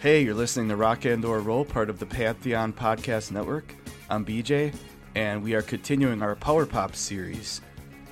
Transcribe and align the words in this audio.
Hey, 0.00 0.22
you're 0.22 0.34
listening 0.34 0.70
to 0.70 0.76
Rock 0.76 1.04
and 1.04 1.22
or 1.26 1.40
Roll, 1.40 1.62
part 1.62 1.90
of 1.90 1.98
the 1.98 2.06
Pantheon 2.06 2.72
Podcast 2.72 3.32
Network. 3.32 3.74
I'm 4.08 4.24
BJ, 4.24 4.74
and 5.14 5.42
we 5.42 5.52
are 5.52 5.60
continuing 5.60 6.22
our 6.22 6.34
Power 6.34 6.64
Pop 6.64 6.96
series. 6.96 7.60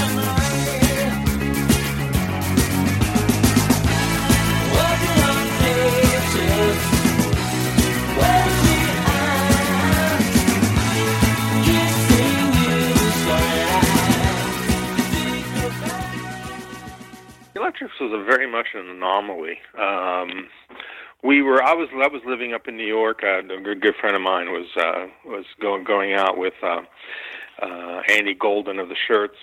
Electrics 17.70 18.00
was 18.02 18.12
a 18.12 18.24
very 18.24 18.52
much 18.52 18.70
an 18.74 18.90
anomaly. 18.90 19.60
Um, 19.78 20.48
we 21.24 21.44
were 21.44 21.62
I 21.62 21.74
was 21.74 21.88
I 21.94 22.08
was 22.08 22.24
living 22.26 22.52
up 22.52 22.68
in 22.68 22.78
New 22.78 22.88
York. 22.88 23.22
Uh, 23.24 23.40
a 23.42 23.62
good, 23.62 23.80
good 23.80 23.94
friend 24.02 24.16
of 24.16 24.24
mine 24.24 24.52
was 24.52 24.66
uh, 24.76 25.06
was 25.24 25.46
going 25.62 25.84
going 25.84 26.14
out 26.14 26.36
with 26.36 26.56
uh, 26.64 26.82
uh, 27.62 28.02
Annie 28.10 28.34
Golden 28.34 28.80
of 28.80 28.90
the 28.90 28.96
Shirts, 29.08 29.38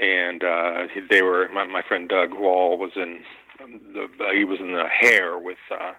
and 0.00 0.42
uh, 0.42 0.88
they 1.08 1.22
were 1.22 1.48
my, 1.54 1.64
my 1.66 1.82
friend 1.86 2.08
Doug 2.08 2.34
Wall 2.34 2.76
was 2.78 2.90
in 2.96 3.20
the 3.60 4.08
uh, 4.20 4.32
he 4.32 4.44
was 4.44 4.58
in 4.58 4.72
the 4.72 4.88
Hair 4.88 5.38
with 5.38 5.58
uh, 5.70 5.92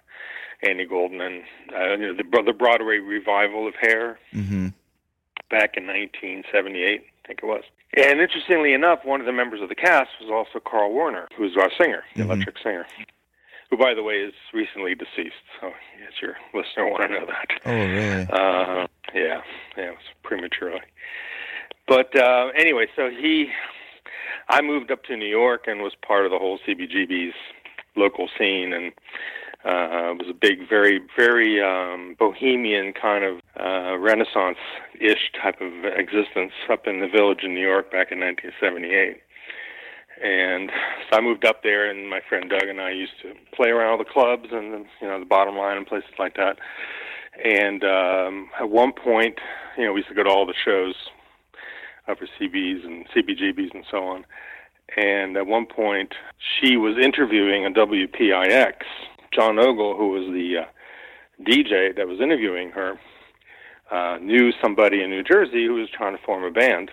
Annie 0.68 0.84
Golden 0.84 1.22
and 1.22 1.44
uh, 1.74 1.92
you 1.92 2.12
know, 2.12 2.14
the 2.14 2.42
the 2.44 2.52
Broadway 2.52 2.98
revival 2.98 3.66
of 3.66 3.74
Hair 3.80 4.18
Mm-hmm. 4.34 4.66
back 5.48 5.78
in 5.78 5.86
1978, 5.86 7.00
I 7.00 7.26
think 7.26 7.40
it 7.42 7.46
was. 7.46 7.62
And 7.94 8.20
interestingly 8.20 8.72
enough, 8.74 9.04
one 9.04 9.20
of 9.20 9.26
the 9.26 9.32
members 9.32 9.60
of 9.62 9.68
the 9.68 9.74
cast 9.74 10.10
was 10.20 10.30
also 10.30 10.62
Carl 10.62 10.92
Werner, 10.92 11.28
who's 11.36 11.56
our 11.56 11.70
singer, 11.78 12.04
the 12.14 12.22
Mhm. 12.22 12.26
electric 12.26 12.58
singer, 12.58 12.86
who, 13.70 13.76
by 13.76 13.94
the 13.94 14.02
way, 14.02 14.16
is 14.18 14.34
recently 14.52 14.94
deceased. 14.94 15.36
So, 15.60 15.72
yes, 16.00 16.20
your 16.20 16.36
listener 16.52 16.86
want 16.90 17.02
to 17.04 17.08
know 17.20 17.26
that. 17.26 17.50
Oh, 17.64 17.72
really? 17.72 18.26
Uh, 18.30 18.86
yeah, 19.14 19.42
yeah, 19.76 19.84
it 19.84 19.90
was 19.90 20.04
prematurely. 20.22 20.82
But 21.86 22.14
uh, 22.16 22.48
anyway, 22.56 22.88
so 22.96 23.08
he, 23.08 23.50
I 24.48 24.60
moved 24.60 24.90
up 24.90 25.04
to 25.04 25.16
New 25.16 25.26
York 25.28 25.66
and 25.68 25.80
was 25.80 25.94
part 25.94 26.24
of 26.24 26.32
the 26.32 26.38
whole 26.38 26.58
CBGB's 26.66 27.34
local 27.94 28.28
scene, 28.36 28.72
and 28.72 28.92
uh, 29.66 30.12
it 30.12 30.18
was 30.18 30.28
a 30.30 30.34
big, 30.34 30.68
very, 30.68 31.00
very 31.16 31.60
um, 31.60 32.14
bohemian 32.18 32.92
kind 32.92 33.24
of 33.24 33.40
uh, 33.58 33.98
Renaissance-ish 33.98 35.32
type 35.42 35.60
of 35.60 35.72
existence 35.84 36.52
up 36.70 36.86
in 36.86 37.00
the 37.00 37.08
village 37.08 37.40
in 37.42 37.54
New 37.54 37.66
York 37.66 37.90
back 37.90 38.12
in 38.12 38.20
1978. 38.20 39.20
And 40.22 40.70
so 41.10 41.18
I 41.18 41.20
moved 41.20 41.44
up 41.44 41.62
there, 41.62 41.90
and 41.90 42.08
my 42.08 42.20
friend 42.28 42.48
Doug 42.48 42.68
and 42.68 42.80
I 42.80 42.90
used 42.90 43.20
to 43.22 43.34
play 43.54 43.70
around 43.70 43.90
all 43.90 43.98
the 43.98 44.04
clubs 44.04 44.48
and 44.50 44.86
you 45.00 45.08
know 45.08 45.18
the 45.18 45.26
bottom 45.26 45.56
line 45.56 45.76
and 45.76 45.86
places 45.86 46.10
like 46.18 46.36
that. 46.36 46.58
And 47.44 47.82
um, 47.84 48.48
at 48.58 48.70
one 48.70 48.92
point, 48.92 49.38
you 49.76 49.84
know, 49.84 49.92
we 49.92 50.00
used 50.00 50.08
to 50.08 50.14
go 50.14 50.22
to 50.22 50.30
all 50.30 50.46
the 50.46 50.54
shows 50.64 50.94
uh, 52.08 52.14
for 52.14 52.26
CBs 52.40 52.86
and 52.86 53.06
CBGBs 53.08 53.74
and 53.74 53.84
so 53.90 54.04
on. 54.04 54.24
And 54.96 55.36
at 55.36 55.46
one 55.46 55.66
point, 55.66 56.14
she 56.38 56.76
was 56.76 56.96
interviewing 56.96 57.66
on 57.66 57.74
WPIX. 57.74 58.74
John 59.32 59.58
Ogle, 59.58 59.96
who 59.96 60.10
was 60.10 60.26
the 60.32 60.62
uh, 60.62 61.44
DJ 61.44 61.94
that 61.96 62.08
was 62.08 62.20
interviewing 62.20 62.70
her, 62.70 62.98
uh, 63.90 64.18
knew 64.20 64.52
somebody 64.62 65.02
in 65.02 65.10
New 65.10 65.22
Jersey 65.22 65.66
who 65.66 65.74
was 65.74 65.88
trying 65.90 66.16
to 66.16 66.22
form 66.24 66.44
a 66.44 66.50
band 66.50 66.90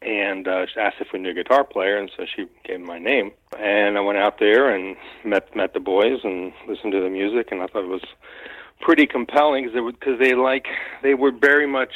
and 0.00 0.48
uh, 0.48 0.66
asked 0.78 0.96
if 1.00 1.08
we 1.12 1.18
knew 1.18 1.30
a 1.30 1.34
guitar 1.34 1.64
player, 1.64 1.96
and 1.96 2.10
so 2.16 2.24
she 2.34 2.46
gave 2.64 2.80
my 2.80 2.98
name. 2.98 3.30
And 3.58 3.96
I 3.96 4.00
went 4.00 4.18
out 4.18 4.38
there 4.38 4.74
and 4.74 4.96
met 5.24 5.54
met 5.54 5.74
the 5.74 5.80
boys 5.80 6.20
and 6.24 6.52
listened 6.68 6.92
to 6.92 7.00
the 7.00 7.10
music, 7.10 7.48
and 7.50 7.62
I 7.62 7.66
thought 7.66 7.84
it 7.84 7.88
was 7.88 8.04
pretty 8.80 9.06
compelling 9.06 9.64
because 9.66 10.18
they 10.18 10.28
they 10.28 10.34
like 10.34 10.66
they 11.02 11.14
were 11.14 11.30
very 11.30 11.66
much 11.66 11.92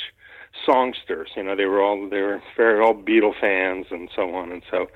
songsters. 0.65 1.31
You 1.37 1.43
know, 1.43 1.57
they 1.57 1.67
were 1.67 1.83
all 1.83 2.09
they 2.09 2.21
were 2.21 2.43
very 2.57 2.81
all 2.81 2.95
Beatle 2.95 3.39
fans 3.41 3.87
and 3.91 4.09
so 4.15 4.35
on. 4.35 4.53
And 4.53 4.63
so, 4.71 4.87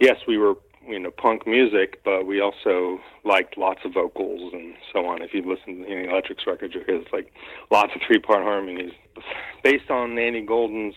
yes, 0.00 0.16
we 0.26 0.36
were 0.36 0.54
you 0.88 0.98
know 0.98 1.10
punk 1.10 1.46
music, 1.46 2.00
but 2.04 2.26
we 2.26 2.40
also 2.40 2.98
liked 3.24 3.58
lots 3.58 3.80
of 3.84 3.92
vocals 3.92 4.52
and 4.52 4.74
so 4.92 5.06
on. 5.06 5.22
If 5.22 5.34
you 5.34 5.42
listen 5.42 5.84
to 5.84 5.88
any 5.88 6.08
Electrics 6.08 6.44
records, 6.46 6.74
you 6.74 6.82
hear 6.86 7.02
like 7.12 7.32
lots 7.70 7.92
of 7.94 8.00
three 8.06 8.18
part 8.18 8.42
harmonies 8.42 8.92
based 9.62 9.90
on 9.90 10.18
Annie 10.18 10.42
Golden's 10.42 10.94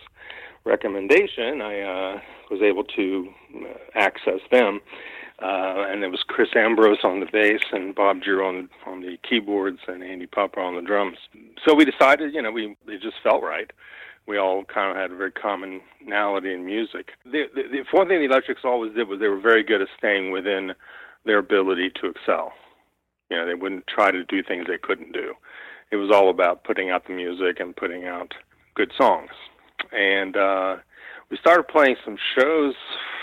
recommendation, 0.64 1.60
I 1.60 1.80
uh, 1.80 2.20
was 2.50 2.62
able 2.62 2.84
to 2.84 3.28
uh, 3.56 3.68
access 3.94 4.40
them. 4.50 4.80
Uh, 5.42 5.86
and 5.88 6.04
it 6.04 6.08
was 6.08 6.22
Chris 6.28 6.50
Ambrose 6.54 7.02
on 7.02 7.18
the 7.18 7.26
bass 7.26 7.62
and 7.72 7.94
Bob 7.96 8.22
Giroux 8.22 8.44
on 8.44 8.68
the, 8.86 8.90
on 8.90 9.00
the 9.00 9.18
keyboards 9.28 9.80
and 9.88 10.02
Andy 10.02 10.26
Popper 10.26 10.60
on 10.60 10.76
the 10.76 10.82
drums. 10.82 11.16
So 11.66 11.74
we 11.74 11.84
decided, 11.84 12.32
you 12.32 12.42
know, 12.42 12.52
we 12.52 12.76
it 12.86 13.02
just 13.02 13.16
felt 13.24 13.42
right. 13.42 13.68
We 14.26 14.38
all 14.38 14.64
kind 14.64 14.90
of 14.90 14.96
had 14.96 15.10
a 15.10 15.16
very 15.16 15.32
commonality 15.32 16.52
in 16.52 16.64
music. 16.64 17.10
The, 17.24 17.44
the, 17.54 17.62
the 17.70 17.84
one 17.90 18.08
thing 18.08 18.18
the 18.20 18.26
Electrics 18.26 18.62
always 18.64 18.94
did 18.94 19.08
was 19.08 19.18
they 19.20 19.28
were 19.28 19.40
very 19.40 19.64
good 19.64 19.82
at 19.82 19.88
staying 19.98 20.30
within 20.30 20.72
their 21.24 21.38
ability 21.38 21.90
to 22.00 22.08
excel. 22.08 22.52
You 23.30 23.38
know, 23.38 23.46
they 23.46 23.54
wouldn't 23.54 23.86
try 23.86 24.10
to 24.10 24.24
do 24.24 24.42
things 24.42 24.66
they 24.66 24.78
couldn't 24.78 25.12
do. 25.12 25.34
It 25.90 25.96
was 25.96 26.10
all 26.12 26.30
about 26.30 26.64
putting 26.64 26.90
out 26.90 27.06
the 27.06 27.14
music 27.14 27.60
and 27.60 27.74
putting 27.74 28.06
out 28.06 28.34
good 28.74 28.92
songs 28.96 29.30
and 29.90 30.36
uh, 30.36 30.76
we 31.30 31.36
started 31.38 31.64
playing 31.68 31.96
some 32.04 32.16
shows. 32.36 32.74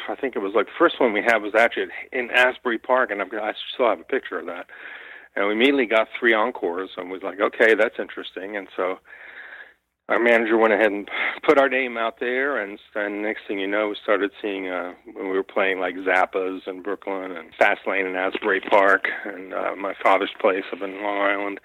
I 0.07 0.15
think 0.15 0.35
it 0.35 0.39
was 0.39 0.53
like 0.55 0.65
the 0.65 0.71
first 0.77 0.99
one 0.99 1.13
we 1.13 1.21
had 1.21 1.37
was 1.37 1.53
actually 1.57 1.87
in 2.11 2.29
Asbury 2.31 2.79
Park, 2.79 3.11
and 3.11 3.19
got, 3.29 3.43
I 3.43 3.53
still 3.73 3.87
have 3.87 3.99
a 3.99 4.03
picture 4.03 4.39
of 4.39 4.45
that. 4.47 4.67
And 5.35 5.47
we 5.47 5.53
immediately 5.53 5.85
got 5.85 6.07
three 6.19 6.33
encores, 6.33 6.89
and 6.97 7.09
was 7.09 7.23
like, 7.23 7.39
okay, 7.39 7.75
that's 7.75 7.99
interesting. 7.99 8.57
And 8.57 8.67
so 8.75 8.99
our 10.09 10.19
manager 10.19 10.57
went 10.57 10.73
ahead 10.73 10.91
and 10.91 11.09
put 11.45 11.57
our 11.57 11.69
name 11.69 11.97
out 11.97 12.19
there, 12.19 12.61
and, 12.61 12.77
and 12.95 13.21
next 13.21 13.41
thing 13.47 13.59
you 13.59 13.67
know, 13.67 13.89
we 13.89 13.95
started 14.01 14.31
seeing 14.41 14.67
uh, 14.67 14.93
when 15.13 15.29
we 15.29 15.37
were 15.37 15.43
playing 15.43 15.79
like 15.79 15.95
Zappas 15.95 16.67
in 16.67 16.81
Brooklyn 16.81 17.31
and 17.31 17.53
Fast 17.57 17.81
Lane 17.87 18.05
in 18.05 18.15
Asbury 18.15 18.61
Park, 18.61 19.05
and 19.25 19.53
uh, 19.53 19.75
my 19.77 19.93
father's 20.03 20.33
place 20.41 20.65
up 20.73 20.81
in 20.81 21.01
Long 21.01 21.21
Island 21.21 21.59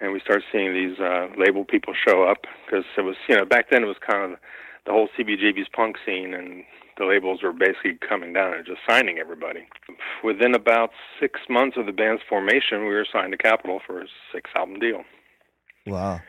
and 0.00 0.12
we 0.12 0.20
started 0.20 0.44
seeing 0.52 0.74
these 0.74 0.98
uh, 0.98 1.28
label 1.38 1.64
people 1.64 1.94
show 2.06 2.24
up 2.24 2.44
because 2.64 2.84
it 2.96 3.02
was, 3.02 3.16
you 3.28 3.36
know, 3.36 3.44
back 3.44 3.70
then 3.70 3.82
it 3.82 3.86
was 3.86 3.96
kind 4.06 4.32
of 4.32 4.38
the 4.84 4.92
whole 4.92 5.08
CBGB's 5.18 5.68
punk 5.74 5.96
scene, 6.04 6.34
and 6.34 6.62
the 6.98 7.04
labels 7.04 7.42
were 7.42 7.52
basically 7.52 7.98
coming 8.08 8.32
down 8.32 8.54
and 8.54 8.64
just 8.64 8.80
signing 8.88 9.18
everybody. 9.18 9.66
Within 10.22 10.54
about 10.54 10.90
six 11.18 11.40
months 11.48 11.76
of 11.76 11.86
the 11.86 11.92
band's 11.92 12.22
formation, 12.28 12.80
we 12.80 12.94
were 12.94 13.06
signed 13.10 13.32
to 13.32 13.38
Capitol 13.38 13.80
for 13.86 14.00
a 14.00 14.06
six-album 14.32 14.78
deal. 14.78 15.02
Wow. 15.86 16.20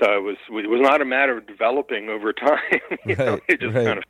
So 0.00 0.10
it 0.16 0.22
was 0.22 0.36
it 0.50 0.68
was 0.70 0.80
not 0.80 1.00
a 1.00 1.04
matter 1.04 1.36
of 1.38 1.46
developing 1.46 2.08
over 2.08 2.32
time. 2.48 2.80
you 3.06 3.16
know, 3.16 3.32
Right, 3.34 3.42
it 3.48 3.60
just 3.60 3.74
right. 3.74 3.84
kind 3.86 3.98
of 3.98 4.04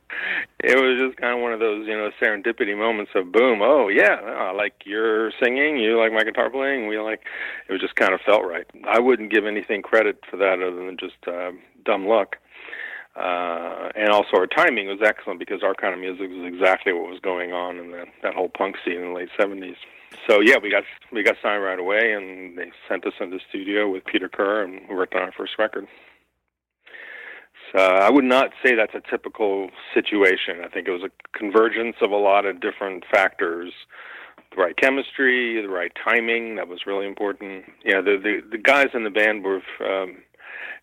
it 0.63 0.75
was 0.77 0.99
just 0.99 1.17
kind 1.19 1.35
of 1.35 1.41
one 1.41 1.53
of 1.53 1.59
those 1.59 1.85
you 1.87 1.95
know 1.95 2.09
serendipity 2.21 2.77
moments 2.77 3.11
of 3.15 3.31
boom. 3.31 3.61
Oh 3.61 3.87
yeah, 3.89 4.15
I 4.23 4.51
like 4.51 4.73
your 4.85 5.31
singing. 5.43 5.77
You 5.77 5.99
like 5.99 6.13
my 6.13 6.23
guitar 6.23 6.49
playing. 6.49 6.87
We 6.87 6.97
like. 6.99 7.21
It 7.67 7.71
was 7.71 7.81
just 7.81 7.95
kind 7.95 8.13
of 8.13 8.21
felt 8.21 8.43
right. 8.45 8.65
I 8.87 8.99
wouldn't 8.99 9.31
give 9.31 9.45
anything 9.45 9.81
credit 9.81 10.19
for 10.29 10.37
that 10.37 10.61
other 10.61 10.75
than 10.85 10.97
just 10.97 11.15
uh, 11.27 11.51
dumb 11.85 12.07
luck. 12.07 12.37
Uh, 13.15 13.89
and 13.95 14.09
also 14.09 14.37
our 14.37 14.47
timing 14.47 14.87
was 14.87 14.99
excellent 15.03 15.37
because 15.37 15.63
our 15.63 15.73
kind 15.75 15.93
of 15.93 15.99
music 15.99 16.29
was 16.29 16.45
exactly 16.47 16.93
what 16.93 17.09
was 17.09 17.19
going 17.19 17.51
on 17.51 17.77
in 17.77 17.91
that 17.91 18.07
that 18.23 18.33
whole 18.33 18.47
punk 18.47 18.77
scene 18.85 18.95
in 19.01 19.09
the 19.09 19.13
late 19.13 19.29
seventies. 19.37 19.75
So 20.27 20.39
yeah, 20.41 20.57
we 20.61 20.69
got 20.69 20.83
we 21.11 21.23
got 21.23 21.35
signed 21.41 21.63
right 21.63 21.79
away, 21.79 22.13
and 22.13 22.57
they 22.57 22.71
sent 22.87 23.05
us 23.05 23.13
into 23.19 23.37
the 23.37 23.43
studio 23.49 23.89
with 23.89 24.05
Peter 24.05 24.29
Kerr, 24.29 24.63
and 24.63 24.81
we 24.89 24.95
worked 24.95 25.15
on 25.15 25.21
our 25.21 25.31
first 25.31 25.53
record. 25.57 25.87
So 27.75 27.79
I 27.79 28.09
would 28.09 28.25
not 28.25 28.51
say 28.63 28.75
that's 28.75 28.93
a 28.95 29.09
typical 29.09 29.69
situation. 29.93 30.61
I 30.63 30.67
think 30.67 30.87
it 30.87 30.91
was 30.91 31.03
a 31.03 31.37
convergence 31.37 31.95
of 32.01 32.11
a 32.11 32.17
lot 32.17 32.45
of 32.45 32.59
different 32.59 33.05
factors. 33.11 33.71
The 34.53 34.61
right 34.61 34.75
chemistry, 34.75 35.61
the 35.61 35.69
right 35.69 35.91
timing, 36.03 36.57
that 36.57 36.67
was 36.67 36.81
really 36.85 37.07
important. 37.07 37.63
Yeah, 37.85 38.01
the 38.01 38.17
the, 38.21 38.41
the 38.51 38.57
guys 38.57 38.87
in 38.93 39.03
the 39.05 39.09
band 39.09 39.43
were 39.43 39.61
um 39.79 40.17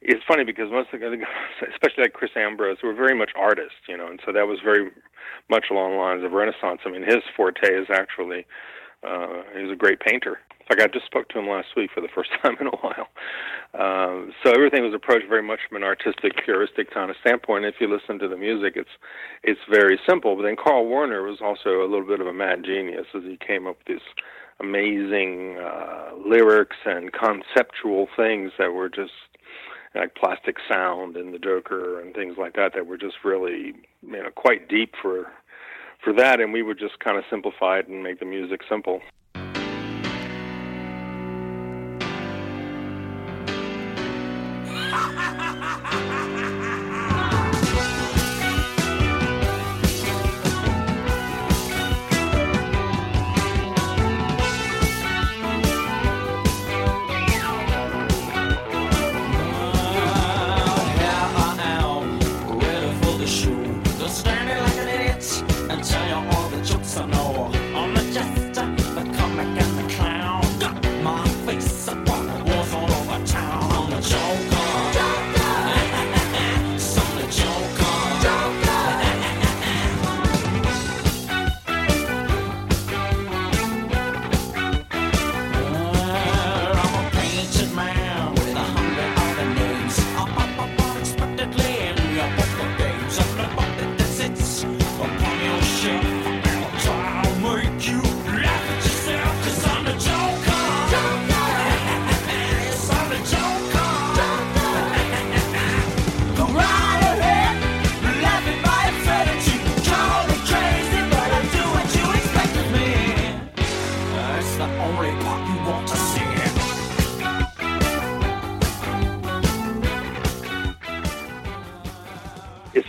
it's 0.01 0.23
funny 0.27 0.45
because 0.45 0.71
most 0.71 0.89
of 0.93 1.01
the 1.01 1.17
guys, 1.17 1.71
especially 1.73 2.05
like 2.05 2.13
Chris 2.13 2.31
Ambrose, 2.37 2.79
were 2.83 2.95
very 2.95 3.15
much 3.15 3.31
artists, 3.37 3.85
you 3.89 3.97
know, 3.97 4.07
and 4.09 4.21
so 4.25 4.33
that 4.33 4.47
was 4.47 4.59
very 4.65 4.91
much 5.51 5.67
along 5.71 5.93
the 5.93 5.99
lines 5.99 6.25
of 6.25 6.33
Renaissance. 6.33 6.81
I 6.87 6.91
mean, 6.91 7.03
his 7.03 7.23
forte 7.37 7.69
is 7.69 7.89
actually 7.91 8.47
uh, 9.07 9.43
he's 9.57 9.71
a 9.71 9.77
great 9.77 10.01
painter. 10.01 10.39
In 10.61 10.77
fact, 10.77 10.83
I 10.83 10.93
just 10.93 11.07
spoke 11.07 11.29
to 11.31 11.39
him 11.39 11.49
last 11.49 11.69
week 11.77 11.91
for 11.95 12.01
the 12.01 12.09
first 12.15 12.31
time 12.43 12.57
in 12.61 12.67
a 12.67 12.77
while. 12.77 13.09
Um, 13.75 14.33
so 14.45 14.53
everything 14.53 14.83
was 14.83 14.95
approached 14.95 15.27
very 15.29 15.43
much 15.43 15.61
from 15.69 15.77
an 15.77 15.83
artistic, 15.83 16.33
puristic 16.45 16.93
kind 16.93 17.11
of 17.11 17.17
standpoint. 17.21 17.65
If 17.65 17.77
you 17.81 17.89
listen 17.89 18.19
to 18.19 18.29
the 18.29 18.37
music, 18.37 18.75
it's 18.77 18.91
it's 19.43 19.61
very 19.71 19.99
simple. 20.09 20.37
But 20.37 20.43
then 20.43 20.57
Carl 20.57 20.87
Warner 20.87 21.23
was 21.23 21.39
also 21.43 21.83
a 21.83 21.89
little 21.89 22.07
bit 22.07 22.21
of 22.21 22.27
a 22.27 22.33
mad 22.33 22.65
genius 22.65 23.07
as 23.15 23.23
he 23.23 23.39
came 23.39 23.67
up 23.67 23.79
with 23.79 23.87
these 23.87 24.09
amazing 24.61 25.57
uh, 25.59 26.11
lyrics 26.27 26.77
and 26.85 27.13
conceptual 27.13 28.09
things 28.17 28.53
that 28.59 28.73
were 28.73 28.89
just 28.89 29.13
like 29.95 30.15
plastic 30.15 30.57
sound 30.69 31.17
and 31.17 31.33
the 31.33 31.39
Joker 31.39 32.01
and 32.01 32.15
things 32.15 32.37
like 32.39 32.55
that 32.57 32.73
that 32.75 32.87
were 32.87 32.99
just 32.99 33.17
really 33.25 33.75
you 34.03 34.23
know 34.23 34.31
quite 34.35 34.69
deep 34.69 34.95
for 35.01 35.33
for 36.03 36.13
that 36.13 36.41
and 36.41 36.53
we 36.53 36.63
would 36.63 36.79
just 36.79 36.99
kind 37.01 37.17
of 37.17 37.25
simplify 37.31 37.79
it 37.79 37.89
and 37.89 38.03
make 38.03 38.21
the 38.21 38.27
music 38.27 38.61
simple. 38.69 39.01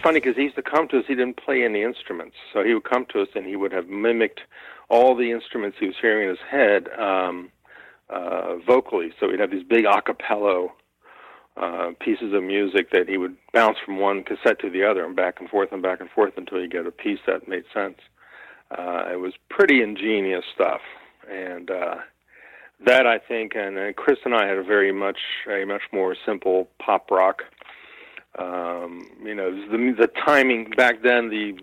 Funny 0.10 0.20
because 0.20 0.36
he 0.36 0.44
used 0.44 0.56
to 0.56 0.64
come 0.64 0.88
to 0.88 0.98
us. 0.98 1.04
He 1.08 1.14
didn't 1.14 1.38
play 1.38 1.64
any 1.64 1.84
instruments, 1.84 2.36
so 2.52 2.64
he 2.64 2.74
would 2.74 2.84
come 2.84 3.06
to 3.14 3.22
us 3.22 3.28
and 3.36 3.46
he 3.46 3.56
would 3.56 3.72
have 3.72 3.90
mimicked 3.90 4.40
all 4.90 5.16
the 5.16 5.30
instruments 5.30 5.78
he 5.80 5.86
was 5.86 5.96
hearing 6.02 6.24
in 6.24 6.30
his 6.30 6.46
head 6.50 6.88
um, 7.00 7.52
uh, 8.10 8.56
vocally. 8.66 9.12
So 9.20 9.30
he'd 9.30 9.40
have 9.40 9.52
these 9.52 9.64
big 9.64 9.86
a 9.86 10.02
cappella 10.02 10.70
uh, 11.58 11.92
pieces 12.00 12.34
of 12.34 12.42
music 12.42 12.90
that 12.90 13.08
he 13.08 13.18
would 13.18 13.38
bounce 13.54 13.78
from 13.86 14.00
one 14.00 14.24
cassette 14.24 14.60
to 14.62 14.70
the 14.72 14.84
other 14.84 15.06
and 15.06 15.16
back 15.16 15.40
and 15.40 15.48
forth 15.48 15.70
and 15.72 15.84
back 15.84 16.00
and 16.02 16.10
forth 16.10 16.34
until 16.38 16.60
you 16.60 16.68
get 16.68 16.88
a 16.88 16.92
piece 16.92 17.20
that 17.28 17.48
made 17.48 17.66
sense. 17.72 18.00
Uh, 18.76 19.10
it 19.12 19.20
was 19.20 19.34
pretty 19.52 19.84
ingenious 19.84 20.44
stuff, 20.56 20.82
and 21.30 21.70
uh, 21.70 21.96
that 22.84 23.06
I 23.06 23.20
think, 23.20 23.52
and, 23.56 23.78
and 23.78 23.96
Chris 23.96 24.18
and 24.26 24.34
I 24.34 24.48
had 24.48 24.58
a 24.58 24.64
very 24.64 24.92
much 24.92 25.20
a 25.48 25.66
much 25.66 25.84
more 25.94 26.16
simple 26.26 26.68
pop 26.84 27.12
rock. 27.12 27.44
Um, 28.38 29.10
you 29.24 29.34
know, 29.34 29.52
the 29.52 29.96
the 29.98 30.08
timing 30.26 30.72
back 30.78 31.02
then, 31.04 31.30
the 31.30 31.58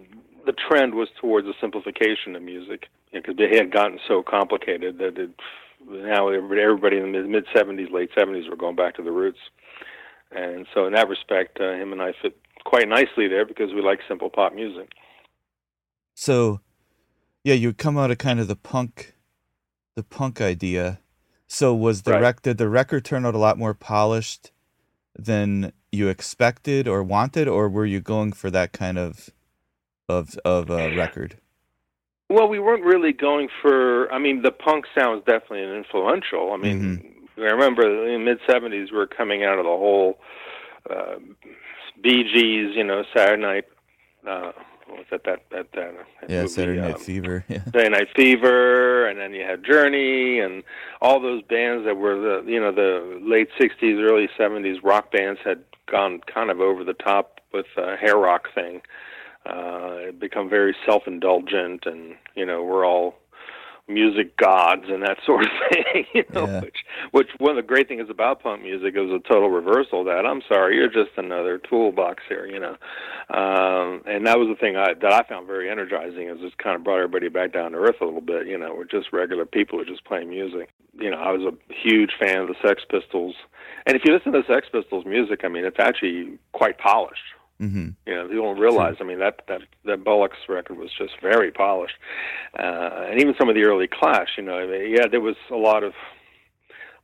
the 0.44 0.52
trend 0.52 0.94
was 0.94 1.08
towards 1.20 1.46
a 1.46 1.52
simplification 1.60 2.34
of 2.36 2.42
music 2.42 2.86
because 3.12 3.34
it 3.38 3.54
had 3.54 3.72
gotten 3.72 3.98
so 4.06 4.22
complicated 4.22 4.98
that 4.98 5.16
it 5.18 5.30
now 5.88 6.28
everybody 6.28 6.98
in 6.98 7.12
the 7.12 7.22
mid 7.22 7.46
'70s, 7.54 7.92
late 7.92 8.10
'70s 8.16 8.48
were 8.50 8.56
going 8.56 8.76
back 8.76 8.96
to 8.96 9.02
the 9.02 9.12
roots. 9.12 9.38
And 10.32 10.66
so, 10.74 10.86
in 10.86 10.92
that 10.94 11.08
respect, 11.08 11.58
uh, 11.60 11.72
him 11.74 11.92
and 11.92 12.02
I 12.02 12.12
fit 12.20 12.36
quite 12.64 12.88
nicely 12.88 13.28
there 13.28 13.46
because 13.46 13.72
we 13.72 13.80
like 13.80 14.00
simple 14.08 14.28
pop 14.28 14.52
music. 14.54 14.90
So, 16.14 16.60
yeah, 17.44 17.54
you 17.54 17.72
come 17.72 17.96
out 17.96 18.10
of 18.10 18.18
kind 18.18 18.40
of 18.40 18.48
the 18.48 18.56
punk, 18.56 19.14
the 19.94 20.02
punk 20.02 20.40
idea. 20.40 21.00
So, 21.46 21.74
was 21.74 22.02
the 22.02 22.12
Right. 22.12 22.22
rec 22.22 22.42
did 22.42 22.58
the 22.58 22.68
record 22.68 23.04
turn 23.04 23.24
out 23.24 23.36
a 23.36 23.38
lot 23.38 23.56
more 23.56 23.72
polished 23.74 24.50
than 25.16 25.72
you 25.96 26.08
expected 26.08 26.86
or 26.86 27.02
wanted, 27.02 27.48
or 27.48 27.68
were 27.68 27.86
you 27.86 28.00
going 28.00 28.32
for 28.32 28.50
that 28.50 28.72
kind 28.72 28.98
of 28.98 29.30
of 30.08 30.38
of 30.44 30.70
uh, 30.70 30.94
record? 30.96 31.38
Well, 32.28 32.48
we 32.48 32.58
weren't 32.58 32.84
really 32.84 33.12
going 33.12 33.48
for. 33.62 34.12
I 34.12 34.18
mean, 34.18 34.42
the 34.42 34.50
punk 34.50 34.86
sound 34.96 35.16
was 35.16 35.22
definitely 35.26 35.62
an 35.62 35.74
influential. 35.74 36.52
I 36.52 36.56
mean, 36.56 37.28
I 37.38 37.42
remember 37.42 37.82
in 38.06 38.12
the 38.12 38.24
mid 38.24 38.38
'70s 38.48 38.90
we 38.90 38.96
were 38.96 39.06
coming 39.06 39.44
out 39.44 39.58
of 39.58 39.64
the 39.64 39.70
whole 39.70 40.18
uh, 40.90 41.16
Bee 42.02 42.24
Gees, 42.24 42.76
you 42.76 42.84
know, 42.84 43.04
Saturday 43.16 43.42
Night. 43.42 43.64
Uh, 44.28 44.52
what 44.86 44.98
was 44.98 45.06
that? 45.10 45.24
That 45.24 45.42
that 45.50 45.72
that. 45.72 45.94
that 46.20 46.30
Yeah, 46.30 46.42
movie, 46.42 46.48
Saturday 46.48 46.80
Night 46.80 46.94
um, 46.94 47.00
Fever. 47.00 47.44
Yeah. 47.48 47.64
Saturday 47.64 47.88
Night 47.90 48.08
Fever, 48.14 49.06
and 49.06 49.18
then 49.18 49.32
you 49.34 49.42
had 49.42 49.64
Journey, 49.64 50.40
and 50.40 50.62
all 51.00 51.20
those 51.20 51.42
bands 51.42 51.84
that 51.84 51.96
were 51.96 52.16
the 52.18 52.50
you 52.50 52.60
know 52.60 52.72
the 52.72 53.20
late 53.22 53.48
'60s, 53.58 54.00
early 54.02 54.28
'70s 54.38 54.82
rock 54.82 55.12
bands 55.12 55.40
had 55.44 55.62
gone 55.90 56.20
kind 56.32 56.50
of 56.50 56.60
over 56.60 56.84
the 56.84 56.94
top 56.94 57.40
with 57.52 57.66
a 57.76 57.96
hair 57.96 58.16
rock 58.16 58.48
thing. 58.54 58.82
Uh, 59.46 60.08
it 60.08 60.18
become 60.18 60.48
very 60.48 60.74
self-indulgent, 60.84 61.86
and 61.86 62.16
you 62.34 62.44
know 62.44 62.62
we're 62.62 62.84
all 62.84 63.14
music 63.88 64.36
gods 64.36 64.84
and 64.88 65.02
that 65.02 65.18
sort 65.26 65.44
of 65.44 65.50
thing. 65.70 66.04
You 66.14 66.24
know, 66.32 66.46
Yeah. 66.46 66.60
which 66.60 66.76
which 67.12 67.28
one 67.38 67.50
of 67.50 67.56
the 67.56 67.66
great 67.66 67.88
things 67.88 68.08
about 68.10 68.42
punk 68.42 68.62
music 68.62 68.94
is 68.96 69.10
a 69.10 69.18
total 69.30 69.48
reversal. 69.50 70.00
of 70.00 70.06
That 70.06 70.26
I'm 70.26 70.42
sorry, 70.48 70.76
you're 70.76 70.88
just 70.88 71.16
another 71.16 71.58
toolbox 71.58 72.22
here. 72.28 72.46
You 72.46 72.60
know, 72.60 72.76
um, 73.30 74.02
and 74.06 74.26
that 74.26 74.38
was 74.38 74.48
the 74.48 74.56
thing 74.58 74.76
I, 74.76 74.94
that 74.94 75.12
I 75.12 75.22
found 75.28 75.46
very 75.46 75.70
energizing. 75.70 76.28
Is 76.28 76.40
just 76.40 76.58
kind 76.58 76.76
of 76.76 76.84
brought 76.84 76.96
everybody 76.96 77.28
back 77.28 77.52
down 77.52 77.72
to 77.72 77.78
earth 77.78 77.96
a 78.00 78.04
little 78.04 78.20
bit. 78.20 78.46
You 78.46 78.58
know, 78.58 78.74
we're 78.74 78.84
just 78.84 79.12
regular 79.12 79.44
people 79.46 79.78
who 79.78 79.84
just 79.84 80.04
playing 80.04 80.30
music. 80.30 80.70
You 80.98 81.10
know, 81.10 81.18
I 81.18 81.30
was 81.30 81.42
a 81.42 81.52
huge 81.72 82.12
fan 82.18 82.38
of 82.38 82.48
the 82.48 82.54
Sex 82.66 82.82
Pistols, 82.90 83.34
and 83.86 83.94
if 83.96 84.02
you 84.04 84.14
listen 84.14 84.32
to 84.32 84.40
the 84.46 84.52
Sex 84.54 84.66
Pistols 84.72 85.04
music, 85.04 85.40
I 85.44 85.48
mean, 85.48 85.64
it's 85.64 85.76
actually 85.78 86.38
quite 86.52 86.78
polished. 86.78 87.20
Hmm 87.58 87.88
You 88.06 88.14
know, 88.14 88.28
people 88.28 88.44
don't 88.44 88.58
realize. 88.58 88.96
I 89.00 89.04
mean, 89.04 89.18
that 89.18 89.42
that 89.48 89.62
that 89.84 90.04
Bollocks 90.04 90.48
record 90.48 90.78
was 90.78 90.90
just 90.96 91.14
very 91.20 91.50
polished, 91.50 91.96
uh, 92.58 93.06
and 93.08 93.20
even 93.20 93.34
some 93.38 93.48
of 93.48 93.54
the 93.54 93.64
early 93.64 93.88
Clash. 93.88 94.30
You 94.36 94.44
know, 94.44 94.58
I 94.58 94.66
mean, 94.66 94.94
yeah, 94.94 95.06
there 95.10 95.20
was 95.20 95.36
a 95.50 95.56
lot 95.56 95.82
of 95.82 95.92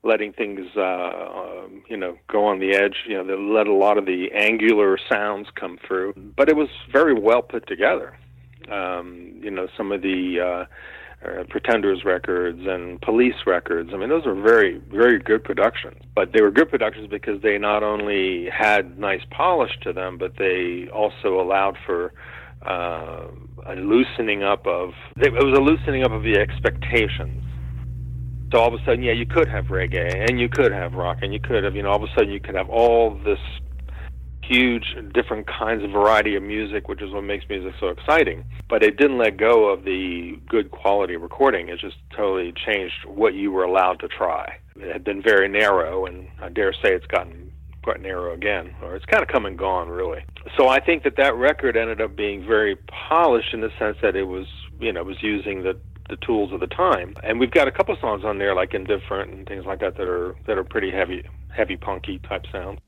letting 0.04 0.32
things, 0.32 0.66
uh, 0.76 0.82
um, 0.82 1.82
you 1.88 1.96
know, 1.96 2.18
go 2.28 2.44
on 2.44 2.58
the 2.58 2.74
edge. 2.74 3.04
You 3.06 3.16
know, 3.16 3.24
they 3.24 3.36
let 3.36 3.66
a 3.66 3.72
lot 3.72 3.98
of 3.98 4.06
the 4.06 4.32
angular 4.32 4.98
sounds 5.10 5.48
come 5.54 5.78
through. 5.86 6.14
But 6.36 6.48
it 6.48 6.56
was 6.56 6.68
very 6.90 7.14
well 7.14 7.42
put 7.42 7.66
together. 7.66 8.16
Um, 8.70 9.40
you 9.42 9.50
know, 9.50 9.68
some 9.76 9.92
of 9.92 10.02
the 10.02 10.40
uh, 10.40 10.64
uh, 11.24 11.44
Pretenders 11.48 12.04
records 12.04 12.60
and 12.66 13.00
Police 13.00 13.46
records. 13.46 13.90
I 13.92 13.96
mean, 13.96 14.08
those 14.08 14.26
were 14.26 14.40
very, 14.40 14.80
very 14.90 15.18
good 15.18 15.44
productions. 15.44 16.00
But 16.14 16.32
they 16.32 16.42
were 16.42 16.50
good 16.50 16.70
productions 16.70 17.08
because 17.08 17.40
they 17.42 17.58
not 17.58 17.82
only 17.82 18.48
had 18.50 18.98
nice 18.98 19.22
polish 19.30 19.72
to 19.82 19.92
them, 19.92 20.18
but 20.18 20.36
they 20.36 20.88
also 20.92 21.40
allowed 21.40 21.76
for 21.86 22.12
uh, 22.66 23.26
a 23.66 23.74
loosening 23.76 24.42
up 24.42 24.66
of. 24.66 24.90
It 25.16 25.32
was 25.32 25.56
a 25.56 25.62
loosening 25.62 26.04
up 26.04 26.12
of 26.12 26.22
the 26.22 26.38
expectations. 26.38 27.42
So 28.52 28.58
all 28.58 28.68
of 28.68 28.74
a 28.74 28.84
sudden, 28.84 29.02
yeah, 29.02 29.12
you 29.12 29.24
could 29.24 29.48
have 29.48 29.66
reggae 29.66 30.28
and 30.28 30.38
you 30.38 30.48
could 30.48 30.72
have 30.72 30.92
rock 30.92 31.18
and 31.22 31.32
you 31.32 31.40
could 31.40 31.64
have, 31.64 31.74
you 31.74 31.82
know, 31.82 31.88
all 31.88 31.96
of 31.96 32.02
a 32.02 32.12
sudden 32.14 32.30
you 32.30 32.40
could 32.40 32.54
have 32.54 32.68
all 32.68 33.18
this 33.24 33.38
huge 34.42 34.96
different 35.14 35.46
kinds 35.46 35.82
of 35.84 35.90
variety 35.90 36.34
of 36.36 36.42
music, 36.42 36.88
which 36.88 37.02
is 37.02 37.12
what 37.12 37.22
makes 37.22 37.44
music 37.48 37.74
so 37.80 37.88
exciting. 37.88 38.44
But 38.68 38.82
it 38.82 38.96
didn't 38.96 39.18
let 39.18 39.36
go 39.36 39.68
of 39.68 39.84
the 39.84 40.38
good 40.48 40.70
quality 40.70 41.16
recording. 41.16 41.68
It 41.68 41.78
just 41.78 41.96
totally 42.16 42.52
changed 42.52 42.94
what 43.06 43.34
you 43.34 43.52
were 43.52 43.64
allowed 43.64 44.00
to 44.00 44.08
try. 44.08 44.58
It 44.76 44.92
had 44.92 45.04
been 45.04 45.22
very 45.22 45.48
narrow, 45.48 46.06
and 46.06 46.28
I 46.40 46.48
dare 46.48 46.72
say 46.72 46.94
it's 46.94 47.06
gotten 47.06 47.52
quite 47.82 48.00
narrow 48.00 48.32
again, 48.32 48.74
or 48.82 48.94
it's 48.94 49.04
kind 49.06 49.22
of 49.22 49.28
come 49.28 49.44
and 49.44 49.58
gone, 49.58 49.88
really. 49.88 50.24
So 50.56 50.68
I 50.68 50.80
think 50.80 51.02
that 51.04 51.16
that 51.16 51.34
record 51.34 51.76
ended 51.76 52.00
up 52.00 52.16
being 52.16 52.46
very 52.46 52.76
polished 53.08 53.52
in 53.52 53.60
the 53.60 53.70
sense 53.78 53.96
that 54.02 54.16
it 54.16 54.24
was, 54.24 54.46
you 54.80 54.92
know, 54.92 55.02
was 55.02 55.22
using 55.22 55.62
the 55.62 55.78
the 56.08 56.16
tools 56.16 56.52
of 56.52 56.60
the 56.60 56.66
time. 56.66 57.14
And 57.22 57.40
we've 57.40 57.50
got 57.50 57.68
a 57.68 57.70
couple 57.70 57.96
songs 58.00 58.24
on 58.24 58.38
there 58.38 58.54
like 58.54 58.74
Indifferent 58.74 59.32
and 59.32 59.46
things 59.46 59.64
like 59.64 59.80
that 59.80 59.96
that 59.96 60.08
are 60.08 60.34
that 60.46 60.58
are 60.58 60.64
pretty 60.64 60.90
heavy 60.90 61.24
heavy 61.54 61.76
punky 61.76 62.18
type 62.18 62.44
sounds. 62.50 62.80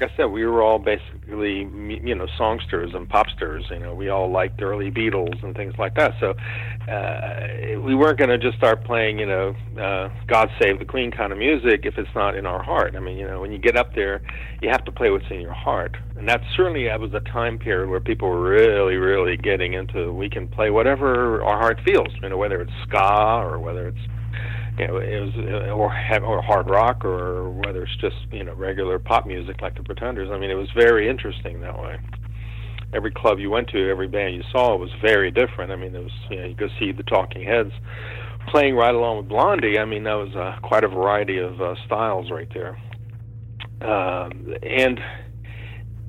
Like 0.00 0.10
I 0.10 0.16
said, 0.16 0.24
we 0.26 0.44
were 0.44 0.62
all 0.62 0.78
basically 0.78 1.68
you 2.02 2.14
know 2.14 2.26
songsters 2.38 2.94
and 2.94 3.08
popsters. 3.08 3.70
You 3.70 3.80
know, 3.80 3.94
we 3.94 4.08
all 4.08 4.30
liked 4.30 4.62
early 4.62 4.90
Beatles 4.90 5.42
and 5.42 5.54
things 5.54 5.74
like 5.78 5.94
that. 5.96 6.14
So 6.20 6.34
uh, 6.90 7.80
we 7.80 7.94
weren't 7.94 8.18
going 8.18 8.30
to 8.30 8.38
just 8.38 8.56
start 8.56 8.84
playing 8.84 9.18
you 9.18 9.26
know 9.26 9.54
uh, 9.78 10.08
God 10.26 10.50
Save 10.60 10.78
the 10.78 10.84
Queen 10.84 11.10
kind 11.10 11.32
of 11.32 11.38
music 11.38 11.80
if 11.84 11.98
it's 11.98 12.14
not 12.14 12.36
in 12.36 12.46
our 12.46 12.62
heart. 12.62 12.96
I 12.96 13.00
mean, 13.00 13.18
you 13.18 13.26
know, 13.26 13.40
when 13.40 13.52
you 13.52 13.58
get 13.58 13.76
up 13.76 13.94
there, 13.94 14.22
you 14.62 14.70
have 14.70 14.84
to 14.84 14.92
play 14.92 15.10
what's 15.10 15.30
in 15.30 15.40
your 15.40 15.52
heart, 15.52 15.96
and 16.16 16.28
that 16.28 16.40
certainly 16.56 16.86
that 16.86 17.00
was 17.00 17.12
a 17.14 17.20
time 17.20 17.58
period 17.58 17.90
where 17.90 18.00
people 18.00 18.28
were 18.28 18.40
really, 18.40 18.96
really 18.96 19.36
getting 19.36 19.74
into 19.74 20.12
we 20.12 20.30
can 20.30 20.48
play 20.48 20.70
whatever 20.70 21.42
our 21.42 21.58
heart 21.58 21.80
feels. 21.84 22.08
You 22.22 22.28
know, 22.28 22.38
whether 22.38 22.60
it's 22.60 22.72
ska 22.86 23.42
or 23.42 23.58
whether 23.58 23.88
it's 23.88 24.00
you 24.80 24.86
know, 24.86 24.96
it 24.96 25.20
was 25.20 25.34
uh, 25.36 25.72
or 25.72 25.92
or 26.24 26.42
hard 26.42 26.70
rock 26.70 27.04
or 27.04 27.50
whether 27.50 27.82
it's 27.82 27.96
just 27.96 28.16
you 28.32 28.44
know 28.44 28.54
regular 28.54 28.98
pop 28.98 29.26
music 29.26 29.60
like 29.60 29.76
the 29.76 29.82
Pretenders. 29.82 30.30
I 30.32 30.38
mean, 30.38 30.50
it 30.50 30.54
was 30.54 30.70
very 30.74 31.06
interesting 31.06 31.60
that 31.60 31.78
way. 31.78 31.98
Every 32.94 33.10
club 33.10 33.38
you 33.38 33.50
went 33.50 33.68
to, 33.68 33.90
every 33.90 34.08
band 34.08 34.34
you 34.34 34.42
saw 34.50 34.74
was 34.76 34.90
very 35.02 35.30
different. 35.30 35.70
I 35.70 35.76
mean, 35.76 35.94
it 35.94 36.02
was 36.02 36.12
you 36.30 36.40
know 36.40 36.46
you 36.46 36.54
go 36.54 36.68
see 36.78 36.92
the 36.92 37.02
Talking 37.02 37.44
Heads 37.44 37.72
playing 38.48 38.74
right 38.74 38.94
along 38.94 39.18
with 39.18 39.28
Blondie. 39.28 39.78
I 39.78 39.84
mean, 39.84 40.04
that 40.04 40.14
was 40.14 40.34
uh, 40.34 40.58
quite 40.66 40.82
a 40.82 40.88
variety 40.88 41.36
of 41.38 41.60
uh, 41.60 41.74
styles 41.84 42.30
right 42.30 42.48
there. 42.54 42.78
Um, 43.82 44.54
and 44.62 44.98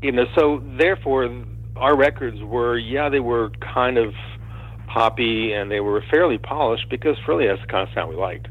you 0.01 0.13
know, 0.13 0.24
so 0.34 0.63
therefore, 0.80 1.44
our 1.75 1.98
records 1.98 2.42
were 2.42 2.78
yeah, 2.78 3.10
they 3.10 3.20
were 3.20 3.51
kind 3.74 3.98
of 3.98 4.13
poppy 4.88 5.51
and 5.51 5.70
they 5.70 5.82
were 5.82 6.01
fairly 6.10 6.38
polished 6.38 6.90
because 6.90 7.18
really 7.28 7.48
that's 7.48 7.62
the 7.62 7.68
kind 7.68 7.88
of 7.88 7.94
sound 7.94 8.10
we 8.10 8.16
liked 8.16 8.48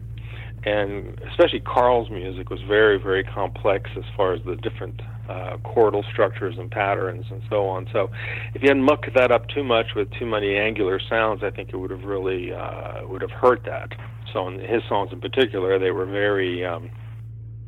and 0.65 1.19
especially 1.31 1.61
Carl's 1.61 2.11
music 2.11 2.51
was 2.51 2.61
very, 2.69 2.99
very 2.99 3.25
complex 3.25 3.91
as 3.97 4.05
far 4.17 4.35
as 4.35 4.41
the 4.45 4.57
different 4.57 5.01
uh, 5.29 5.57
chordal 5.65 6.03
structures 6.13 6.57
and 6.59 6.71
patterns 6.71 7.25
and 7.31 7.43
so 7.49 7.67
on. 7.67 7.87
So, 7.93 8.11
if 8.55 8.63
you 8.63 8.69
hadn't 8.69 8.83
mucked 8.83 9.15
that 9.15 9.31
up 9.31 9.49
too 9.49 9.65
much 9.65 9.95
with 9.95 10.09
too 10.19 10.27
many 10.27 10.57
angular 10.57 11.01
sounds, 11.09 11.43
I 11.43 11.51
think 11.51 11.71
it 11.73 11.77
would 11.77 11.91
have 11.91 12.05
really 12.05 12.53
uh, 12.53 13.07
would 13.07 13.23
have 13.23 13.31
hurt 13.31 13.65
that. 13.65 13.91
So, 14.33 14.49
in 14.49 14.59
his 14.59 14.83
songs 14.89 15.11
in 15.13 15.21
particular, 15.21 15.79
they 15.79 15.93
were 15.93 16.07
very 16.07 16.65
um, 16.65 16.91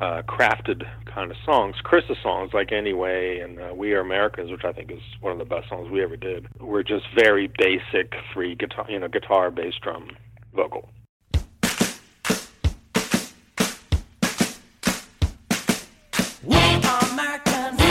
uh, 0.00 0.22
crafted 0.22 0.82
kind 1.06 1.30
of 1.30 1.36
songs. 1.44 1.76
Chris's 1.84 2.16
songs, 2.22 2.50
like 2.52 2.72
Anyway 2.72 3.38
and 3.38 3.60
uh, 3.60 3.74
We 3.74 3.92
Are 3.92 4.00
Americans, 4.00 4.50
which 4.50 4.64
I 4.64 4.72
think 4.72 4.90
is 4.90 5.00
one 5.20 5.32
of 5.32 5.38
the 5.38 5.44
best 5.44 5.68
songs 5.68 5.88
we 5.90 6.02
ever 6.02 6.16
did, 6.16 6.48
were 6.60 6.82
just 6.82 7.04
very 7.16 7.50
basic, 7.58 8.12
free 8.34 8.54
guitar, 8.54 8.86
you 8.88 8.98
know, 8.98 9.08
guitar, 9.08 9.50
bass, 9.50 9.74
drum, 9.80 10.08
vocal. 10.54 10.88
American. 17.12 17.81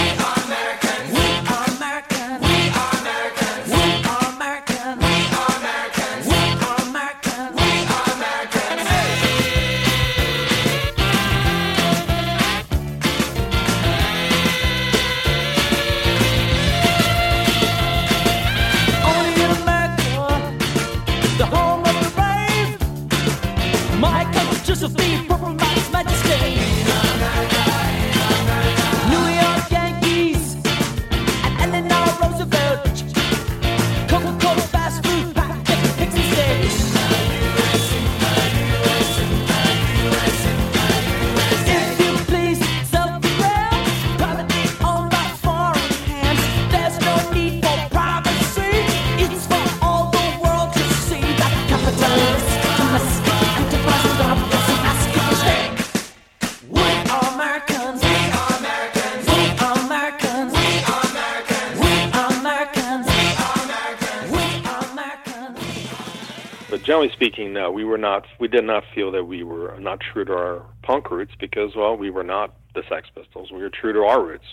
Generally 67.01 67.13
speaking, 67.15 67.53
no, 67.53 67.72
we 67.72 67.84
were 67.84 67.98
not. 67.98 68.25
We 68.39 68.48
did 68.48 68.63
not 68.65 68.84
feel 68.93 69.12
that 69.12 69.25
we 69.25 69.43
were 69.43 69.77
not 69.79 70.00
true 70.00 70.25
to 70.25 70.34
our 70.34 70.65
punk 70.84 71.10
roots 71.12 71.34
because, 71.39 71.75
well, 71.75 71.96
we 71.96 72.10
were 72.10 72.24
not 72.24 72.53
the 72.75 72.84
Sex 72.89 73.08
Pistols. 73.15 73.51
We 73.51 73.60
were 73.62 73.70
true 73.70 73.93
to 73.93 74.00
our 74.03 74.24
roots. 74.24 74.46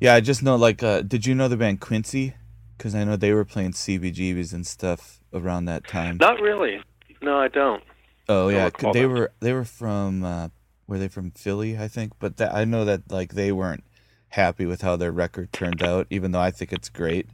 Yeah, 0.00 0.14
I 0.14 0.20
just 0.20 0.42
know. 0.42 0.56
Like, 0.56 0.82
uh, 0.82 1.02
did 1.02 1.26
you 1.26 1.34
know 1.34 1.48
the 1.48 1.56
band 1.56 1.80
Quincy? 1.80 2.34
Because 2.76 2.94
I 2.94 3.04
know 3.04 3.16
they 3.16 3.32
were 3.32 3.44
playing 3.44 3.72
CBGBs 3.72 4.52
and 4.54 4.66
stuff 4.66 5.20
around 5.32 5.66
that 5.66 5.86
time. 5.86 6.16
Not 6.18 6.40
really. 6.40 6.80
No, 7.22 7.38
I 7.38 7.48
don't. 7.48 7.82
Oh 8.28 8.50
don't 8.50 8.54
yeah, 8.54 8.92
they 8.92 9.02
that. 9.02 9.08
were 9.08 9.32
they 9.40 9.52
were 9.52 9.64
from 9.64 10.24
uh, 10.24 10.48
were 10.86 10.98
they 10.98 11.08
from 11.08 11.32
Philly? 11.32 11.76
I 11.76 11.88
think, 11.88 12.12
but 12.18 12.36
that, 12.38 12.54
I 12.54 12.64
know 12.64 12.84
that 12.86 13.10
like 13.10 13.34
they 13.34 13.52
weren't 13.52 13.84
happy 14.30 14.64
with 14.64 14.80
how 14.82 14.96
their 14.96 15.12
record 15.12 15.52
turned 15.52 15.82
out, 15.82 16.06
even 16.10 16.30
though 16.32 16.40
I 16.40 16.50
think 16.52 16.72
it's 16.72 16.88
great. 16.88 17.26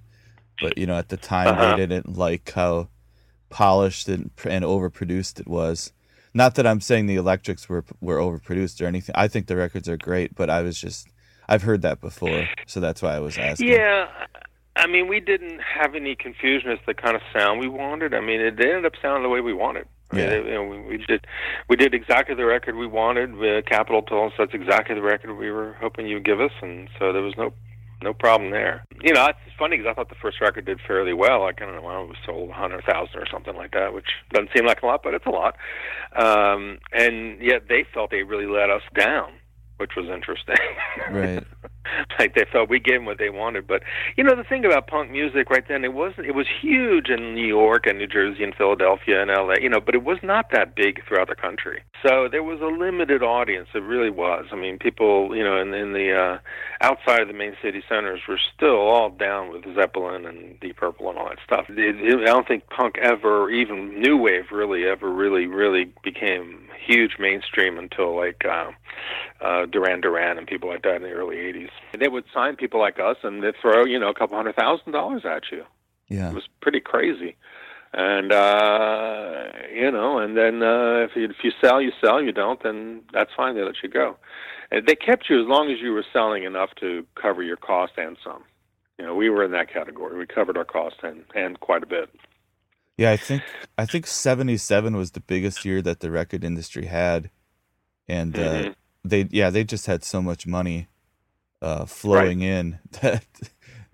But 0.60 0.76
you 0.78 0.86
know, 0.86 0.96
at 0.96 1.10
the 1.10 1.16
time 1.18 1.48
Uh-huh. 1.48 1.76
they 1.76 1.86
didn't 1.86 2.16
like 2.16 2.50
how 2.50 2.88
polished 3.56 4.06
and, 4.06 4.30
and 4.44 4.62
overproduced 4.66 5.40
it 5.40 5.48
was. 5.48 5.90
Not 6.34 6.56
that 6.56 6.66
I'm 6.66 6.82
saying 6.82 7.06
the 7.06 7.16
electrics 7.16 7.70
were 7.70 7.84
were 8.02 8.18
overproduced 8.18 8.82
or 8.82 8.86
anything. 8.86 9.14
I 9.14 9.28
think 9.28 9.46
the 9.46 9.56
records 9.56 9.88
are 9.88 9.96
great, 9.96 10.34
but 10.34 10.50
I 10.50 10.60
was 10.60 10.78
just 10.78 11.08
I've 11.48 11.62
heard 11.62 11.80
that 11.80 12.02
before, 12.02 12.44
so 12.66 12.80
that's 12.80 13.00
why 13.00 13.14
I 13.16 13.20
was 13.20 13.38
asking. 13.38 13.68
Yeah, 13.68 14.08
I 14.76 14.86
mean, 14.86 15.08
we 15.08 15.20
didn't 15.20 15.60
have 15.62 15.94
any 15.94 16.14
confusion 16.14 16.70
as 16.70 16.78
to 16.80 16.86
the 16.88 16.94
kind 16.94 17.16
of 17.16 17.22
sound 17.32 17.60
we 17.60 17.68
wanted. 17.68 18.12
I 18.12 18.20
mean, 18.20 18.40
it 18.42 18.60
ended 18.60 18.84
up 18.84 18.92
sounding 19.00 19.22
the 19.22 19.30
way 19.30 19.40
we 19.40 19.54
wanted. 19.54 19.86
I 20.10 20.16
mean, 20.16 20.24
Yeah. 20.26 20.32
it- 20.36 20.44
you 20.46 20.52
know, 20.52 20.64
we, 20.64 20.78
we 20.80 20.96
did 20.98 21.26
we 21.70 21.76
did 21.76 21.94
exactly 21.94 22.34
the 22.34 22.44
record 22.44 22.76
we 22.76 22.86
wanted. 22.86 23.30
Uh, 23.42 23.62
Capitol 23.62 24.02
told 24.02 24.32
us 24.32 24.36
that's 24.38 24.52
exactly 24.52 24.94
the 24.94 25.02
record 25.02 25.34
we 25.34 25.50
were 25.50 25.72
hoping 25.80 26.06
you'd 26.06 26.24
give 26.24 26.42
us, 26.42 26.52
and 26.60 26.90
so 26.98 27.10
there 27.14 27.22
was 27.22 27.36
no 27.38 27.54
no 28.02 28.12
problem 28.12 28.50
there. 28.50 28.84
You 29.02 29.14
know, 29.14 29.26
it's 29.26 29.56
funny 29.58 29.76
because 29.76 29.90
I 29.90 29.94
thought 29.94 30.08
the 30.08 30.16
first 30.20 30.40
record 30.40 30.66
did 30.66 30.80
fairly 30.86 31.12
well. 31.12 31.40
Like 31.40 31.62
I 31.62 31.66
don't 31.66 31.76
know, 31.76 32.02
it 32.02 32.08
was 32.08 32.16
sold 32.24 32.50
a 32.50 32.52
hundred 32.52 32.84
thousand 32.84 33.20
or 33.20 33.26
something 33.30 33.56
like 33.56 33.72
that, 33.72 33.94
which 33.94 34.06
doesn't 34.32 34.50
seem 34.54 34.66
like 34.66 34.82
a 34.82 34.86
lot, 34.86 35.02
but 35.02 35.14
it's 35.14 35.26
a 35.26 35.30
lot. 35.30 35.56
Um, 36.14 36.78
and 36.92 37.40
yet 37.40 37.68
they 37.68 37.84
felt 37.92 38.10
they 38.10 38.22
really 38.22 38.46
let 38.46 38.70
us 38.70 38.82
down, 38.94 39.32
which 39.78 39.92
was 39.96 40.06
interesting. 40.08 40.56
Right. 41.10 41.44
like 42.18 42.34
they 42.34 42.44
felt 42.50 42.68
we 42.68 42.80
gave 42.80 42.96
them 42.96 43.04
what 43.04 43.18
they 43.18 43.30
wanted. 43.30 43.66
But 43.66 43.82
you 44.16 44.24
know, 44.24 44.36
the 44.36 44.44
thing 44.44 44.64
about 44.64 44.86
punk 44.86 45.10
music 45.10 45.50
right 45.50 45.64
then, 45.68 45.84
it 45.84 45.92
wasn't. 45.92 46.26
It 46.26 46.34
was 46.34 46.46
huge 46.60 47.08
in 47.08 47.34
New 47.34 47.46
York 47.46 47.86
and 47.86 47.98
New 47.98 48.06
Jersey 48.06 48.44
and 48.44 48.54
Philadelphia 48.54 49.22
and 49.22 49.30
L.A. 49.30 49.60
You 49.60 49.68
know, 49.68 49.80
but 49.80 49.94
it 49.94 50.04
was 50.04 50.18
not 50.22 50.50
that 50.52 50.74
big 50.74 51.02
throughout 51.06 51.28
the 51.28 51.34
country. 51.34 51.82
So 52.02 52.28
there 52.30 52.42
was 52.42 52.60
a 52.60 52.66
limited 52.66 53.22
audience. 53.22 53.68
It 53.74 53.82
really 53.82 54.10
was. 54.10 54.46
I 54.52 54.56
mean, 54.56 54.78
people, 54.78 55.34
you 55.36 55.42
know, 55.42 55.60
in, 55.60 55.72
in 55.74 55.92
the 55.92 56.12
uh, 56.12 56.38
outside 56.80 57.22
of 57.22 57.28
the 57.28 57.34
main 57.34 57.56
city 57.62 57.82
centers 57.88 58.20
were 58.28 58.40
still 58.54 58.76
all 58.76 59.10
down 59.10 59.50
with 59.50 59.64
Zeppelin 59.74 60.26
and 60.26 60.58
Deep 60.60 60.76
Purple 60.76 61.10
and 61.10 61.18
all 61.18 61.28
that 61.28 61.38
stuff. 61.44 61.66
It, 61.68 61.96
it, 61.96 62.20
I 62.20 62.32
don't 62.32 62.46
think 62.46 62.68
punk 62.68 62.98
ever, 62.98 63.50
even 63.50 64.00
new 64.00 64.16
wave, 64.16 64.46
really 64.52 64.86
ever, 64.86 65.10
really, 65.10 65.46
really 65.46 65.92
became 66.02 66.65
huge 66.86 67.16
mainstream 67.18 67.78
until 67.78 68.16
like. 68.16 68.44
Uh, 68.44 68.70
uh, 69.40 69.66
Duran 69.66 70.00
Duran 70.00 70.38
and 70.38 70.46
people 70.46 70.68
like 70.68 70.82
that 70.82 70.96
in 70.96 71.02
the 71.02 71.10
early 71.10 71.36
'80s. 71.36 71.70
They 71.98 72.08
would 72.08 72.24
sign 72.32 72.56
people 72.56 72.80
like 72.80 72.98
us, 72.98 73.16
and 73.22 73.42
they'd 73.42 73.54
throw 73.60 73.84
you 73.84 73.98
know 73.98 74.08
a 74.08 74.14
couple 74.14 74.36
hundred 74.36 74.56
thousand 74.56 74.92
dollars 74.92 75.22
at 75.24 75.44
you. 75.52 75.64
Yeah. 76.08 76.30
It 76.30 76.34
was 76.34 76.48
pretty 76.62 76.80
crazy, 76.80 77.36
and 77.92 78.32
uh, 78.32 79.44
you 79.72 79.90
know, 79.90 80.18
and 80.18 80.36
then 80.36 80.62
uh, 80.62 81.04
if 81.04 81.10
you, 81.16 81.24
if 81.24 81.36
you 81.42 81.52
sell, 81.60 81.80
you 81.80 81.92
sell. 82.02 82.22
You 82.22 82.32
don't, 82.32 82.62
then 82.62 83.02
that's 83.12 83.30
fine. 83.36 83.54
They 83.54 83.62
let 83.62 83.82
you 83.82 83.88
go. 83.88 84.16
And 84.70 84.86
they 84.86 84.96
kept 84.96 85.30
you 85.30 85.40
as 85.40 85.46
long 85.46 85.70
as 85.70 85.78
you 85.80 85.92
were 85.92 86.04
selling 86.12 86.42
enough 86.42 86.70
to 86.80 87.06
cover 87.20 87.42
your 87.42 87.56
cost 87.56 87.92
and 87.96 88.16
some. 88.24 88.42
You 88.98 89.04
know, 89.04 89.14
we 89.14 89.30
were 89.30 89.44
in 89.44 89.52
that 89.52 89.72
category. 89.72 90.18
We 90.18 90.26
covered 90.26 90.56
our 90.56 90.64
cost 90.64 90.96
and 91.02 91.24
and 91.34 91.60
quite 91.60 91.82
a 91.82 91.86
bit. 91.86 92.10
Yeah, 92.98 93.10
I 93.12 93.16
think 93.16 93.42
I 93.76 93.84
think 93.84 94.06
'77 94.06 94.96
was 94.96 95.10
the 95.10 95.20
biggest 95.20 95.64
year 95.64 95.82
that 95.82 96.00
the 96.00 96.10
record 96.10 96.42
industry 96.44 96.86
had, 96.86 97.30
and 98.08 98.38
uh, 98.38 98.62
Mhm. 98.62 98.74
they 99.04 99.28
yeah 99.30 99.50
they 99.50 99.64
just 99.64 99.86
had 99.86 100.02
so 100.02 100.22
much 100.22 100.46
money 100.46 100.88
uh, 101.60 101.84
flowing 101.84 102.40
in 102.40 102.78
that 103.02 103.24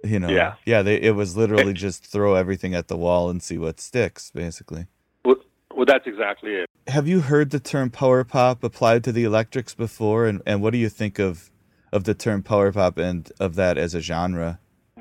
you 0.05 0.21
know 0.21 0.29
Yeah. 0.29 0.55
yeah 0.65 0.83
they 0.83 1.01
it 1.01 1.17
was 1.17 1.37
literally 1.37 1.73
just 1.73 2.07
throw 2.07 2.35
everything 2.35 2.75
at 2.75 2.89
the 2.89 2.97
wall 2.97 3.29
and 3.29 3.43
see 3.43 3.59
what 3.59 3.81
sticks 3.81 4.31
basically. 4.31 4.87
Well, 5.25 5.37
well, 5.75 5.87
that's 5.87 6.07
exactly 6.07 6.53
it. 6.55 6.67
Have 6.89 7.09
you 7.09 7.21
heard 7.23 7.51
the 7.51 7.61
term 7.61 7.91
power 7.91 8.23
pop 8.25 8.63
applied 8.63 9.03
to 9.05 9.13
the 9.13 9.25
electrics 9.25 9.75
before, 9.75 10.27
and 10.27 10.41
and 10.47 10.63
what 10.63 10.71
do 10.73 10.79
you 10.79 10.89
think 10.89 11.19
of 11.19 11.51
of 11.93 12.05
the 12.05 12.15
term 12.15 12.43
power 12.45 12.71
pop 12.71 12.99
and 12.99 13.33
of 13.41 13.57
that 13.57 13.77
as 13.79 13.95
a 13.97 14.01
genre? 14.01 14.61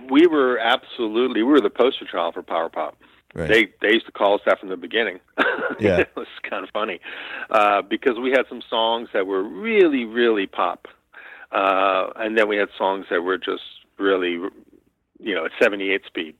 We 0.09 0.25
were 0.25 0.57
absolutely 0.57 1.43
we 1.43 1.51
were 1.51 1.61
the 1.61 1.69
poster 1.69 2.05
child 2.05 2.33
for 2.33 2.41
power 2.41 2.69
pop. 2.69 2.97
Right. 3.33 3.47
They 3.47 3.73
they 3.81 3.93
used 3.93 4.05
to 4.07 4.11
call 4.11 4.35
us 4.35 4.41
that 4.45 4.59
from 4.59 4.69
the 4.69 4.77
beginning. 4.77 5.19
Yeah. 5.79 5.97
it 5.99 6.11
was 6.15 6.27
kind 6.47 6.63
of 6.63 6.69
funny 6.71 6.99
uh, 7.49 7.81
because 7.81 8.19
we 8.19 8.29
had 8.29 8.43
some 8.49 8.61
songs 8.69 9.09
that 9.13 9.25
were 9.25 9.41
really 9.41 10.05
really 10.05 10.45
pop, 10.45 10.87
uh, 11.51 12.07
and 12.17 12.37
then 12.37 12.47
we 12.47 12.57
had 12.57 12.67
songs 12.77 13.05
that 13.09 13.21
were 13.21 13.37
just 13.37 13.63
really, 13.97 14.31
you 15.19 15.33
know, 15.33 15.45
at 15.45 15.51
78 15.59 16.01
speed, 16.05 16.35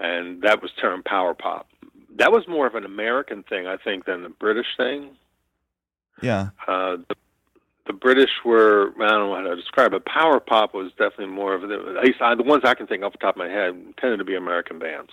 and 0.00 0.42
that 0.42 0.60
was 0.60 0.70
termed 0.78 1.04
power 1.06 1.32
pop. 1.34 1.68
That 2.16 2.30
was 2.32 2.46
more 2.46 2.66
of 2.66 2.74
an 2.74 2.84
American 2.84 3.42
thing, 3.44 3.66
I 3.66 3.76
think, 3.78 4.04
than 4.04 4.22
the 4.22 4.28
British 4.28 4.76
thing. 4.76 5.10
yeah. 6.20 6.50
Uh, 6.68 6.96
the, 7.08 7.14
the 7.86 7.92
British 7.92 8.30
were 8.44 8.92
I 9.00 9.08
don't 9.08 9.30
know 9.30 9.34
how 9.36 9.42
to 9.42 9.56
describe 9.56 9.94
it. 9.94 10.04
Power 10.04 10.40
pop 10.40 10.74
was 10.74 10.90
definitely 10.98 11.26
more 11.26 11.54
of 11.54 11.62
the 11.62 11.96
at 11.98 12.04
least 12.04 12.20
I, 12.20 12.34
the 12.34 12.42
ones 12.42 12.64
I 12.66 12.74
can 12.74 12.86
think 12.86 13.02
off 13.02 13.12
the 13.12 13.18
top 13.18 13.36
of 13.36 13.38
my 13.38 13.48
head 13.48 13.72
tended 13.98 14.18
to 14.18 14.24
be 14.24 14.34
American 14.34 14.78
bands. 14.78 15.10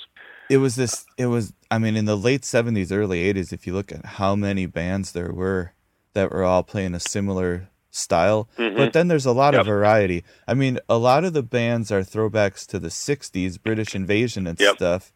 It 0.49 0.57
was 0.57 0.75
this 0.75 1.05
it 1.17 1.27
was 1.27 1.53
i 1.71 1.77
mean 1.77 1.95
in 1.95 2.05
the 2.05 2.17
late 2.17 2.41
70s 2.41 2.91
early 2.91 3.31
80s 3.33 3.53
if 3.53 3.65
you 3.67 3.73
look 3.73 3.91
at 3.91 4.05
how 4.05 4.35
many 4.35 4.65
bands 4.65 5.11
there 5.11 5.31
were 5.31 5.73
that 6.13 6.31
were 6.31 6.43
all 6.43 6.63
playing 6.63 6.93
a 6.95 6.99
similar 6.99 7.69
style 7.91 8.47
but 8.57 8.93
then 8.93 9.07
there's 9.07 9.25
a 9.25 9.31
lot 9.31 9.53
of 9.55 9.61
Mm-hmm. 9.61 9.69
Variety 9.69 10.23
i 10.47 10.53
mean 10.53 10.79
a 10.87 10.97
lot 10.97 11.23
of 11.23 11.33
the 11.33 11.43
bands 11.43 11.91
are 11.91 12.01
throwbacks 12.01 12.65
to 12.67 12.79
the 12.79 12.89
60s 12.89 13.61
british 13.61 13.95
invasion 13.95 14.45
and 14.47 14.59
Yep. 14.59 14.75
stuff 14.75 15.13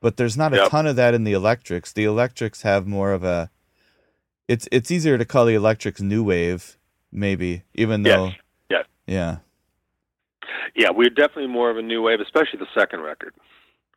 but 0.00 0.16
there's 0.16 0.36
not 0.36 0.52
a 0.52 0.56
Yep. 0.56 0.70
ton 0.70 0.86
of 0.86 0.96
that 0.96 1.14
in 1.14 1.24
the 1.24 1.32
electrics 1.32 1.92
the 1.92 2.04
electrics 2.04 2.62
have 2.62 2.86
more 2.86 3.12
of 3.12 3.22
a 3.24 3.50
it's 4.48 4.68
it's 4.72 4.90
easier 4.90 5.18
to 5.18 5.24
call 5.24 5.46
the 5.46 5.54
electrics 5.54 6.00
new 6.00 6.22
wave 6.24 6.76
maybe 7.12 7.62
even 7.74 8.02
though 8.02 8.32
yes. 8.70 8.84
yeah 9.06 9.36
Yeah, 10.74 10.90
we're 10.90 11.10
definitely 11.10 11.46
more 11.46 11.70
of 11.70 11.78
a 11.78 11.82
new 11.82 12.02
wave, 12.02 12.20
especially 12.20 12.58
the 12.58 12.66
second 12.78 13.00
record. 13.00 13.34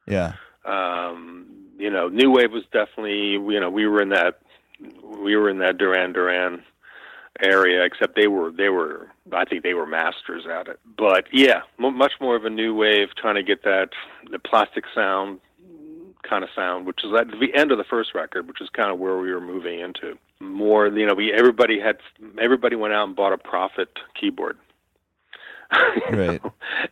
yeah 0.07 0.33
Um, 0.65 1.47
you 1.77 1.89
know, 1.89 2.09
new 2.09 2.31
wave 2.31 2.51
was 2.51 2.63
definitely 2.71 3.31
you 3.31 3.59
know 3.59 3.69
we 3.69 3.87
were 3.87 4.01
in 4.01 4.09
that 4.09 4.39
we 5.03 5.35
were 5.35 5.49
in 5.49 5.59
that 5.59 5.77
Duran 5.77 6.13
Duran 6.13 6.63
area, 7.41 7.83
except 7.83 8.15
they 8.15 8.27
were 8.27 8.51
they 8.51 8.69
were 8.69 9.07
I 9.31 9.45
think 9.45 9.63
they 9.63 9.73
were 9.73 9.85
masters 9.85 10.45
at 10.51 10.67
it. 10.67 10.79
But 10.97 11.25
yeah, 11.31 11.61
m- 11.83 11.97
much 11.97 12.13
more 12.19 12.35
of 12.35 12.45
a 12.45 12.49
new 12.49 12.75
wave, 12.75 13.09
trying 13.15 13.35
to 13.35 13.43
get 13.43 13.63
that 13.63 13.89
the 14.29 14.39
plastic 14.39 14.83
sound 14.93 15.39
kind 16.23 16.43
of 16.43 16.49
sound, 16.55 16.85
which 16.85 17.03
is 17.03 17.13
at 17.13 17.27
the 17.39 17.53
end 17.55 17.71
of 17.71 17.77
the 17.77 17.83
first 17.83 18.13
record, 18.13 18.47
which 18.47 18.61
is 18.61 18.69
kind 18.69 18.91
of 18.91 18.99
where 18.99 19.17
we 19.17 19.31
were 19.33 19.41
moving 19.41 19.79
into. 19.79 20.17
More, 20.39 20.87
you 20.87 21.05
know, 21.05 21.13
we 21.15 21.33
everybody 21.33 21.79
had 21.79 21.97
everybody 22.39 22.75
went 22.75 22.93
out 22.93 23.07
and 23.07 23.15
bought 23.15 23.33
a 23.33 23.37
Prophet 23.37 23.89
keyboard. 24.19 24.57
Right. 26.11 26.41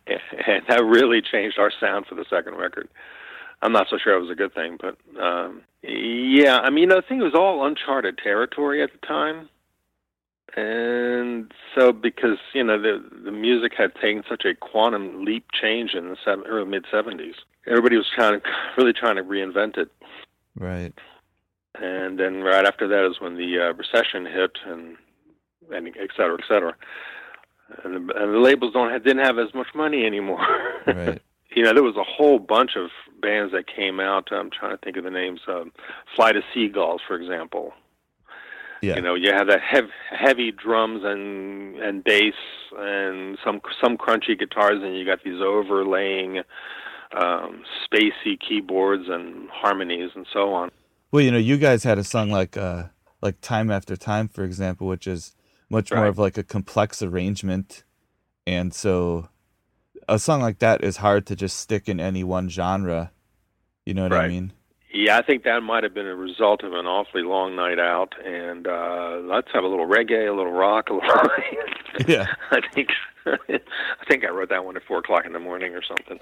and 0.06 0.62
that 0.68 0.84
really 0.84 1.20
changed 1.20 1.58
our 1.58 1.72
sound 1.80 2.06
for 2.06 2.14
the 2.14 2.24
second 2.30 2.54
record. 2.54 2.88
I'm 3.62 3.72
not 3.72 3.88
so 3.90 3.98
sure 3.98 4.16
it 4.16 4.20
was 4.20 4.30
a 4.30 4.36
good 4.36 4.54
thing, 4.54 4.78
but 4.80 4.96
um, 5.20 5.62
yeah, 5.82 6.58
I 6.58 6.70
mean, 6.70 6.82
you 6.82 6.86
know, 6.86 6.96
the 6.96 7.02
thing 7.02 7.18
was 7.18 7.34
all 7.34 7.66
uncharted 7.66 8.18
territory 8.18 8.82
at 8.82 8.90
the 8.92 9.06
time, 9.06 9.48
and 10.56 11.52
so 11.74 11.92
because 11.92 12.38
you 12.54 12.62
know 12.62 12.80
the 12.80 13.04
the 13.24 13.32
music 13.32 13.72
had 13.76 13.94
taken 13.96 14.22
such 14.28 14.44
a 14.44 14.54
quantum 14.54 15.24
leap 15.24 15.46
change 15.52 15.94
in 15.94 16.08
the 16.08 16.16
seven, 16.24 16.44
early 16.46 16.68
mid 16.68 16.84
'70s, 16.92 17.34
everybody 17.66 17.96
was 17.96 18.06
trying 18.14 18.40
to 18.40 18.46
really 18.76 18.92
trying 18.92 19.16
to 19.16 19.24
reinvent 19.24 19.76
it, 19.76 19.90
right. 20.56 20.94
And 21.80 22.18
then 22.18 22.42
right 22.42 22.64
after 22.64 22.88
that 22.88 23.08
is 23.08 23.20
when 23.20 23.36
the 23.36 23.58
uh, 23.58 23.72
recession 23.74 24.24
hit, 24.24 24.52
and 24.66 24.96
and 25.72 25.88
et 25.88 26.10
cetera, 26.16 26.38
et 26.38 26.44
cetera. 26.48 26.74
And 27.84 28.08
the, 28.08 28.14
and 28.16 28.34
the 28.34 28.38
labels 28.38 28.72
don't 28.72 28.90
have, 28.90 29.04
didn't 29.04 29.26
have 29.26 29.38
as 29.38 29.52
much 29.52 29.68
money 29.74 30.06
anymore. 30.06 30.40
right 30.86 31.20
you 31.58 31.64
know, 31.64 31.74
there 31.74 31.82
was 31.82 31.96
a 31.96 32.04
whole 32.04 32.38
bunch 32.38 32.76
of 32.76 32.90
bands 33.20 33.52
that 33.52 33.64
came 33.66 33.98
out. 33.98 34.28
I'm 34.30 34.48
trying 34.48 34.70
to 34.70 34.76
think 34.76 34.96
of 34.96 35.02
the 35.02 35.10
names. 35.10 35.40
Um, 35.48 35.72
Flock 36.14 36.36
of 36.36 36.44
Seagulls, 36.54 37.00
for 37.04 37.16
example. 37.16 37.72
yeah 38.80 38.94
You 38.94 39.02
know, 39.02 39.16
you 39.16 39.32
have 39.32 39.48
that 39.48 39.60
hev- 39.60 39.90
heavy 40.08 40.52
drums 40.52 41.02
and 41.04 41.76
and 41.80 42.04
bass 42.04 42.34
and 42.78 43.38
some 43.44 43.60
some 43.82 43.98
crunchy 43.98 44.38
guitars, 44.38 44.84
and 44.84 44.96
you 44.96 45.04
got 45.04 45.24
these 45.24 45.40
overlaying 45.42 46.42
um, 47.16 47.64
spacey 47.84 48.38
keyboards 48.38 49.08
and 49.08 49.50
harmonies 49.50 50.10
and 50.14 50.26
so 50.32 50.54
on. 50.54 50.70
Well, 51.10 51.24
you 51.24 51.32
know, 51.32 51.38
you 51.38 51.56
guys 51.56 51.82
had 51.82 51.98
a 51.98 52.04
song 52.04 52.30
like 52.30 52.56
uh 52.56 52.84
like 53.20 53.40
Time 53.40 53.68
After 53.68 53.96
Time, 53.96 54.28
for 54.28 54.44
example, 54.44 54.86
which 54.86 55.08
is 55.08 55.34
much 55.68 55.90
more 55.90 56.06
of 56.06 56.18
like 56.18 56.38
a 56.38 56.44
complex 56.44 57.02
arrangement. 57.02 57.82
And 58.46 58.72
so 58.72 59.28
a 60.08 60.18
song 60.18 60.40
like 60.40 60.58
that 60.60 60.82
is 60.82 60.96
hard 60.96 61.26
to 61.26 61.36
just 61.36 61.58
stick 61.58 61.88
in 61.88 62.00
any 62.00 62.24
one 62.24 62.48
genre. 62.48 63.12
You 63.84 63.94
know 63.94 64.02
what 64.04 64.12
I 64.12 64.28
mean? 64.28 64.52
Yeah, 64.92 65.18
I 65.18 65.22
think 65.22 65.44
that 65.44 65.62
might 65.62 65.84
have 65.84 65.94
been 65.94 66.06
a 66.06 66.16
result 66.16 66.64
of 66.64 66.72
an 66.72 66.86
awfully 66.86 67.22
long 67.22 67.54
night 67.54 67.78
out, 67.78 68.14
and 68.24 68.66
uh, 68.66 69.18
let's 69.22 69.48
have 69.52 69.62
a 69.62 69.66
little 69.66 69.86
reggae, 69.86 70.28
a 70.28 70.34
little 70.34 70.52
rock, 70.52 70.88
a 70.90 70.94
little. 70.94 71.10
Yeah. 72.06 72.26
I 72.52 72.60
think 72.74 72.90
I 73.26 73.58
think 74.08 74.24
I 74.24 74.28
wrote 74.28 74.50
that 74.50 74.64
one 74.64 74.76
at 74.76 74.84
four 74.86 74.98
o'clock 74.98 75.26
in 75.26 75.32
the 75.32 75.40
morning 75.40 75.74
or 75.74 75.82
something. 75.82 76.18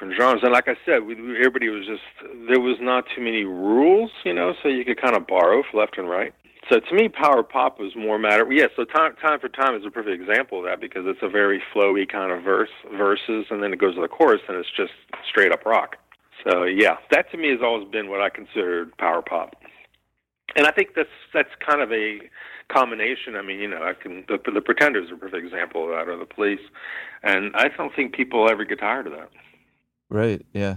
Different 0.00 0.18
genres. 0.18 0.42
And 0.42 0.52
like 0.52 0.68
I 0.68 0.76
said, 0.84 1.04
we, 1.04 1.14
everybody 1.14 1.68
was 1.68 1.86
just 1.86 2.02
there 2.48 2.60
was 2.60 2.78
not 2.80 3.04
too 3.14 3.22
many 3.22 3.44
rules, 3.44 4.10
you 4.24 4.32
know, 4.32 4.54
so 4.62 4.68
you 4.68 4.84
could 4.84 5.00
kind 5.00 5.16
of 5.16 5.26
borrow 5.26 5.62
left 5.74 5.98
and 5.98 6.08
right. 6.08 6.32
So 6.70 6.78
to 6.78 6.94
me, 6.94 7.08
power 7.08 7.42
pop 7.42 7.80
was 7.80 7.92
more 7.96 8.18
matter. 8.18 8.50
Yeah, 8.50 8.66
so 8.76 8.84
time 8.84 9.14
time 9.16 9.40
for 9.40 9.48
time 9.48 9.74
is 9.74 9.84
a 9.84 9.90
perfect 9.90 10.20
example 10.20 10.58
of 10.60 10.64
that 10.66 10.80
because 10.80 11.02
it's 11.06 11.20
a 11.22 11.28
very 11.28 11.62
flowy 11.74 12.10
kind 12.10 12.32
of 12.32 12.42
verse 12.42 12.70
verses, 12.96 13.46
and 13.50 13.62
then 13.62 13.72
it 13.72 13.80
goes 13.80 13.94
to 13.96 14.00
the 14.00 14.08
chorus, 14.08 14.40
and 14.48 14.56
it's 14.56 14.68
just 14.76 14.92
straight 15.28 15.52
up 15.52 15.64
rock. 15.64 15.96
So 16.44 16.64
yeah, 16.64 16.96
that 17.10 17.30
to 17.32 17.38
me 17.38 17.50
has 17.50 17.60
always 17.62 17.88
been 17.90 18.08
what 18.08 18.20
I 18.20 18.30
considered 18.30 18.96
power 18.98 19.22
pop. 19.22 19.56
And 20.56 20.66
I 20.66 20.72
think 20.72 20.90
that's 20.94 21.08
that's 21.32 21.50
kind 21.66 21.80
of 21.80 21.92
a 21.92 22.18
combination. 22.72 23.36
I 23.36 23.42
mean, 23.42 23.58
you 23.58 23.68
know, 23.68 23.82
I 23.82 23.94
can 24.00 24.24
the, 24.28 24.38
the 24.52 24.60
Pretenders 24.60 25.10
are 25.10 25.14
a 25.14 25.18
perfect 25.18 25.44
example 25.44 25.84
of 25.84 25.90
that, 25.90 26.08
or 26.08 26.16
the 26.16 26.26
Police, 26.26 26.60
and 27.22 27.52
I 27.54 27.68
don't 27.68 27.94
think 27.96 28.14
people 28.14 28.48
ever 28.50 28.64
get 28.64 28.80
tired 28.80 29.06
of 29.06 29.12
that. 29.14 29.30
Right. 30.10 30.44
Yeah. 30.52 30.76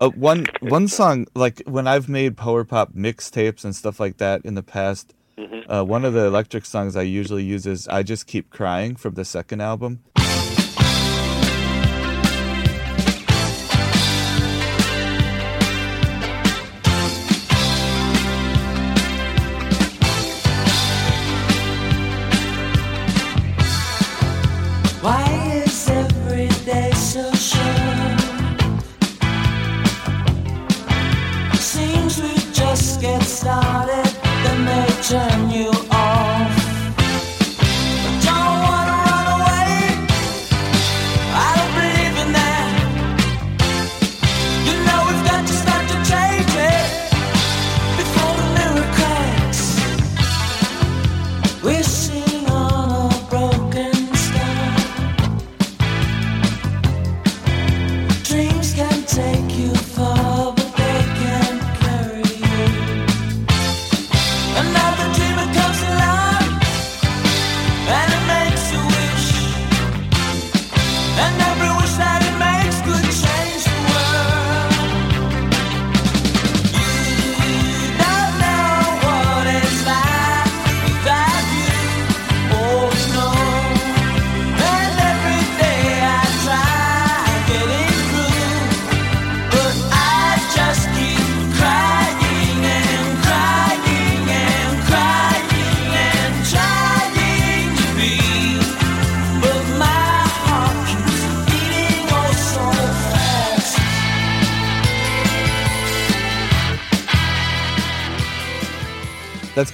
Uh, 0.00 0.10
one 0.10 0.46
one 0.60 0.88
song 0.88 1.26
like 1.34 1.62
when 1.66 1.86
I've 1.86 2.08
made 2.08 2.36
power 2.36 2.64
pop 2.64 2.94
mixtapes 2.94 3.64
and 3.64 3.76
stuff 3.76 4.00
like 4.00 4.16
that 4.16 4.44
in 4.44 4.54
the 4.54 4.62
past. 4.62 5.14
Uh, 5.68 5.82
one 5.82 6.04
of 6.04 6.12
the 6.14 6.26
electric 6.26 6.64
songs 6.64 6.96
I 6.96 7.02
usually 7.02 7.42
use 7.44 7.66
is 7.66 7.88
"I 7.88 8.02
Just 8.02 8.26
Keep 8.26 8.50
Crying" 8.50 8.96
from 8.96 9.14
the 9.14 9.24
second 9.24 9.60
album. 9.60 10.00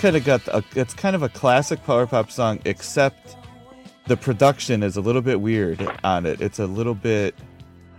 Kind 0.01 0.17
of 0.17 0.25
got 0.25 0.49
a, 0.49 0.65
it's 0.75 0.95
kind 0.95 1.15
of 1.15 1.23
a 1.23 1.29
classic 1.29 1.85
power 1.85 2.07
pop 2.07 2.31
song, 2.31 2.59
except 2.65 3.37
the 4.07 4.17
production 4.17 4.83
is 4.83 4.97
a 4.97 5.01
little 5.03 5.21
bit 5.21 5.43
weird 5.43 5.87
on 6.03 6.25
it. 6.25 6.41
It's 6.41 6.59
a 6.59 6.67
little 6.67 6.95
bit, 6.95 7.35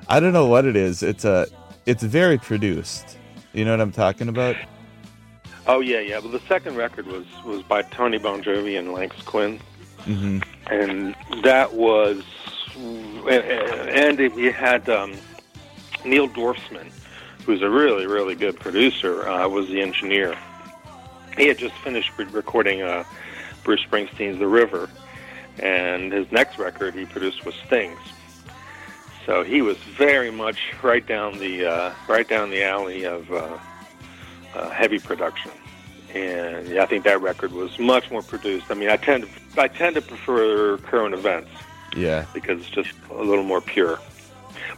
I 0.09 0.19
don't 0.19 0.33
know 0.33 0.47
what 0.47 0.65
it 0.65 0.75
is. 0.75 1.03
It's 1.03 1.25
a, 1.25 1.45
it's 1.85 2.01
very 2.01 2.39
produced. 2.39 3.19
You 3.53 3.65
know 3.65 3.71
what 3.71 3.81
I'm 3.81 3.91
talking 3.91 4.29
about? 4.29 4.55
Oh 5.67 5.79
yeah, 5.79 5.99
yeah. 5.99 6.17
Well, 6.17 6.31
the 6.31 6.41
second 6.47 6.75
record 6.75 7.05
was 7.05 7.25
was 7.45 7.61
by 7.61 7.83
Tony 7.83 8.17
Bongiovi 8.17 8.79
and 8.79 8.93
Lance 8.93 9.21
Quinn, 9.21 9.59
hmm 9.99 10.39
and 10.71 11.15
that 11.43 11.73
was, 11.73 12.23
and 13.29 14.19
he 14.19 14.45
had 14.51 14.89
um, 14.89 15.13
Neil 16.03 16.27
Dorfman, 16.27 16.91
who's 17.45 17.61
a 17.61 17.69
really 17.69 18.07
really 18.07 18.33
good 18.33 18.59
producer, 18.59 19.27
uh, 19.29 19.47
was 19.47 19.67
the 19.67 19.81
engineer. 19.81 20.35
He 21.38 21.48
had 21.48 21.58
just 21.58 21.76
finished 21.76 22.12
re- 22.17 22.26
recording 22.26 22.82
uh, 22.82 23.04
Bruce 23.63 23.84
Springsteen's 23.89 24.39
The 24.39 24.48
River, 24.48 24.89
and 25.60 26.12
his 26.12 26.32
next 26.32 26.58
record 26.60 26.94
he 26.94 27.06
produced 27.06 27.46
was 27.46 27.56
Stings. 27.67 28.00
So 29.26 29.44
he 29.44 29.62
was 29.62 29.78
very 29.78 30.32
much 30.32 30.58
right 30.82 31.06
down 31.06 31.38
the 31.38 31.65
uh, 31.65 31.94
right 32.08 32.28
down 32.28 32.50
the 32.50 32.63
alley 32.63 33.06
of 33.06 33.32
uh, 33.32 33.58
uh, 34.56 34.70
heavy 34.72 35.00
production, 35.00 35.52
and 36.13 36.67
yeah, 36.67 36.84
I 36.84 36.86
think 36.88 37.04
that 37.06 37.22
record 37.22 37.52
was 37.52 37.78
much 37.80 38.10
more 38.12 38.24
produced. 38.24 38.65
I 38.70 38.74
mean, 38.74 38.89
I 38.89 38.98
tend 38.98 39.24
to 39.56 39.62
I 39.62 39.67
tend 39.67 39.96
to 39.96 40.02
prefer 40.02 40.78
current 40.80 41.13
events 41.13 41.50
Yeah. 41.96 42.26
because 42.34 42.60
it's 42.62 42.70
just 42.70 42.89
a 43.12 43.24
little 43.24 43.44
more 43.44 43.62
pure. 43.62 44.00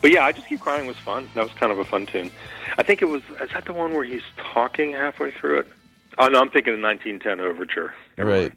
But 0.02 0.12
yeah, 0.12 0.26
I 0.26 0.34
just 0.34 0.48
keep 0.48 0.60
crying 0.60 0.88
was 0.88 0.98
fun. 0.98 1.30
That 1.36 1.44
was 1.44 1.54
kind 1.54 1.72
of 1.72 1.80
a 1.80 1.86
fun 1.86 2.06
tune. 2.06 2.30
I 2.78 2.84
think 2.84 3.02
it 3.02 3.06
was. 3.06 3.22
Is 3.42 3.50
that 3.54 3.64
the 3.66 3.74
one 3.74 3.94
where 3.94 4.04
he's 4.04 4.22
talking 4.38 4.92
halfway 4.92 5.32
through 5.32 5.60
it? 5.60 5.68
Oh 6.18 6.28
no, 6.28 6.40
I'm 6.40 6.50
thinking 6.50 6.74
of 6.74 6.82
1910 6.82 7.40
Overture. 7.40 7.94
Right. 8.18 8.54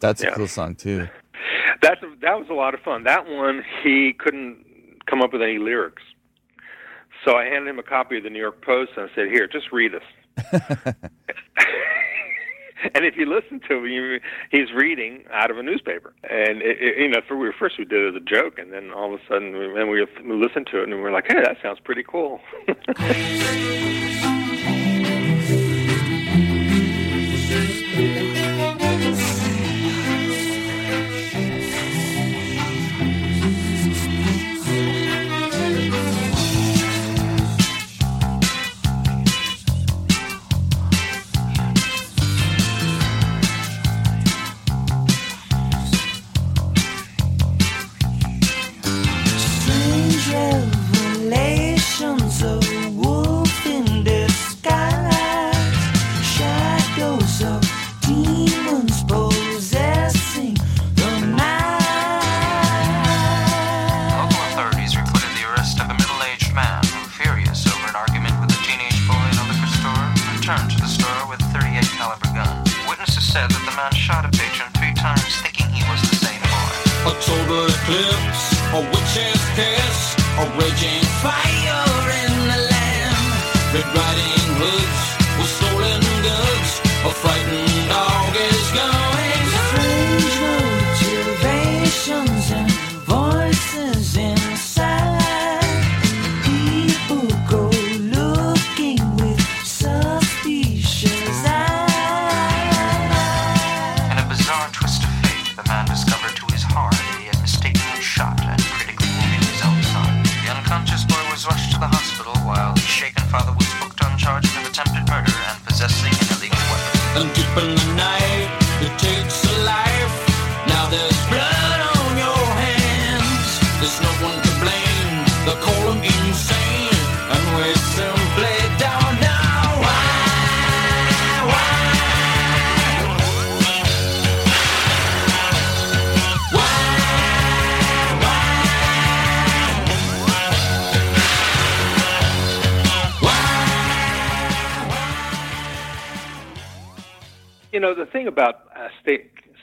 That's 0.00 0.22
a 0.22 0.30
cool 0.32 0.48
song 0.48 0.74
too. 0.74 1.08
That's 1.82 2.00
that 2.22 2.38
was 2.38 2.48
a 2.50 2.54
lot 2.54 2.74
of 2.74 2.80
fun. 2.80 3.04
That 3.04 3.26
one 3.26 3.62
he 3.82 4.14
couldn't 4.18 4.64
come 5.08 5.22
up 5.22 5.32
with 5.32 5.42
any 5.42 5.58
lyrics, 5.58 6.02
so 7.24 7.36
I 7.36 7.44
handed 7.44 7.68
him 7.68 7.78
a 7.78 7.82
copy 7.82 8.18
of 8.18 8.24
the 8.24 8.30
New 8.30 8.38
York 8.38 8.64
Post 8.64 8.92
and 8.96 9.08
I 9.10 9.14
said, 9.14 9.28
"Here, 9.28 9.46
just 9.46 9.72
read 9.72 9.92
this." 9.92 10.02
and 12.94 13.04
if 13.04 13.16
you 13.16 13.26
listen 13.26 13.60
to 13.68 13.84
him, 13.84 14.20
he's 14.50 14.72
reading 14.74 15.24
out 15.32 15.50
of 15.50 15.58
a 15.58 15.62
newspaper. 15.62 16.14
And 16.24 16.62
it, 16.62 16.78
it, 16.80 16.98
you 16.98 17.08
know, 17.08 17.20
for 17.26 17.36
we 17.36 17.52
first 17.58 17.78
we 17.78 17.84
did 17.84 18.00
it 18.00 18.16
as 18.16 18.22
a 18.22 18.24
joke, 18.24 18.58
and 18.58 18.72
then 18.72 18.90
all 18.90 19.14
of 19.14 19.20
a 19.20 19.22
sudden, 19.28 19.52
we, 19.52 19.68
we, 19.68 20.06
we 20.24 20.34
listened 20.34 20.68
to 20.72 20.80
it 20.80 20.84
and 20.84 20.94
we 20.94 21.00
were 21.00 21.12
like, 21.12 21.26
"Hey, 21.28 21.42
that 21.42 21.58
sounds 21.62 21.80
pretty 21.80 22.04
cool." 22.04 22.40
thinking 75.00 75.68
he 75.72 75.82
was 75.88 76.00
the 76.02 76.16
same 76.16 76.40
boy. 76.44 77.08
A 77.08 77.12
total 77.24 77.64
eclipse, 77.66 78.44
a 78.76 78.80
witch's 78.92 79.40
kiss, 79.56 79.98
a 80.36 80.44
raging 80.60 81.04
fire 81.24 81.84
in 82.24 82.32
the 82.52 82.60
land. 82.68 83.16
Red 83.72 83.88
Riding 83.96 84.29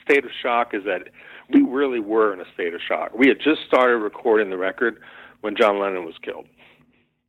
state 0.08 0.24
of 0.24 0.30
shock 0.42 0.74
is 0.74 0.84
that 0.84 1.08
we 1.52 1.62
really 1.62 2.00
were 2.00 2.32
in 2.32 2.40
a 2.40 2.44
state 2.54 2.74
of 2.74 2.80
shock. 2.86 3.12
We 3.16 3.28
had 3.28 3.38
just 3.40 3.62
started 3.66 3.96
recording 3.98 4.50
the 4.50 4.56
record 4.56 5.00
when 5.40 5.56
John 5.56 5.78
Lennon 5.78 6.04
was 6.04 6.14
killed, 6.22 6.46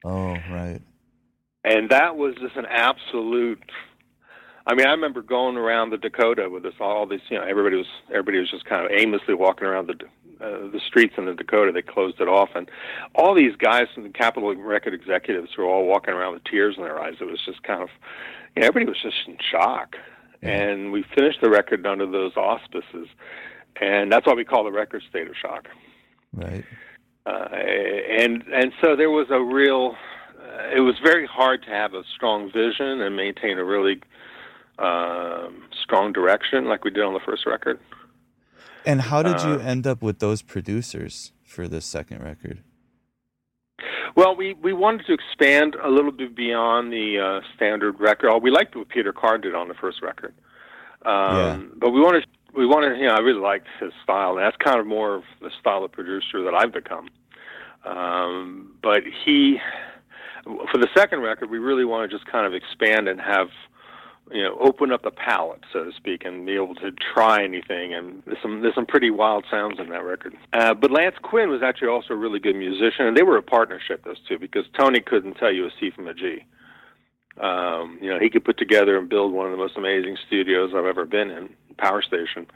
Oh, 0.03 0.35
right. 0.51 0.81
and 1.63 1.89
that 1.89 2.15
was 2.15 2.35
just 2.41 2.55
an 2.55 2.65
absolute. 2.69 3.61
I 4.67 4.75
mean, 4.75 4.85
I 4.85 4.91
remember 4.91 5.21
going 5.21 5.57
around 5.57 5.89
the 5.89 5.97
Dakota 5.97 6.49
with 6.49 6.63
this 6.63 6.73
all 6.79 7.05
these. 7.07 7.21
You 7.29 7.37
know, 7.39 7.43
everybody 7.45 7.75
was 7.77 7.87
everybody 8.09 8.39
was 8.39 8.51
just 8.51 8.65
kind 8.65 8.85
of 8.85 8.91
aimlessly 8.91 9.33
walking 9.33 9.67
around 9.67 9.87
the 9.87 9.93
uh, 10.45 10.69
the 10.71 10.79
streets 10.85 11.15
in 11.17 11.25
the 11.25 11.33
Dakota. 11.33 11.71
They 11.71 11.81
closed 11.81 12.19
it 12.19 12.27
off, 12.27 12.49
and 12.55 12.69
all 13.15 13.33
these 13.33 13.55
guys 13.55 13.87
from 13.93 14.03
the 14.03 14.09
Capitol 14.09 14.55
Record 14.55 14.93
executives 14.93 15.51
were 15.57 15.65
all 15.65 15.85
walking 15.85 16.13
around 16.13 16.33
with 16.33 16.43
tears 16.43 16.75
in 16.77 16.83
their 16.83 16.99
eyes. 16.99 17.15
It 17.19 17.25
was 17.25 17.39
just 17.45 17.63
kind 17.63 17.81
of, 17.81 17.89
you 18.55 18.61
know, 18.61 18.67
everybody 18.67 18.85
was 18.85 19.01
just 19.01 19.17
in 19.27 19.37
shock. 19.51 19.95
And 20.41 20.91
we 20.91 21.03
finished 21.15 21.41
the 21.41 21.49
record 21.49 21.85
under 21.85 22.05
those 22.05 22.35
auspices, 22.37 23.07
and 23.81 24.11
that's 24.11 24.25
why 24.25 24.33
we 24.33 24.45
call 24.45 24.63
the 24.63 24.71
record 24.71 25.03
"State 25.09 25.27
of 25.27 25.35
Shock." 25.35 25.67
Right. 26.33 26.63
uh, 27.25 27.29
and 27.51 28.43
and 28.53 28.71
so 28.81 28.95
there 28.95 29.09
was 29.09 29.27
a 29.29 29.41
real. 29.41 29.95
Uh, 30.41 30.77
it 30.77 30.79
was 30.79 30.95
very 31.03 31.25
hard 31.27 31.63
to 31.63 31.69
have 31.69 31.93
a 31.93 32.03
strong 32.15 32.51
vision 32.51 33.01
and 33.01 33.15
maintain 33.15 33.57
a 33.57 33.63
really 33.65 34.01
um, 34.79 35.63
strong 35.83 36.13
direction 36.13 36.65
like 36.65 36.85
we 36.85 36.91
did 36.91 37.03
on 37.03 37.13
the 37.13 37.19
first 37.19 37.45
record. 37.45 37.79
And 38.85 39.01
how 39.01 39.21
did 39.21 39.41
you 39.41 39.55
Uh, 39.55 39.71
end 39.73 39.85
up 39.85 40.01
with 40.01 40.19
those 40.19 40.41
producers 40.41 41.33
for 41.43 41.67
this 41.67 41.85
second 41.85 42.23
record? 42.23 42.59
Well, 44.15 44.35
we 44.35 44.53
we 44.53 44.73
wanted 44.73 45.05
to 45.07 45.13
expand 45.13 45.75
a 45.75 45.89
little 45.89 46.11
bit 46.11 46.35
beyond 46.35 46.91
the 46.91 47.19
uh, 47.19 47.47
standard 47.55 47.99
record. 47.99 48.39
We 48.41 48.51
liked 48.51 48.75
what 48.75 48.89
Peter 48.89 49.13
Carr 49.13 49.37
did 49.37 49.55
on 49.55 49.67
the 49.67 49.73
first 49.75 50.01
record, 50.01 50.33
um, 51.05 51.37
Yeah. 51.37 51.59
but 51.77 51.91
we 51.91 52.01
wanted 52.01 52.25
we 52.53 52.65
wanted. 52.65 52.97
You 52.99 53.07
know, 53.07 53.13
I 53.13 53.19
really 53.19 53.39
liked 53.41 53.67
his 53.79 53.91
style, 54.03 54.31
and 54.37 54.39
that's 54.39 54.57
kind 54.57 54.79
of 54.79 54.87
more 54.87 55.15
of 55.15 55.23
the 55.41 55.51
style 55.59 55.83
of 55.83 55.91
producer 55.91 56.43
that 56.43 56.53
I've 56.53 56.73
become. 56.73 57.09
Um, 57.85 58.73
but 58.81 59.03
he, 59.25 59.57
for 60.43 60.77
the 60.77 60.89
second 60.97 61.21
record, 61.21 61.49
we 61.49 61.59
really 61.59 61.85
want 61.85 62.09
to 62.09 62.17
just 62.17 62.29
kind 62.29 62.45
of 62.45 62.53
expand 62.53 63.07
and 63.07 63.21
have 63.21 63.47
you 64.31 64.43
know, 64.43 64.57
open 64.59 64.91
up 64.91 65.03
the 65.03 65.11
palette, 65.11 65.63
so 65.73 65.83
to 65.83 65.91
speak, 65.93 66.23
and 66.25 66.45
be 66.45 66.53
able 66.53 66.75
to 66.75 66.91
try 67.13 67.43
anything. 67.43 67.93
And 67.93 68.21
there's 68.25 68.37
some 68.41 68.61
there's 68.61 68.75
some 68.75 68.85
pretty 68.85 69.09
wild 69.09 69.45
sounds 69.49 69.79
in 69.79 69.89
that 69.89 70.03
record. 70.03 70.35
Uh, 70.53 70.73
but 70.73 70.91
Lance 70.91 71.15
Quinn 71.21 71.49
was 71.49 71.61
actually 71.63 71.89
also 71.89 72.13
a 72.13 72.17
really 72.17 72.39
good 72.39 72.55
musician, 72.55 73.05
and 73.05 73.17
they 73.17 73.23
were 73.23 73.37
a 73.37 73.43
partnership, 73.43 74.03
those 74.03 74.19
two, 74.27 74.37
because 74.37 74.65
Tony 74.77 74.99
couldn't 74.99 75.35
tell 75.35 75.53
you 75.53 75.65
a 75.65 75.69
C 75.79 75.91
from 75.91 76.07
a 76.07 76.13
G. 76.13 76.45
Um, 77.39 77.99
you 78.01 78.09
know, 78.09 78.19
he 78.19 78.29
could 78.29 78.43
put 78.43 78.57
together 78.57 78.97
and 78.97 79.07
build 79.07 79.31
one 79.31 79.45
of 79.45 79.51
the 79.51 79.57
most 79.57 79.77
amazing 79.77 80.17
studios 80.27 80.71
I've 80.75 80.85
ever 80.85 81.05
been 81.05 81.31
in, 81.31 81.49
Power 81.77 82.01
Station. 82.01 82.47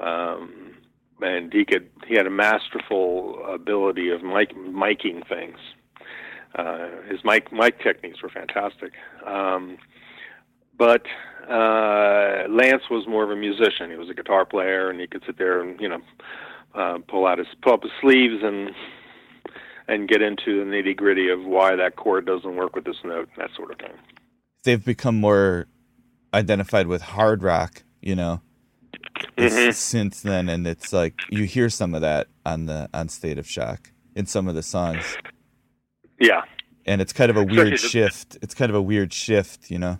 Um, 0.00 0.74
and 1.20 1.52
he 1.52 1.64
could 1.64 1.88
he 2.06 2.16
had 2.16 2.26
a 2.26 2.30
masterful 2.30 3.44
ability 3.46 4.10
of 4.10 4.22
mic 4.22 4.54
miking 4.56 5.26
things. 5.28 5.58
Uh, 6.54 6.88
his 7.08 7.20
mic 7.24 7.52
mic 7.52 7.80
techniques 7.80 8.22
were 8.22 8.28
fantastic. 8.28 8.92
Um, 9.26 9.78
but 10.78 11.02
uh, 11.48 12.44
Lance 12.48 12.82
was 12.90 13.06
more 13.06 13.24
of 13.24 13.30
a 13.30 13.36
musician. 13.36 13.90
He 13.90 13.96
was 13.96 14.08
a 14.10 14.14
guitar 14.14 14.44
player, 14.44 14.90
and 14.90 15.00
he 15.00 15.06
could 15.06 15.22
sit 15.26 15.38
there 15.38 15.60
and 15.60 15.78
you 15.80 15.88
know 15.88 16.00
uh, 16.74 16.98
pull 17.08 17.26
out 17.26 17.38
his 17.38 17.46
pull 17.62 17.74
up 17.74 17.82
his 17.82 17.92
sleeves 18.00 18.42
and 18.42 18.70
and 19.86 20.08
get 20.08 20.22
into 20.22 20.64
the 20.64 20.70
nitty 20.70 20.96
gritty 20.96 21.28
of 21.28 21.44
why 21.44 21.76
that 21.76 21.96
chord 21.96 22.24
doesn't 22.26 22.56
work 22.56 22.74
with 22.74 22.84
this 22.84 22.96
note, 23.04 23.28
and 23.34 23.44
that 23.44 23.50
sort 23.56 23.70
of 23.70 23.78
thing. 23.78 23.92
They've 24.64 24.82
become 24.84 25.20
more 25.20 25.66
identified 26.32 26.86
with 26.86 27.02
hard 27.02 27.42
rock, 27.42 27.82
you 28.00 28.14
know, 28.16 28.40
Mhm. 29.36 29.74
since 29.74 30.22
then, 30.22 30.48
and 30.48 30.66
it's 30.66 30.92
like 30.92 31.14
you 31.28 31.44
hear 31.44 31.68
some 31.68 31.94
of 31.94 32.00
that 32.00 32.28
on 32.46 32.64
the 32.66 32.88
on 32.94 33.08
State 33.08 33.38
of 33.38 33.46
Shock. 33.48 33.90
in 34.16 34.26
some 34.26 34.46
of 34.48 34.54
the 34.54 34.62
songs, 34.62 35.16
Yeah, 36.20 36.42
and 36.86 37.00
it's 37.02 37.12
kind 37.12 37.30
of 37.30 37.36
a 37.36 37.42
weird 37.44 37.78
shift. 37.80 38.38
It's 38.42 38.54
kind 38.54 38.70
of 38.70 38.76
a 38.76 38.80
weird 38.82 39.12
shift, 39.12 39.72
you 39.72 39.78
know. 39.80 39.98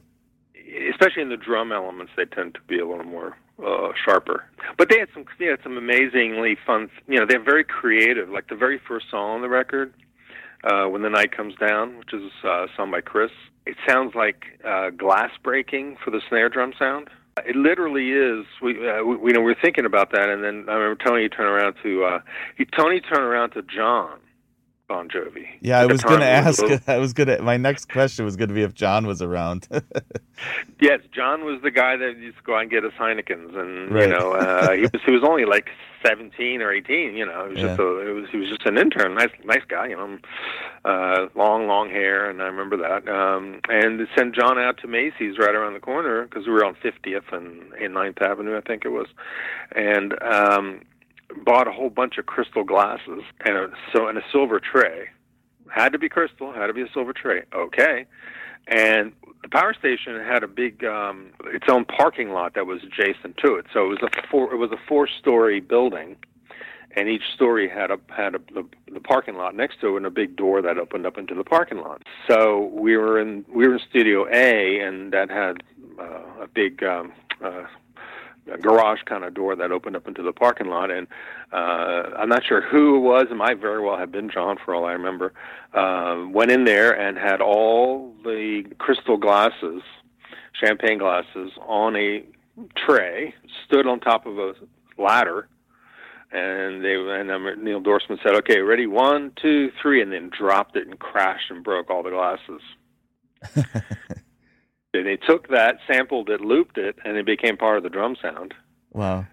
Especially 1.05 1.23
in 1.23 1.29
the 1.29 1.37
drum 1.37 1.73
elements, 1.73 2.12
they 2.17 2.25
tend 2.25 2.55
to 2.55 2.61
be 2.67 2.79
a 2.79 2.87
little 2.87 3.05
more 3.05 3.37
uh, 3.64 3.93
sharper. 4.05 4.45
But 4.79 4.88
they 4.88 4.99
had 4.99 5.09
some 5.12 5.25
they 5.38 5.47
had 5.47 5.61
some 5.62 5.77
amazingly 5.77 6.57
fun. 6.67 6.88
You 7.07 7.21
know, 7.21 7.27
they're 7.29 7.43
very 7.43 7.64
creative. 7.64 8.29
Like 8.29 8.49
the 8.49 8.57
very 8.57 8.81
first 8.88 9.07
song 9.11 9.37
on 9.37 9.43
the 9.43 9.49
record, 9.49 9.93
uh, 10.64 10.87
"When 10.87 11.03
the 11.03 11.11
Night 11.11 11.37
Comes 11.37 11.55
Down," 11.57 11.99
which 11.99 12.12
is 12.12 12.31
uh, 12.43 12.67
sung 12.77 12.90
by 12.90 13.01
Chris. 13.01 13.31
It 13.67 13.77
sounds 13.88 14.14
like 14.14 14.45
uh, 14.67 14.90
glass 14.90 15.31
breaking 15.43 15.97
for 16.05 16.11
the 16.11 16.21
snare 16.29 16.49
drum 16.49 16.73
sound. 16.79 17.09
It 17.47 17.57
literally 17.57 18.11
is. 18.11 18.47
We, 18.62 18.88
uh, 18.88 19.03
we, 19.03 19.29
you 19.29 19.33
know, 19.33 19.40
we 19.40 19.47
were 19.47 19.57
thinking 19.61 19.87
about 19.87 20.12
that, 20.12 20.29
and 20.29 20.45
then 20.45 20.67
I 20.69 20.75
remember 20.75 21.03
Tony 21.05 21.29
turned 21.29 21.49
around 21.49 21.75
to 21.83 22.05
uh, 22.05 22.19
he, 22.57 22.64
Tony 22.64 23.01
turned 23.01 23.25
around 23.25 23.51
to 23.51 23.62
John 23.62 24.19
Bon 24.88 25.09
Jovi. 25.09 25.47
Yeah, 25.61 25.79
I 25.81 25.87
was 25.87 26.03
gonna 26.03 26.16
he 26.40 26.47
was 26.47 26.59
ask. 26.61 26.62
little- 26.62 26.79
I 26.94 26.99
was 26.99 27.12
gonna. 27.14 27.40
My 27.40 27.57
next 27.57 27.88
question 27.90 28.25
was 28.25 28.37
gonna 28.37 28.53
be 28.53 28.62
if 28.62 28.75
John 28.75 29.07
was 29.07 29.23
around. 29.23 29.68
Yes, 30.81 31.01
John 31.12 31.44
was 31.44 31.62
the 31.62 31.70
guy 31.70 31.97
that 31.97 32.18
used 32.18 32.37
to 32.37 32.42
go 32.42 32.57
out 32.57 32.62
and 32.62 32.70
get 32.70 32.85
us 32.85 32.92
Heinekens, 32.99 33.57
and 33.57 33.90
Right. 33.94 34.09
you 34.09 34.12
know, 34.14 34.33
uh, 34.33 34.73
he 34.73 34.83
was 34.83 34.90
he 35.07 35.12
was 35.12 35.23
only 35.23 35.44
like 35.44 35.70
seventeen 36.05 36.61
or 36.61 36.73
eighteen. 36.73 37.14
You 37.16 37.25
know, 37.25 37.44
it 37.47 37.51
was 37.51 37.59
just 37.61 37.79
a, 37.79 38.09
it 38.09 38.12
was 38.12 38.25
he 38.31 38.38
was 38.38 38.49
just 38.49 38.66
an 38.66 38.77
intern, 38.77 39.14
nice 39.14 39.31
nice 39.44 39.62
guy. 39.68 39.87
You 39.87 39.97
know, 39.97 40.18
uh, 40.85 41.29
long 41.37 41.68
long 41.68 41.88
hair, 41.88 42.29
and 42.29 42.42
I 42.42 42.47
remember 42.47 42.77
that. 42.79 43.09
Um, 43.09 43.61
and 43.68 44.01
they 44.01 44.05
sent 44.16 44.35
John 44.35 44.59
out 44.59 44.77
to 44.79 44.88
Macy's 44.88 45.38
right 45.38 45.55
around 45.55 45.75
the 45.75 45.81
corner 45.81 46.25
because 46.25 46.47
we 46.49 46.53
were 46.53 46.64
on 46.64 46.75
Fiftieth 46.83 47.33
and 47.33 47.73
in 47.81 47.92
Ninth 47.92 48.20
Avenue, 48.20 48.59
I 48.59 48.61
think 48.61 48.85
it 48.85 48.90
was, 48.90 49.07
and 49.75 50.20
um, 50.23 50.81
bought 51.44 51.68
a 51.68 51.73
whole 51.73 51.90
bunch 51.90 52.18
of 52.18 52.27
crystal 52.27 52.64
glasses 52.64 53.23
and 53.44 53.57
a 53.57 53.70
so 53.92 54.07
and 54.07 54.18
a 54.18 54.23
silver 54.31 54.61
tray. 54.61 55.09
Had 55.70 55.92
to 55.92 55.99
be 55.99 56.09
crystal. 56.09 56.53
Had 56.53 56.68
to 56.68 56.75
be 56.75 56.83
a 56.83 56.92
silver 56.92 57.12
tray. 57.12 57.42
Okay, 57.53 58.07
and 58.68 59.12
the 59.42 59.49
power 59.49 59.75
station 59.75 60.18
had 60.20 60.42
a 60.42 60.49
big 60.49 60.85
um 60.85 61.31
its 61.47 61.66
own 61.68 61.85
parking 61.85 62.31
lot 62.31 62.55
that 62.55 62.66
was 62.66 62.83
adjacent 62.83 63.37
to 63.37 63.55
it 63.55 63.66
so 63.73 63.85
it 63.85 63.88
was 63.88 63.99
a 64.03 64.27
four 64.29 64.53
it 64.53 64.57
was 64.57 64.70
a 64.73 64.79
four 64.88 65.07
story 65.07 65.61
building 65.61 66.16
and 66.97 67.09
each 67.09 67.25
story 67.35 67.68
had 67.68 67.90
a 67.90 67.99
had 68.09 68.35
a 68.35 68.38
the, 68.55 68.66
the 68.92 69.01
parking 69.01 69.37
lot 69.37 69.55
next 69.55 69.81
to 69.81 69.94
it 69.94 69.97
and 69.99 70.07
a 70.07 70.11
big 70.11 70.35
door 70.37 70.62
that 70.62 70.79
opened 70.79 71.07
up 71.07 71.18
into 71.18 71.35
the 71.35 71.44
parking 71.44 71.79
lot 71.79 72.03
so 72.29 72.70
we 72.73 72.97
were 72.97 73.20
in 73.20 73.44
we 73.55 73.66
were 73.68 73.75
in 73.75 73.81
studio 73.88 74.27
a 74.33 74.81
and 74.81 75.12
that 75.12 75.31
had 75.31 75.62
uh, 75.99 76.42
a 76.42 76.47
big 76.47 76.83
um 76.83 77.12
uh 77.44 77.64
garage 78.61 79.00
kind 79.07 79.24
of 79.24 79.35
door 79.35 79.57
that 79.57 79.72
opened 79.72 79.96
up 79.96 80.07
into 80.07 80.22
the 80.22 80.33
parking 80.33 80.68
lot 80.68 80.90
and 80.90 81.07
uh 81.52 82.11
I'm 82.18 82.28
not 82.28 82.44
sure 82.44 82.61
who 82.61 82.96
it 82.96 83.00
was. 83.00 83.26
It 83.30 83.37
might 83.37 83.59
very 83.59 83.83
well 83.83 83.96
have 83.96 84.12
been 84.12 84.30
John 84.30 84.59
for 84.62 84.74
all 84.74 84.85
I 84.85 84.92
remember. 84.92 85.33
Uh, 85.72 86.26
went 86.30 86.50
in 86.50 86.64
there 86.64 86.92
and 86.92 87.16
had 87.18 87.40
all 87.40 88.14
the 88.22 88.64
crystal 88.78 89.16
glasses 89.16 89.83
champagne 90.52 90.98
glasses 90.98 91.52
on 91.66 91.96
a 91.96 92.24
tray 92.76 93.35
stood 93.66 93.87
on 93.87 94.00
top 94.00 94.26
of 94.26 94.38
a 94.38 94.54
ladder 94.98 95.48
and 96.33 96.85
they 96.85 96.94
and 96.94 97.62
Neil 97.62 97.80
Dorfsman 97.80 98.22
said 98.22 98.35
okay 98.37 98.61
ready? 98.61 98.87
One 98.87 99.33
two 99.40 99.70
three 99.80 100.02
and 100.02 100.12
then 100.12 100.30
dropped 100.37 100.76
it 100.76 100.87
and 100.87 100.98
crashed 100.98 101.50
and 101.50 101.64
broke 101.64 101.90
all 101.90 102.02
the 102.02 102.11
glasses 102.11 102.61
they 105.02 105.16
took 105.16 105.48
that 105.48 105.76
sampled 105.87 106.30
it 106.30 106.40
looped 106.40 106.78
it 106.78 106.96
and 107.04 107.16
it 107.16 107.26
became 107.26 107.57
part 107.57 107.76
of 107.76 107.83
the 107.83 107.90
drum 107.90 108.16
sound 108.20 108.54
wow. 108.92 109.24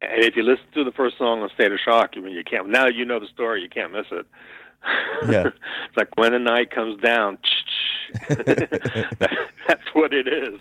and 0.00 0.24
if 0.24 0.36
you 0.36 0.42
listen 0.42 0.64
to 0.74 0.84
the 0.84 0.92
first 0.92 1.18
song 1.18 1.42
on 1.42 1.50
State 1.54 1.72
of 1.72 1.78
Shock, 1.84 2.10
I 2.16 2.20
mean, 2.20 2.32
you 2.32 2.44
can't. 2.44 2.68
Now 2.68 2.86
you 2.86 3.04
know 3.04 3.18
the 3.18 3.26
story, 3.26 3.62
you 3.62 3.68
can't 3.68 3.92
miss 3.92 4.06
it. 4.10 4.26
Yeah. 5.28 5.48
it's 5.48 5.96
like 5.96 6.16
when 6.16 6.32
the 6.32 6.38
night 6.38 6.70
comes 6.70 7.00
down. 7.02 7.38
That's 8.28 9.88
what 9.92 10.14
it 10.14 10.28
is. 10.28 10.60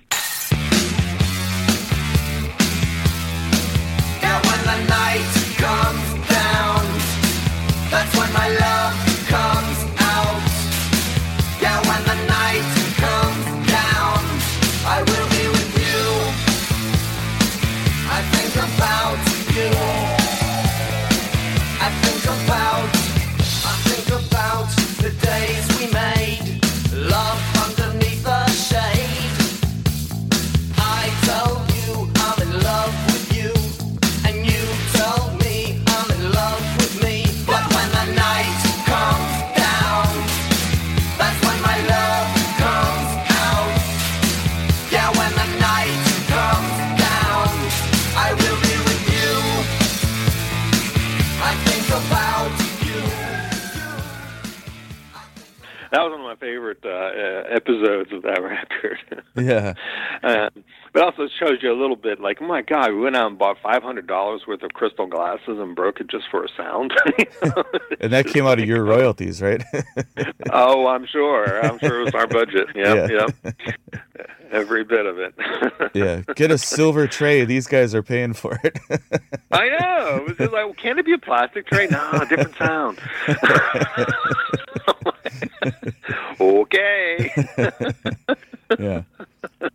Yeah, 4.22 4.42
when 4.42 4.62
the 4.66 4.80
night 4.90 5.28
comes 5.58 6.28
down, 6.28 6.84
that's 7.90 8.18
when 8.18 8.34
my 8.34 8.50
love 8.50 9.07
I 22.46 22.77
was 56.10 56.20
one 56.20 56.32
of 56.32 56.40
my 56.40 56.46
favorite 56.46 56.84
uh, 56.86 56.90
uh, 56.90 57.56
episodes 57.56 58.12
of 58.12 58.22
that 58.24 58.42
record. 58.42 59.26
Yeah. 59.36 59.74
uh, 60.24 60.50
but 60.98 61.04
also 61.04 61.28
shows 61.40 61.60
you 61.62 61.72
a 61.72 61.78
little 61.80 61.96
bit 61.96 62.20
like, 62.20 62.40
oh 62.42 62.48
my 62.48 62.64
God, 62.64 62.90
we 62.92 63.02
went 63.02 63.16
out 63.16 63.28
and 63.28 63.38
bought 63.38 63.58
five 63.62 63.84
hundred 63.84 64.08
dollars 64.08 64.42
worth 64.48 64.64
of 64.64 64.72
crystal 64.74 65.06
glasses 65.06 65.60
and 65.60 65.76
broke 65.76 66.00
it 66.00 66.08
just 66.08 66.26
for 66.32 66.44
a 66.44 66.48
sound. 66.58 66.92
And 68.00 68.14
that 68.14 68.28
came 68.28 68.46
out 68.46 68.60
of 68.60 68.66
your 68.66 68.84
royalties, 68.84 69.42
right? 69.42 69.62
oh, 70.52 70.88
I'm 70.88 71.06
sure. 71.08 71.64
I'm 71.66 71.78
sure 71.80 72.02
it 72.02 72.06
was 72.06 72.14
our 72.14 72.28
budget. 72.28 72.68
Yep, 72.76 73.10
Yeah. 73.10 73.28
yep. 73.44 73.56
Every 74.52 74.84
bit 74.84 75.06
of 75.06 75.20
it. 75.20 75.34
yeah. 75.94 76.22
Get 76.36 76.52
a 76.52 76.58
silver 76.58 77.06
tray. 77.08 77.44
These 77.44 77.68
guys 77.68 77.94
are 77.96 78.04
paying 78.04 78.34
for 78.34 78.60
it. 78.64 78.78
I 79.52 79.70
know. 79.70 80.16
It 80.18 80.28
was 80.30 80.38
just 80.38 80.54
like, 80.54 80.78
can 80.78 80.98
it 81.00 81.06
be 81.06 81.14
a 81.14 81.18
plastic 81.18 81.68
tray? 81.68 81.88
No, 81.88 82.24
different 82.30 82.56
sound. 82.56 83.00
okay. 86.40 87.32
yeah. 88.80 89.02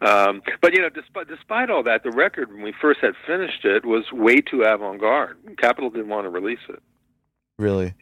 Um, 0.00 0.42
but 0.60 0.74
you 0.74 0.82
know, 0.82 0.88
despite 0.88 1.28
despite 1.28 1.70
all 1.70 1.82
that, 1.84 2.02
the 2.02 2.10
record 2.10 2.52
when 2.52 2.62
we 2.62 2.74
first 2.78 3.00
had 3.00 3.14
finished 3.26 3.64
it 3.64 3.84
was 3.84 4.04
way 4.12 4.40
too 4.40 4.62
avant-garde. 4.62 5.36
Capitol 5.56 5.88
didn't 5.88 6.08
want 6.08 6.24
to 6.26 6.30
release 6.30 6.58
it. 6.68 6.82
Really. 7.58 7.94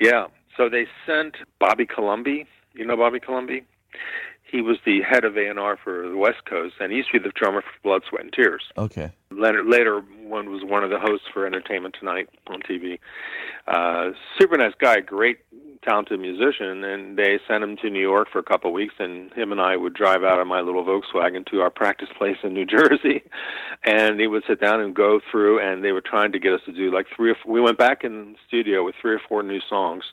Yeah, 0.00 0.26
so 0.56 0.68
they 0.68 0.86
sent 1.06 1.36
Bobby 1.58 1.86
Colomby. 1.86 2.46
You 2.74 2.86
know 2.86 2.96
Bobby 2.96 3.20
Colomby? 3.20 3.64
He 4.42 4.60
was 4.60 4.78
the 4.84 5.00
head 5.00 5.24
of 5.24 5.36
A&R 5.36 5.78
for 5.82 6.08
the 6.08 6.16
West 6.16 6.44
Coast, 6.44 6.74
and 6.78 6.92
he 6.92 6.98
used 6.98 7.10
to 7.10 7.18
be 7.18 7.26
the 7.26 7.32
drummer 7.34 7.62
for 7.62 7.82
Blood, 7.82 8.02
Sweat, 8.08 8.22
and 8.22 8.32
Tears. 8.32 8.62
Okay. 8.76 9.10
Later, 9.30 9.64
later 9.64 10.00
one 10.00 10.50
was 10.50 10.62
one 10.62 10.84
of 10.84 10.90
the 10.90 10.98
hosts 10.98 11.26
for 11.32 11.46
Entertainment 11.46 11.96
Tonight 11.98 12.28
on 12.48 12.60
TV. 12.60 12.98
Uh, 13.66 14.10
super 14.38 14.58
nice 14.58 14.74
guy, 14.78 15.00
great 15.00 15.38
talented 15.82 16.20
musician, 16.20 16.84
and 16.84 17.16
they 17.16 17.38
sent 17.48 17.64
him 17.64 17.76
to 17.78 17.90
New 17.90 18.00
York 18.00 18.28
for 18.32 18.38
a 18.38 18.42
couple 18.42 18.70
of 18.70 18.74
weeks, 18.74 18.94
and 18.98 19.32
him 19.32 19.52
and 19.52 19.60
I 19.60 19.76
would 19.76 19.94
drive 19.94 20.22
out 20.22 20.40
of 20.40 20.46
my 20.46 20.60
little 20.60 20.84
Volkswagen 20.84 21.44
to 21.50 21.60
our 21.60 21.70
practice 21.70 22.08
place 22.16 22.36
in 22.42 22.54
New 22.54 22.66
Jersey, 22.78 23.22
and 23.84 24.20
he 24.20 24.26
would 24.26 24.44
sit 24.46 24.60
down 24.60 24.80
and 24.80 24.94
go 24.94 25.20
through, 25.30 25.60
and 25.60 25.84
they 25.84 25.92
were 25.92 26.00
trying 26.00 26.32
to 26.32 26.38
get 26.38 26.52
us 26.52 26.60
to 26.66 26.72
do 26.72 26.92
like 26.92 27.06
three 27.14 27.30
or 27.30 27.36
four, 27.42 27.52
we 27.52 27.60
went 27.60 27.78
back 27.78 28.04
in 28.04 28.36
studio 28.46 28.84
with 28.84 28.94
three 29.00 29.14
or 29.14 29.20
four 29.28 29.42
new 29.42 29.60
songs 29.68 30.04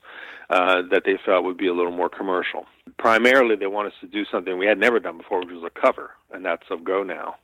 uh, 0.50 0.82
that 0.90 1.04
they 1.06 1.18
felt 1.26 1.44
would 1.44 1.58
be 1.58 1.68
a 1.68 1.74
little 1.74 1.92
more 1.92 2.10
commercial. 2.10 2.66
Primarily, 2.98 3.56
they 3.56 3.68
wanted 3.68 3.90
us 3.90 4.00
to 4.02 4.08
do 4.08 4.26
something 4.32 4.58
we 4.58 4.66
had 4.66 4.80
never 4.80 5.00
done 5.00 5.18
before, 5.18 5.40
which 5.40 5.50
was 5.50 5.64
a 5.64 5.80
cover, 5.80 6.12
and 6.32 6.44
that's 6.44 6.64
of 6.72 6.84
Go 6.84 7.04
Now. 7.04 7.36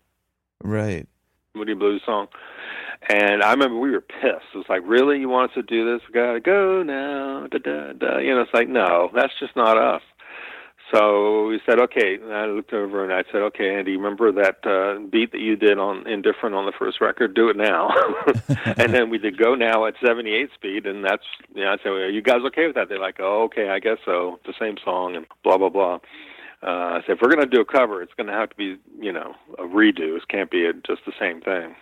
Right. 0.63 1.07
Moody 1.55 1.73
Blues 1.73 2.01
song. 2.05 2.27
And 3.09 3.43
I 3.43 3.51
remember 3.51 3.79
we 3.79 3.91
were 3.91 4.01
pissed. 4.01 4.53
It 4.53 4.57
was 4.57 4.65
like, 4.69 4.81
really? 4.85 5.19
You 5.19 5.29
want 5.29 5.51
us 5.51 5.55
to 5.55 5.63
do 5.63 5.91
this? 5.91 6.01
We 6.07 6.13
gotta 6.13 6.39
go 6.39 6.81
now. 6.83 7.47
Da, 7.47 7.59
da, 7.59 7.93
da. 7.93 8.17
You 8.17 8.33
know, 8.33 8.41
it's 8.41 8.53
like, 8.53 8.69
no, 8.69 9.09
that's 9.13 9.33
just 9.39 9.55
not 9.55 9.77
us. 9.77 10.01
So 10.93 11.47
we 11.47 11.59
said, 11.65 11.79
okay. 11.79 12.15
And 12.21 12.33
I 12.33 12.45
looked 12.45 12.73
over 12.73 13.03
and 13.03 13.11
I 13.11 13.23
said, 13.31 13.41
okay, 13.41 13.75
Andy, 13.75 13.97
remember 13.97 14.31
that 14.31 14.65
uh, 14.65 14.99
beat 15.09 15.31
that 15.31 15.41
you 15.41 15.55
did 15.55 15.79
on 15.79 16.07
Indifferent 16.07 16.55
on 16.55 16.65
the 16.65 16.71
first 16.77 17.01
record? 17.01 17.33
Do 17.33 17.49
it 17.49 17.57
now. 17.57 17.89
and 18.77 18.93
then 18.93 19.09
we 19.09 19.17
did 19.17 19.37
go 19.37 19.55
now 19.55 19.85
at 19.85 19.95
78 20.05 20.49
speed, 20.53 20.85
and 20.85 21.03
that's, 21.03 21.23
you 21.55 21.63
know, 21.63 21.71
I 21.71 21.77
said, 21.77 21.87
are 21.87 22.09
you 22.09 22.21
guys 22.21 22.41
okay 22.47 22.67
with 22.67 22.75
that? 22.75 22.89
They're 22.89 22.99
like, 22.99 23.17
oh, 23.19 23.43
okay, 23.45 23.69
I 23.69 23.79
guess 23.79 23.97
so. 24.05 24.35
It's 24.35 24.57
the 24.57 24.65
same 24.65 24.77
song 24.83 25.15
and 25.15 25.25
blah, 25.43 25.57
blah, 25.57 25.69
blah. 25.69 25.99
Uh, 26.63 26.67
I 26.67 27.01
said, 27.05 27.13
if 27.17 27.21
we're 27.21 27.29
going 27.29 27.47
to 27.47 27.55
do 27.55 27.61
a 27.61 27.65
cover, 27.65 28.01
it's 28.01 28.13
going 28.15 28.27
to 28.27 28.33
have 28.33 28.49
to 28.49 28.55
be, 28.55 28.77
you 28.99 29.11
know, 29.11 29.35
a 29.59 29.63
redo. 29.63 30.15
It 30.17 30.27
can't 30.29 30.49
be 30.49 30.65
a, 30.65 30.73
just 30.73 31.05
the 31.05 31.13
same 31.19 31.41
thing. 31.41 31.75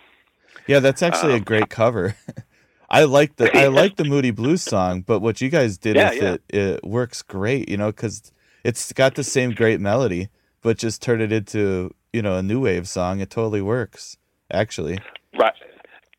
Yeah, 0.66 0.80
that's 0.80 1.02
actually 1.02 1.32
a 1.34 1.36
Um, 1.36 1.42
great 1.44 1.68
cover. 1.70 2.16
I 2.90 3.04
like 3.04 3.36
the 3.36 3.50
I 3.56 3.68
like 3.68 3.96
the 3.96 4.04
Moody 4.04 4.30
Blues 4.30 4.62
song, 4.62 5.00
but 5.00 5.20
what 5.20 5.40
you 5.40 5.48
guys 5.48 5.78
did 5.78 5.96
Yeah, 5.96 6.10
with 6.10 6.22
yeah. 6.22 6.32
it, 6.34 6.42
it 6.50 6.84
works 6.84 7.22
great. 7.22 7.68
You 7.68 7.76
know, 7.78 7.86
because 7.86 8.30
it's 8.62 8.92
got 8.92 9.14
the 9.14 9.24
same 9.24 9.52
great 9.52 9.80
melody, 9.80 10.28
but 10.60 10.76
just 10.78 11.00
turn 11.02 11.20
it 11.22 11.32
into 11.32 11.92
you 12.12 12.20
know 12.22 12.36
a 12.36 12.42
new 12.42 12.60
wave 12.60 12.86
song. 12.86 13.20
It 13.20 13.30
totally 13.30 13.62
works. 13.62 14.16
Actually, 14.52 14.98
Right. 15.36 15.54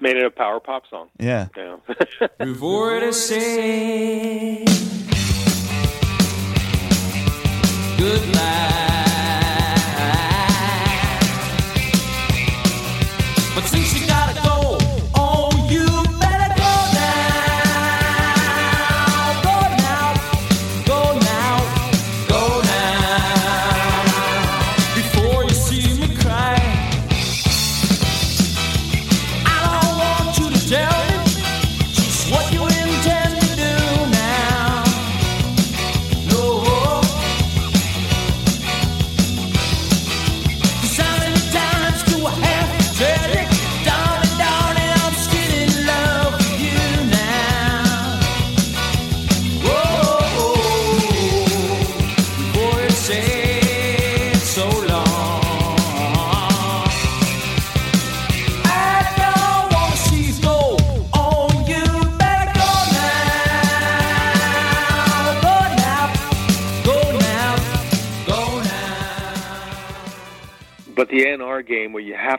Made 0.02 0.18
it 0.18 0.26
a 0.26 0.32
power 0.32 0.60
pop 0.60 0.84
song. 0.90 1.10
yeah. 1.20 1.48
Yeah. 1.56 1.78
We've 2.40 2.62
already 2.64 3.12
said 3.14 4.68
goodbye. 8.06 8.55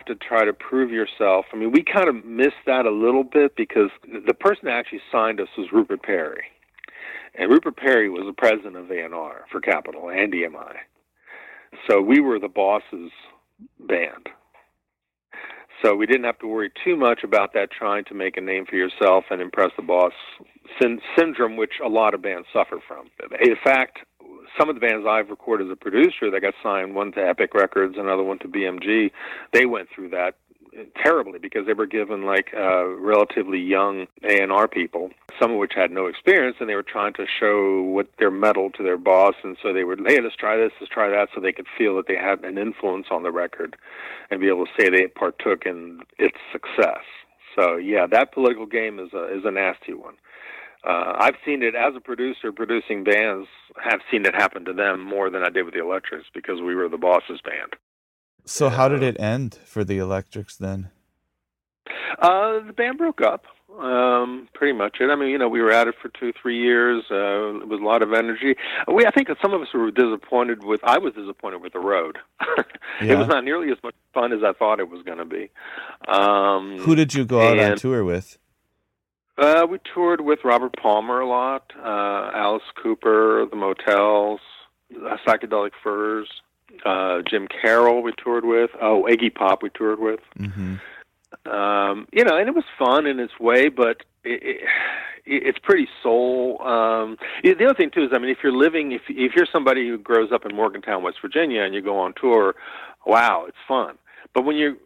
To 0.06 0.14
try 0.14 0.44
to 0.44 0.52
prove 0.52 0.90
yourself, 0.90 1.46
I 1.52 1.56
mean, 1.56 1.72
we 1.72 1.82
kind 1.82 2.08
of 2.08 2.24
missed 2.24 2.64
that 2.66 2.86
a 2.86 2.90
little 2.90 3.24
bit 3.24 3.56
because 3.56 3.90
the 4.04 4.34
person 4.34 4.66
that 4.66 4.74
actually 4.74 5.02
signed 5.10 5.40
us 5.40 5.48
was 5.56 5.68
Rupert 5.72 6.02
Perry. 6.02 6.44
And 7.38 7.50
Rupert 7.50 7.76
Perry 7.76 8.08
was 8.08 8.24
the 8.26 8.32
president 8.32 8.76
of 8.76 8.90
A&R 8.90 9.44
for 9.50 9.60
Capitol 9.60 10.08
and 10.08 10.32
EMI. 10.32 10.76
So 11.88 12.00
we 12.00 12.20
were 12.20 12.38
the 12.38 12.48
boss's 12.48 13.10
band. 13.80 14.28
So 15.84 15.94
we 15.94 16.06
didn't 16.06 16.24
have 16.24 16.38
to 16.38 16.46
worry 16.46 16.70
too 16.84 16.96
much 16.96 17.20
about 17.22 17.52
that 17.52 17.70
trying 17.70 18.04
to 18.06 18.14
make 18.14 18.38
a 18.38 18.40
name 18.40 18.64
for 18.64 18.76
yourself 18.76 19.24
and 19.30 19.42
impress 19.42 19.70
the 19.76 19.82
boss 19.82 20.12
syndrome, 21.16 21.56
which 21.56 21.74
a 21.84 21.88
lot 21.88 22.14
of 22.14 22.22
bands 22.22 22.48
suffer 22.52 22.80
from. 22.88 23.08
In 23.40 23.56
fact, 23.62 23.98
some 24.58 24.68
of 24.68 24.74
the 24.74 24.80
bands 24.80 25.06
I've 25.08 25.30
recorded 25.30 25.68
as 25.68 25.72
a 25.72 25.76
producer 25.76 26.30
that 26.30 26.40
got 26.40 26.54
signed, 26.62 26.94
one 26.94 27.12
to 27.12 27.20
Epic 27.20 27.54
Records, 27.54 27.96
another 27.98 28.22
one 28.22 28.38
to 28.40 28.48
BMG, 28.48 29.10
they 29.52 29.66
went 29.66 29.88
through 29.94 30.10
that 30.10 30.36
terribly 31.02 31.38
because 31.38 31.66
they 31.66 31.72
were 31.72 31.86
given 31.86 32.24
like 32.24 32.52
uh, 32.54 32.86
relatively 32.86 33.58
young 33.58 34.06
A&R 34.24 34.68
people, 34.68 35.10
some 35.40 35.52
of 35.52 35.58
which 35.58 35.72
had 35.74 35.90
no 35.90 36.06
experience, 36.06 36.56
and 36.60 36.68
they 36.68 36.74
were 36.74 36.82
trying 36.82 37.14
to 37.14 37.26
show 37.40 37.82
what 37.82 38.08
their 38.18 38.30
metal 38.30 38.70
to 38.70 38.82
their 38.82 38.98
boss, 38.98 39.34
and 39.42 39.56
so 39.62 39.72
they 39.72 39.84
would, 39.84 40.00
hey, 40.06 40.20
let's 40.20 40.36
try 40.36 40.56
this, 40.56 40.72
let's 40.80 40.92
try 40.92 41.08
that, 41.08 41.28
so 41.34 41.40
they 41.40 41.52
could 41.52 41.66
feel 41.78 41.96
that 41.96 42.06
they 42.06 42.16
had 42.16 42.44
an 42.44 42.58
influence 42.58 43.06
on 43.10 43.22
the 43.22 43.32
record 43.32 43.76
and 44.30 44.40
be 44.40 44.48
able 44.48 44.66
to 44.66 44.72
say 44.78 44.88
they 44.88 45.06
partook 45.06 45.64
in 45.66 46.00
its 46.18 46.36
success. 46.52 47.04
So 47.58 47.76
yeah, 47.76 48.06
that 48.06 48.32
political 48.32 48.66
game 48.66 48.98
is 48.98 49.12
a 49.14 49.34
is 49.34 49.44
a 49.44 49.50
nasty 49.50 49.94
one. 49.94 50.14
Uh, 50.86 51.14
I've 51.18 51.34
seen 51.44 51.62
it 51.62 51.74
as 51.74 51.94
a 51.96 52.00
producer 52.00 52.52
producing 52.52 53.02
bands. 53.02 53.48
Have 53.82 54.00
seen 54.10 54.24
it 54.24 54.34
happen 54.34 54.64
to 54.66 54.72
them 54.72 55.00
more 55.04 55.30
than 55.30 55.42
I 55.42 55.50
did 55.50 55.64
with 55.64 55.74
the 55.74 55.80
Electrics 55.80 56.26
because 56.32 56.60
we 56.60 56.74
were 56.74 56.88
the 56.88 56.96
boss's 56.96 57.40
band. 57.42 57.74
So 58.44 58.68
how 58.68 58.88
did 58.88 59.02
it 59.02 59.18
end 59.18 59.58
for 59.64 59.82
the 59.82 59.98
Electrics 59.98 60.56
then? 60.56 60.90
Uh, 62.20 62.60
the 62.64 62.72
band 62.72 62.98
broke 62.98 63.20
up. 63.20 63.46
Um, 63.80 64.48
pretty 64.54 64.72
much 64.72 64.98
it. 65.00 65.10
I 65.10 65.16
mean, 65.16 65.28
you 65.28 65.36
know, 65.36 65.48
we 65.48 65.60
were 65.60 65.72
at 65.72 65.86
it 65.86 65.96
for 66.00 66.08
two, 66.08 66.32
three 66.40 66.58
years. 66.58 67.04
Uh, 67.10 67.58
it 67.60 67.68
was 67.68 67.80
a 67.80 67.84
lot 67.84 68.00
of 68.00 68.12
energy. 68.14 68.54
We, 68.86 69.04
I 69.04 69.10
think 69.10 69.28
that 69.28 69.36
some 69.42 69.52
of 69.52 69.60
us 69.60 69.68
were 69.74 69.90
disappointed 69.90 70.64
with. 70.64 70.80
I 70.82 70.96
was 70.96 71.12
disappointed 71.12 71.60
with 71.60 71.72
the 71.72 71.80
road. 71.80 72.18
Yeah. 72.40 72.62
It 73.12 73.18
was 73.18 73.28
not 73.28 73.44
nearly 73.44 73.70
as 73.70 73.76
much 73.84 73.94
fun 74.14 74.32
as 74.32 74.38
I 74.42 74.54
thought 74.54 74.80
it 74.80 74.88
was 74.88 75.02
going 75.02 75.18
to 75.18 75.26
be. 75.26 75.50
Um, 76.08 76.78
Who 76.78 76.94
did 76.94 77.12
you 77.12 77.26
go 77.26 77.42
out 77.42 77.58
on 77.58 77.76
tour 77.76 78.02
with? 78.04 78.38
Uh, 79.38 79.66
we 79.68 79.78
toured 79.92 80.22
with 80.22 80.38
Robert 80.44 80.74
Palmer 80.80 81.20
a 81.20 81.28
lot, 81.28 81.70
uh, 81.78 82.30
Alice 82.34 82.62
Cooper, 82.82 83.46
the 83.50 83.56
Motels, 83.56 84.40
uh, 85.04 85.16
Psychedelic 85.26 85.72
Furs, 85.82 86.28
uh, 86.86 87.20
Jim 87.28 87.46
Carroll 87.48 88.02
we 88.02 88.12
toured 88.22 88.44
with. 88.44 88.70
Oh, 88.80 89.06
Iggy 89.08 89.34
Pop 89.34 89.62
we 89.62 89.70
toured 89.70 90.00
with. 90.00 90.20
hmm 90.36 90.76
Um, 91.44 92.06
you 92.12 92.24
know, 92.24 92.36
and 92.36 92.48
it 92.48 92.54
was 92.54 92.64
fun 92.78 93.06
in 93.06 93.20
its 93.20 93.38
way, 93.38 93.68
but 93.68 94.04
it, 94.24 94.42
it, 94.42 94.60
it's 95.26 95.58
pretty 95.58 95.86
soul. 96.02 96.62
Um, 96.62 97.18
the 97.42 97.64
other 97.64 97.74
thing 97.74 97.90
too 97.90 98.04
is, 98.04 98.10
I 98.14 98.18
mean, 98.18 98.30
if 98.30 98.38
you're 98.42 98.56
living, 98.56 98.92
if 98.92 99.02
if 99.08 99.32
you're 99.34 99.46
somebody 99.52 99.86
who 99.86 99.98
grows 99.98 100.32
up 100.32 100.46
in 100.46 100.56
Morgantown, 100.56 101.02
West 101.02 101.18
Virginia, 101.20 101.62
and 101.62 101.74
you 101.74 101.82
go 101.82 101.98
on 101.98 102.14
tour, 102.20 102.54
wow, 103.04 103.44
it's 103.46 103.58
fun. 103.68 103.98
But 104.34 104.44
when 104.44 104.56
you're 104.56 104.76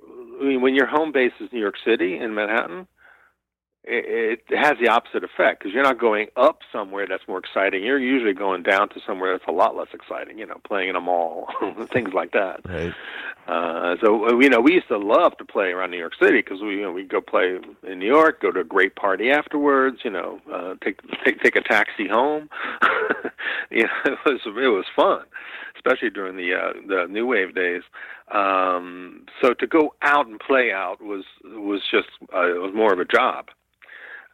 I 0.41 0.45
mean, 0.45 0.61
when 0.61 0.75
your 0.75 0.87
home 0.87 1.13
base 1.13 1.33
is 1.41 1.53
New 1.53 1.61
York 1.61 1.77
City 1.85 2.19
in 2.19 2.35
Manhattan, 2.35 2.89
it, 3.85 4.43
it 4.49 4.59
has 4.59 4.75
the 4.81 4.89
opposite 4.89 5.25
effect 5.25 5.61
because 5.61 5.73
you're 5.73 5.83
not 5.83 5.99
going 5.99 6.29
up 6.37 6.61
somewhere 6.73 7.07
that's 7.09 7.27
more 7.27 7.39
exciting. 7.39 7.83
You're 7.83 7.99
usually 7.99 8.35
going 8.35 8.63
down 8.63 8.89
to 8.91 9.01
somewhere 9.07 9.33
that's 9.33 9.49
a 9.49 9.53
lot 9.53 9.77
less 9.77 9.89
exciting. 9.93 10.39
You 10.39 10.47
know, 10.47 10.61
playing 10.65 10.91
in 10.91 10.97
a 10.97 11.01
mall, 11.01 11.49
things 11.93 12.13
like 12.13 12.33
that. 12.33 12.61
Right. 12.65 12.93
Uh, 13.47 13.97
so 14.03 14.29
uh, 14.29 14.39
you 14.39 14.49
know, 14.49 14.61
we 14.61 14.75
used 14.75 14.89
to 14.89 14.99
love 14.99 15.37
to 15.39 15.45
play 15.45 15.69
around 15.69 15.91
New 15.91 15.99
York 15.99 16.13
City 16.21 16.43
because 16.43 16.61
we 16.61 16.77
you 16.77 16.83
know, 16.83 16.93
we'd 16.93 17.09
go 17.09 17.21
play 17.21 17.59
in 17.87 17.99
New 17.99 18.07
York, 18.07 18.43
go 18.43 18.51
to 18.51 18.61
a 18.61 18.65
great 18.65 18.97
party 18.97 19.31
afterwards. 19.31 19.99
You 20.05 20.11
know, 20.11 20.41
uh, 20.53 20.75
take 20.85 21.01
take 21.25 21.41
take 21.43 21.57
a 21.57 21.63
taxi 21.63 22.07
home. 22.07 22.51
you 23.71 23.85
know, 23.85 23.89
it 24.05 24.19
was 24.27 24.41
it 24.45 24.69
was 24.69 24.85
fun, 24.95 25.25
especially 25.75 26.11
during 26.11 26.37
the 26.37 26.55
uh, 26.55 26.73
the 26.87 27.07
new 27.09 27.27
wave 27.27 27.55
days. 27.55 27.83
Um, 28.31 29.27
so 29.43 29.55
to 29.55 29.67
go 29.67 29.95
out 30.03 30.27
and 30.29 30.39
play 30.39 30.71
out 30.71 31.03
was 31.03 31.25
was 31.45 31.81
just 31.91 32.09
uh, 32.35 32.47
it 32.47 32.61
was 32.61 32.73
more 32.75 32.93
of 32.93 33.01
a 33.01 33.05
job. 33.05 33.49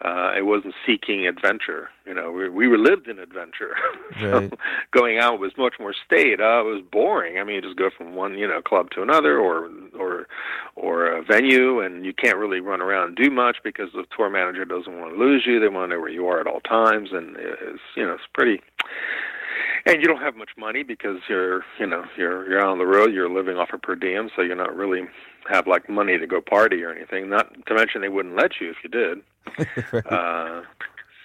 Uh, 0.05 0.31
it 0.37 0.45
wasn't 0.45 0.75
seeking 0.87 1.27
adventure. 1.27 1.89
You 2.05 2.13
know, 2.13 2.31
we 2.31 2.51
we 2.51 2.69
were 2.69 2.77
lived 2.77 3.09
in 3.09 3.19
adventure. 3.19 3.75
so 4.21 4.51
going 4.93 5.19
out 5.19 5.41
was 5.41 5.53
much 5.57 5.75
more 5.81 5.95
staid. 6.05 6.39
Uh, 6.39 6.61
it 6.61 6.65
was 6.65 6.83
boring. 6.93 7.39
I 7.39 7.45
mean, 7.45 7.57
you 7.57 7.63
just 7.63 7.79
go 7.79 7.89
from 7.97 8.15
one 8.15 8.37
you 8.37 8.47
know 8.47 8.61
club 8.61 8.91
to 8.91 9.03
another, 9.03 9.39
or 9.39 9.71
or 9.99 10.27
or 10.75 11.07
a 11.07 11.23
venue, 11.23 11.81
and 11.81 12.05
you 12.05 12.13
can't 12.13 12.37
really 12.37 12.61
run 12.61 12.83
around 12.83 13.09
and 13.09 13.17
do 13.17 13.31
much 13.31 13.57
because 13.65 13.89
the 13.95 14.05
tour 14.15 14.29
manager 14.29 14.67
doesn't 14.67 14.99
want 15.01 15.15
to 15.15 15.19
lose 15.19 15.45
you. 15.47 15.59
They 15.59 15.69
want 15.69 15.91
to 15.91 15.97
know 15.97 16.01
where 16.01 16.11
you 16.11 16.29
are 16.29 16.41
at 16.41 16.47
all 16.47 16.61
times, 16.61 17.11
and 17.13 17.35
it's 17.39 17.81
you 17.97 18.05
know 18.05 18.13
it's 18.13 18.23
pretty. 18.35 18.61
And 19.87 20.03
you 20.03 20.09
don't 20.09 20.21
have 20.21 20.37
much 20.37 20.51
money 20.59 20.83
because 20.83 21.21
you're 21.27 21.65
you 21.81 21.87
know 21.87 22.05
you're 22.19 22.47
you're 22.51 22.61
out 22.61 22.69
on 22.69 22.79
the 22.79 22.87
road. 22.87 23.15
You're 23.15 23.31
living 23.31 23.57
off 23.57 23.71
a 23.73 23.79
per 23.79 23.95
diem, 23.95 24.29
so 24.37 24.43
you're 24.43 24.57
not 24.57 24.77
really 24.77 25.03
have 25.49 25.67
like 25.67 25.89
money 25.89 26.19
to 26.19 26.27
go 26.27 26.43
party 26.43 26.83
or 26.83 26.93
anything. 26.93 27.31
Not 27.31 27.55
to 27.67 27.75
mention 27.75 28.03
they 28.03 28.11
wouldn't 28.11 28.37
let 28.37 28.61
you 28.61 28.69
if 28.69 28.77
you 28.85 28.91
did. 28.91 29.23
Uh, 30.11 30.63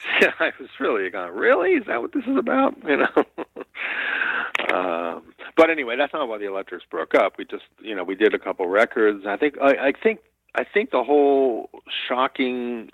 yeah, 0.22 0.32
I 0.39 0.51
was 0.59 0.69
really 0.80 1.09
going, 1.09 1.34
really? 1.34 1.72
Is 1.72 1.86
that 1.88 2.01
what 2.01 2.13
this 2.13 2.24
is 2.26 2.38
about? 2.38 2.76
You 2.88 2.97
know. 2.97 4.76
um, 4.76 5.24
but 5.55 5.69
anyway, 5.69 5.95
that's 5.97 6.13
not 6.13 6.28
why 6.28 6.38
the 6.38 6.47
Electrics 6.47 6.86
broke 6.89 7.13
up. 7.13 7.34
We 7.38 7.45
just, 7.45 7.63
you 7.82 7.95
know, 7.95 8.03
we 8.03 8.15
did 8.15 8.34
a 8.34 8.39
couple 8.39 8.67
records. 8.67 9.26
I 9.28 9.38
think, 9.38 9.55
I, 9.61 9.88
I 9.88 9.91
think, 9.91 10.19
I 10.55 10.63
think 10.63 10.91
the 10.91 11.03
whole 11.03 11.69
shocking 12.07 12.89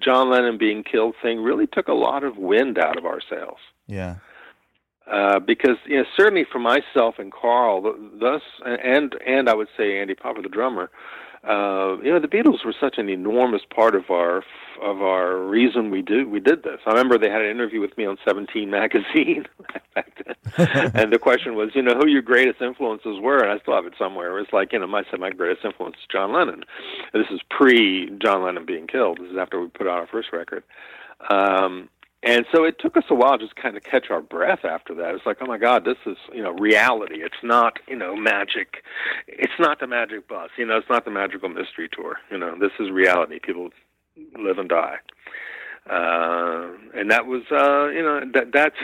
John 0.00 0.30
Lennon 0.30 0.58
being 0.58 0.84
killed 0.84 1.14
thing 1.22 1.42
really 1.42 1.66
took 1.66 1.88
a 1.88 1.94
lot 1.94 2.24
of 2.24 2.36
wind 2.36 2.78
out 2.78 2.98
of 2.98 3.04
our 3.04 3.20
sails. 3.28 3.58
Yeah. 3.86 4.16
Uh, 5.10 5.38
because 5.38 5.76
you 5.86 5.96
know, 5.96 6.04
certainly 6.16 6.44
for 6.50 6.58
myself 6.58 7.18
and 7.18 7.32
Carl, 7.32 7.82
th- 7.82 7.94
thus 8.20 8.42
and 8.66 9.14
and 9.26 9.48
I 9.48 9.54
would 9.54 9.68
say 9.74 9.98
Andy 9.98 10.14
Popper, 10.14 10.42
the 10.42 10.50
drummer, 10.50 10.90
uh, 11.44 11.96
you 12.02 12.10
know, 12.10 12.18
the 12.18 12.28
Beatles 12.28 12.64
were 12.64 12.74
such 12.78 12.98
an 12.98 13.08
enormous 13.08 13.62
part 13.74 13.94
of 13.94 14.10
our 14.10 14.42
of 14.82 15.02
our 15.02 15.38
reason 15.38 15.90
we 15.90 16.02
do 16.02 16.28
we 16.28 16.40
did 16.40 16.62
this. 16.62 16.78
I 16.86 16.90
remember 16.90 17.18
they 17.18 17.30
had 17.30 17.42
an 17.42 17.50
interview 17.50 17.80
with 17.80 17.96
me 17.96 18.06
on 18.06 18.16
Seventeen 18.26 18.70
magazine 18.70 19.46
back 19.94 20.22
then, 20.56 20.90
and 20.94 21.12
the 21.12 21.18
question 21.18 21.54
was, 21.54 21.70
you 21.74 21.82
know, 21.82 21.94
who 21.94 22.08
your 22.08 22.22
greatest 22.22 22.60
influences 22.60 23.20
were, 23.20 23.38
and 23.38 23.52
I 23.52 23.58
still 23.62 23.74
have 23.74 23.86
it 23.86 23.94
somewhere. 23.98 24.36
It 24.36 24.40
was 24.40 24.52
like, 24.52 24.72
you 24.72 24.78
know, 24.78 24.96
I 24.96 25.02
said 25.10 25.20
my 25.20 25.30
greatest 25.30 25.64
influence 25.64 25.96
is 25.96 26.06
John 26.10 26.32
Lennon. 26.32 26.64
This 27.12 27.26
is 27.30 27.40
pre 27.50 28.10
John 28.22 28.42
Lennon 28.42 28.66
being 28.66 28.86
killed. 28.86 29.18
This 29.20 29.30
is 29.30 29.38
after 29.38 29.60
we 29.60 29.68
put 29.68 29.86
out 29.86 29.98
our 29.98 30.06
first 30.06 30.32
record. 30.32 30.64
Um, 31.30 31.88
and 32.22 32.44
so 32.52 32.64
it 32.64 32.76
took 32.80 32.96
us 32.96 33.04
a 33.10 33.14
while 33.14 33.38
just 33.38 33.54
kind 33.54 33.76
of 33.76 33.84
catch 33.84 34.10
our 34.10 34.20
breath 34.20 34.64
after 34.64 34.94
that. 34.96 35.14
It's 35.14 35.24
like, 35.24 35.38
oh 35.40 35.46
my 35.46 35.58
God, 35.58 35.84
this 35.84 35.98
is 36.04 36.16
you 36.32 36.42
know 36.42 36.52
reality. 36.52 37.22
It's 37.22 37.42
not 37.42 37.78
you 37.86 37.96
know 37.96 38.16
magic. 38.16 38.82
It's 39.28 39.52
not 39.58 39.78
the 39.80 39.86
magic 39.86 40.26
bus. 40.26 40.50
You 40.56 40.66
know, 40.66 40.76
it's 40.76 40.90
not 40.90 41.04
the 41.04 41.12
magical 41.12 41.48
mystery 41.48 41.88
tour. 41.90 42.16
You 42.30 42.38
know, 42.38 42.56
this 42.58 42.72
is 42.80 42.90
reality. 42.90 43.38
People 43.38 43.70
live 44.36 44.58
and 44.58 44.68
die. 44.68 44.96
Uh, 45.88 46.72
and 46.94 47.10
that 47.10 47.26
was 47.26 47.42
uh, 47.50 47.88
you 47.88 48.02
know 48.02 48.20
that 48.34 48.52
that's 48.52 48.76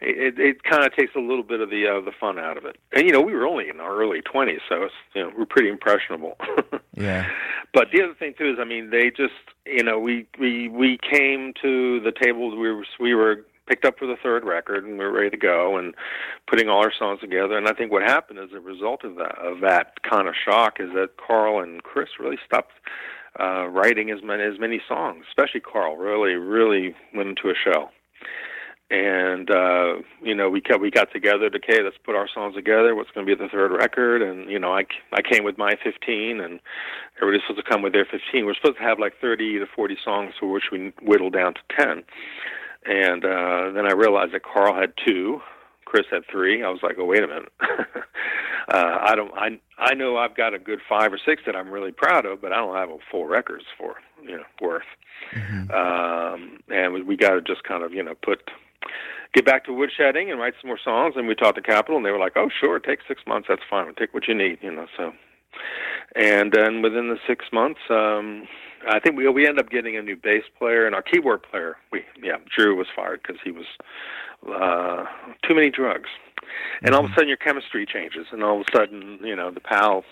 it. 0.00 0.38
It 0.38 0.62
kind 0.62 0.84
of 0.84 0.94
takes 0.94 1.14
a 1.16 1.20
little 1.20 1.42
bit 1.42 1.60
of 1.60 1.70
the 1.70 1.88
uh, 1.88 2.04
the 2.04 2.12
fun 2.20 2.38
out 2.38 2.56
of 2.56 2.66
it. 2.66 2.76
And 2.92 3.06
you 3.06 3.12
know, 3.12 3.20
we 3.20 3.32
were 3.32 3.46
only 3.46 3.68
in 3.68 3.80
our 3.80 3.96
early 3.96 4.20
twenties, 4.20 4.60
so 4.68 4.82
it's, 4.82 4.94
you 5.14 5.22
know 5.22 5.32
we're 5.36 5.46
pretty 5.46 5.70
impressionable. 5.70 6.36
Yeah. 6.96 7.26
But 7.72 7.88
the 7.92 8.02
other 8.02 8.14
thing 8.14 8.34
too 8.36 8.50
is, 8.50 8.58
I 8.60 8.64
mean, 8.64 8.90
they 8.90 9.10
just, 9.10 9.34
you 9.64 9.84
know, 9.84 9.98
we 9.98 10.26
we 10.38 10.68
we 10.68 10.98
came 10.98 11.52
to 11.62 12.00
the 12.00 12.12
table. 12.12 12.50
We 12.50 12.72
were 12.72 12.84
we 12.98 13.14
were 13.14 13.44
picked 13.68 13.84
up 13.84 13.98
for 13.98 14.06
the 14.06 14.16
third 14.20 14.44
record, 14.44 14.84
and 14.84 14.98
we 14.98 15.04
were 15.04 15.12
ready 15.12 15.30
to 15.30 15.36
go, 15.36 15.76
and 15.76 15.94
putting 16.48 16.68
all 16.68 16.84
our 16.84 16.92
songs 16.96 17.20
together. 17.20 17.56
And 17.56 17.68
I 17.68 17.72
think 17.72 17.92
what 17.92 18.02
happened 18.02 18.40
as 18.40 18.50
a 18.52 18.60
result 18.60 19.04
of 19.04 19.14
that 19.16 19.38
of 19.38 19.60
that 19.60 20.02
kind 20.02 20.28
of 20.28 20.34
shock 20.44 20.80
is 20.80 20.90
that 20.94 21.10
Carl 21.24 21.62
and 21.62 21.82
Chris 21.82 22.08
really 22.18 22.38
stopped 22.44 22.72
uh, 23.38 23.68
writing 23.68 24.10
as 24.10 24.18
many 24.24 24.42
as 24.42 24.58
many 24.58 24.82
songs. 24.88 25.24
Especially 25.28 25.60
Carl, 25.60 25.96
really 25.96 26.34
really 26.34 26.94
went 27.14 27.28
into 27.28 27.50
a 27.50 27.54
shell 27.54 27.92
and 28.90 29.50
uh 29.50 29.94
you 30.20 30.34
know 30.34 30.50
we 30.50 30.60
kept 30.60 30.80
we 30.80 30.90
got 30.90 31.12
together 31.12 31.48
to 31.48 31.58
okay 31.58 31.82
let's 31.82 31.96
put 32.04 32.16
our 32.16 32.28
songs 32.28 32.56
together. 32.56 32.94
What's 32.94 33.10
going 33.12 33.26
to 33.26 33.36
be 33.36 33.40
the 33.40 33.48
third 33.48 33.70
record? 33.70 34.20
And 34.20 34.50
you 34.50 34.58
know 34.58 34.72
i 34.72 34.84
i 35.12 35.22
came 35.22 35.44
with 35.44 35.56
my 35.56 35.74
15 35.82 36.40
and 36.40 36.60
everybody's 37.16 37.42
supposed 37.46 37.64
to 37.64 37.70
come 37.70 37.82
with 37.82 37.92
their 37.92 38.04
15 38.04 38.44
we're 38.44 38.54
supposed 38.54 38.78
to 38.78 38.82
have 38.82 38.98
like 38.98 39.14
30 39.20 39.60
to 39.60 39.66
40 39.74 39.96
songs 40.04 40.34
for 40.40 40.50
which 40.50 40.64
we 40.72 40.92
whittled 41.02 41.34
down 41.34 41.54
to 41.54 41.60
10 41.78 42.02
and 42.86 43.24
uh 43.24 43.70
then 43.72 43.86
i 43.86 43.92
realized 43.92 44.32
that 44.32 44.42
carl 44.42 44.74
had 44.74 44.92
two 45.06 45.40
chris 45.84 46.06
had 46.10 46.22
three. 46.30 46.62
I 46.62 46.68
was 46.68 46.80
like 46.82 46.96
oh 46.98 47.04
wait 47.04 47.22
a 47.22 47.28
minute. 47.28 47.52
Uh 48.68 48.98
i 49.00 49.16
don't 49.16 49.32
i 49.34 49.58
i 49.78 49.94
know 49.94 50.16
i've 50.16 50.36
got 50.36 50.54
a 50.54 50.58
good 50.58 50.80
five 50.88 51.12
or 51.12 51.18
six 51.26 51.42
that 51.46 51.56
i'm 51.56 51.70
really 51.70 51.90
proud 51.90 52.24
of 52.24 52.40
but 52.40 52.52
i 52.52 52.56
don't 52.56 52.76
have 52.76 52.90
a 52.90 52.98
full 53.10 53.26
records 53.26 53.64
for 53.76 53.96
you 54.22 54.36
know 54.36 54.44
worth. 54.60 54.82
Um 55.74 56.58
and 56.68 56.92
we, 56.92 57.02
we 57.02 57.16
got 57.16 57.30
to 57.30 57.40
just 57.40 57.64
kind 57.64 57.82
of 57.82 57.92
you 57.92 58.02
know 58.02 58.14
put 58.22 58.48
get 59.34 59.44
back 59.44 59.64
to 59.64 59.70
woodshedding 59.70 60.30
and 60.30 60.40
write 60.40 60.54
some 60.60 60.68
more 60.68 60.78
songs. 60.82 61.14
And 61.16 61.26
we 61.28 61.34
talked 61.34 61.56
to 61.56 61.62
Capitol, 61.62 61.96
and 61.96 62.06
they 62.06 62.10
were 62.10 62.18
like, 62.18 62.36
"Oh, 62.36 62.48
sure, 62.48 62.78
take 62.78 63.00
six 63.06 63.22
months. 63.26 63.48
That's 63.48 63.62
fine. 63.68 63.86
We'll 63.86 63.94
take 63.94 64.14
what 64.14 64.28
you 64.28 64.34
need." 64.34 64.58
You 64.62 64.72
know, 64.72 64.86
so. 64.96 65.12
And 66.16 66.52
then 66.52 66.82
within 66.82 67.08
the 67.08 67.18
six 67.26 67.46
months, 67.52 67.80
um, 67.90 68.48
I 68.88 68.98
think 68.98 69.16
we 69.16 69.28
we 69.28 69.46
ended 69.46 69.64
up 69.64 69.70
getting 69.70 69.96
a 69.96 70.02
new 70.02 70.16
bass 70.16 70.44
player 70.58 70.86
and 70.86 70.94
our 70.94 71.02
keyboard 71.02 71.42
player. 71.42 71.76
We 71.92 72.04
yeah, 72.22 72.36
Drew 72.54 72.76
was 72.76 72.86
fired 72.94 73.20
because 73.22 73.40
he 73.44 73.50
was 73.50 73.66
uh, 74.48 75.04
too 75.46 75.54
many 75.54 75.70
drugs. 75.70 76.08
And 76.82 76.94
all 76.94 77.04
of 77.04 77.10
a 77.10 77.14
sudden, 77.14 77.28
your 77.28 77.36
chemistry 77.36 77.86
changes, 77.86 78.26
and 78.32 78.42
all 78.42 78.60
of 78.60 78.66
a 78.66 78.76
sudden, 78.76 79.20
you 79.22 79.36
know, 79.36 79.50
the 79.50 79.60
pal, 79.60 80.04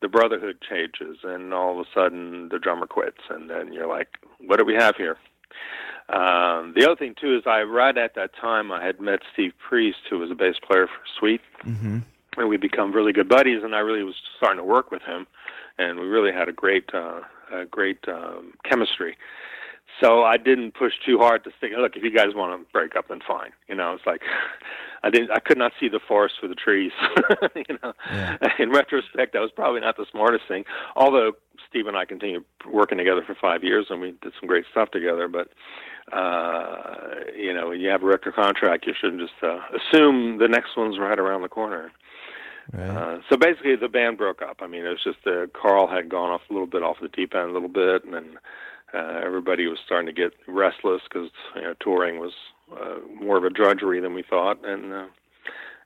the 0.00 0.08
brotherhood 0.08 0.58
changes, 0.66 1.18
and 1.22 1.52
all 1.52 1.78
of 1.78 1.86
a 1.86 1.90
sudden, 1.92 2.48
the 2.48 2.58
drummer 2.58 2.86
quits, 2.86 3.20
and 3.28 3.50
then 3.50 3.72
you're 3.72 3.88
like, 3.88 4.08
"What 4.38 4.58
do 4.58 4.64
we 4.64 4.74
have 4.74 4.96
here?" 4.96 5.18
Um, 6.08 6.74
the 6.76 6.84
other 6.84 6.96
thing 6.96 7.14
too 7.20 7.36
is 7.36 7.42
I 7.46 7.62
right 7.62 7.96
at 7.96 8.14
that 8.16 8.30
time 8.34 8.72
I 8.72 8.84
had 8.84 9.00
met 9.00 9.20
Steve 9.32 9.52
Priest, 9.58 9.98
who 10.08 10.18
was 10.18 10.30
a 10.30 10.34
bass 10.34 10.56
player 10.66 10.86
for 10.86 11.02
Sweet, 11.18 11.40
Mm-hmm. 11.64 11.98
and 12.38 12.48
we 12.48 12.56
become 12.56 12.92
really 12.92 13.12
good 13.12 13.28
buddies. 13.28 13.62
And 13.62 13.74
I 13.74 13.78
really 13.80 14.02
was 14.02 14.16
starting 14.36 14.58
to 14.58 14.64
work 14.64 14.90
with 14.90 15.02
him, 15.02 15.26
and 15.78 16.00
we 16.00 16.06
really 16.06 16.32
had 16.32 16.48
a 16.48 16.52
great, 16.52 16.90
uh, 16.94 17.20
a 17.52 17.64
great 17.64 17.98
um, 18.08 18.54
chemistry. 18.64 19.16
So 20.00 20.22
I 20.24 20.36
didn't 20.36 20.72
push 20.74 20.94
too 21.04 21.18
hard 21.18 21.44
to 21.44 21.50
stick. 21.58 21.72
Look, 21.76 21.96
if 21.96 22.02
you 22.02 22.10
guys 22.10 22.34
want 22.34 22.58
to 22.58 22.72
break 22.72 22.96
up, 22.96 23.08
then 23.08 23.20
fine. 23.26 23.50
You 23.68 23.74
know, 23.74 23.92
it's 23.94 24.06
like 24.06 24.22
I 25.02 25.10
didn't. 25.10 25.30
I 25.30 25.40
could 25.40 25.58
not 25.58 25.72
see 25.78 25.88
the 25.88 26.00
forest 26.06 26.34
for 26.40 26.48
the 26.48 26.54
trees. 26.54 26.92
you 27.54 27.78
know, 27.82 27.92
Yeah. 28.10 28.36
in 28.58 28.70
retrospect, 28.70 29.32
that 29.34 29.40
was 29.40 29.50
probably 29.54 29.80
not 29.80 29.96
the 29.96 30.06
smartest 30.10 30.44
thing. 30.48 30.64
Although 30.96 31.32
Steve 31.68 31.86
and 31.86 31.96
I 31.96 32.04
continued 32.04 32.44
working 32.70 32.98
together 32.98 33.22
for 33.26 33.34
five 33.40 33.62
years, 33.64 33.86
and 33.90 34.00
we 34.00 34.12
did 34.22 34.32
some 34.40 34.48
great 34.48 34.64
stuff 34.70 34.90
together. 34.90 35.28
But 35.28 35.48
uh, 36.12 37.20
you 37.36 37.52
know, 37.54 37.68
when 37.68 37.80
you 37.80 37.88
have 37.88 38.02
a 38.02 38.06
record 38.06 38.34
contract, 38.34 38.86
you 38.86 38.94
shouldn't 38.98 39.20
just 39.20 39.34
uh, 39.42 39.58
assume 39.76 40.38
the 40.38 40.48
next 40.48 40.76
one's 40.76 40.98
right 40.98 41.18
around 41.18 41.42
the 41.42 41.48
corner. 41.48 41.92
Right. 42.72 42.88
Uh, 42.88 43.18
so 43.28 43.36
basically, 43.36 43.76
the 43.76 43.88
band 43.88 44.18
broke 44.18 44.42
up. 44.42 44.58
I 44.60 44.66
mean, 44.66 44.84
it 44.84 44.88
was 44.90 45.02
just 45.02 45.26
uh, 45.26 45.46
Carl 45.60 45.86
had 45.88 46.08
gone 46.08 46.30
off 46.30 46.42
a 46.48 46.52
little 46.52 46.68
bit 46.68 46.82
off 46.82 46.96
the 47.00 47.08
deep 47.08 47.34
end 47.34 47.50
a 47.50 47.52
little 47.52 47.68
bit, 47.68 48.04
and 48.04 48.14
then 48.14 48.38
uh, 48.94 49.20
everybody 49.24 49.66
was 49.66 49.78
starting 49.84 50.06
to 50.06 50.12
get 50.12 50.32
restless 50.48 51.02
because 51.04 51.30
you 51.54 51.62
know, 51.62 51.74
touring 51.80 52.18
was 52.18 52.32
uh, 52.72 52.96
more 53.20 53.36
of 53.36 53.44
a 53.44 53.50
drudgery 53.50 54.00
than 54.00 54.14
we 54.14 54.22
thought, 54.22 54.58
and 54.64 54.92
uh, 54.92 55.06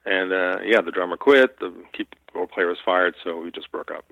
and 0.06 0.32
uh, 0.32 0.56
yeah, 0.64 0.80
the 0.80 0.90
drummer 0.90 1.16
quit, 1.16 1.58
the 1.60 1.72
keyboard 1.92 2.50
player 2.50 2.68
was 2.68 2.78
fired, 2.84 3.14
so 3.22 3.38
we 3.38 3.50
just 3.50 3.70
broke 3.72 3.90
up. 3.90 4.04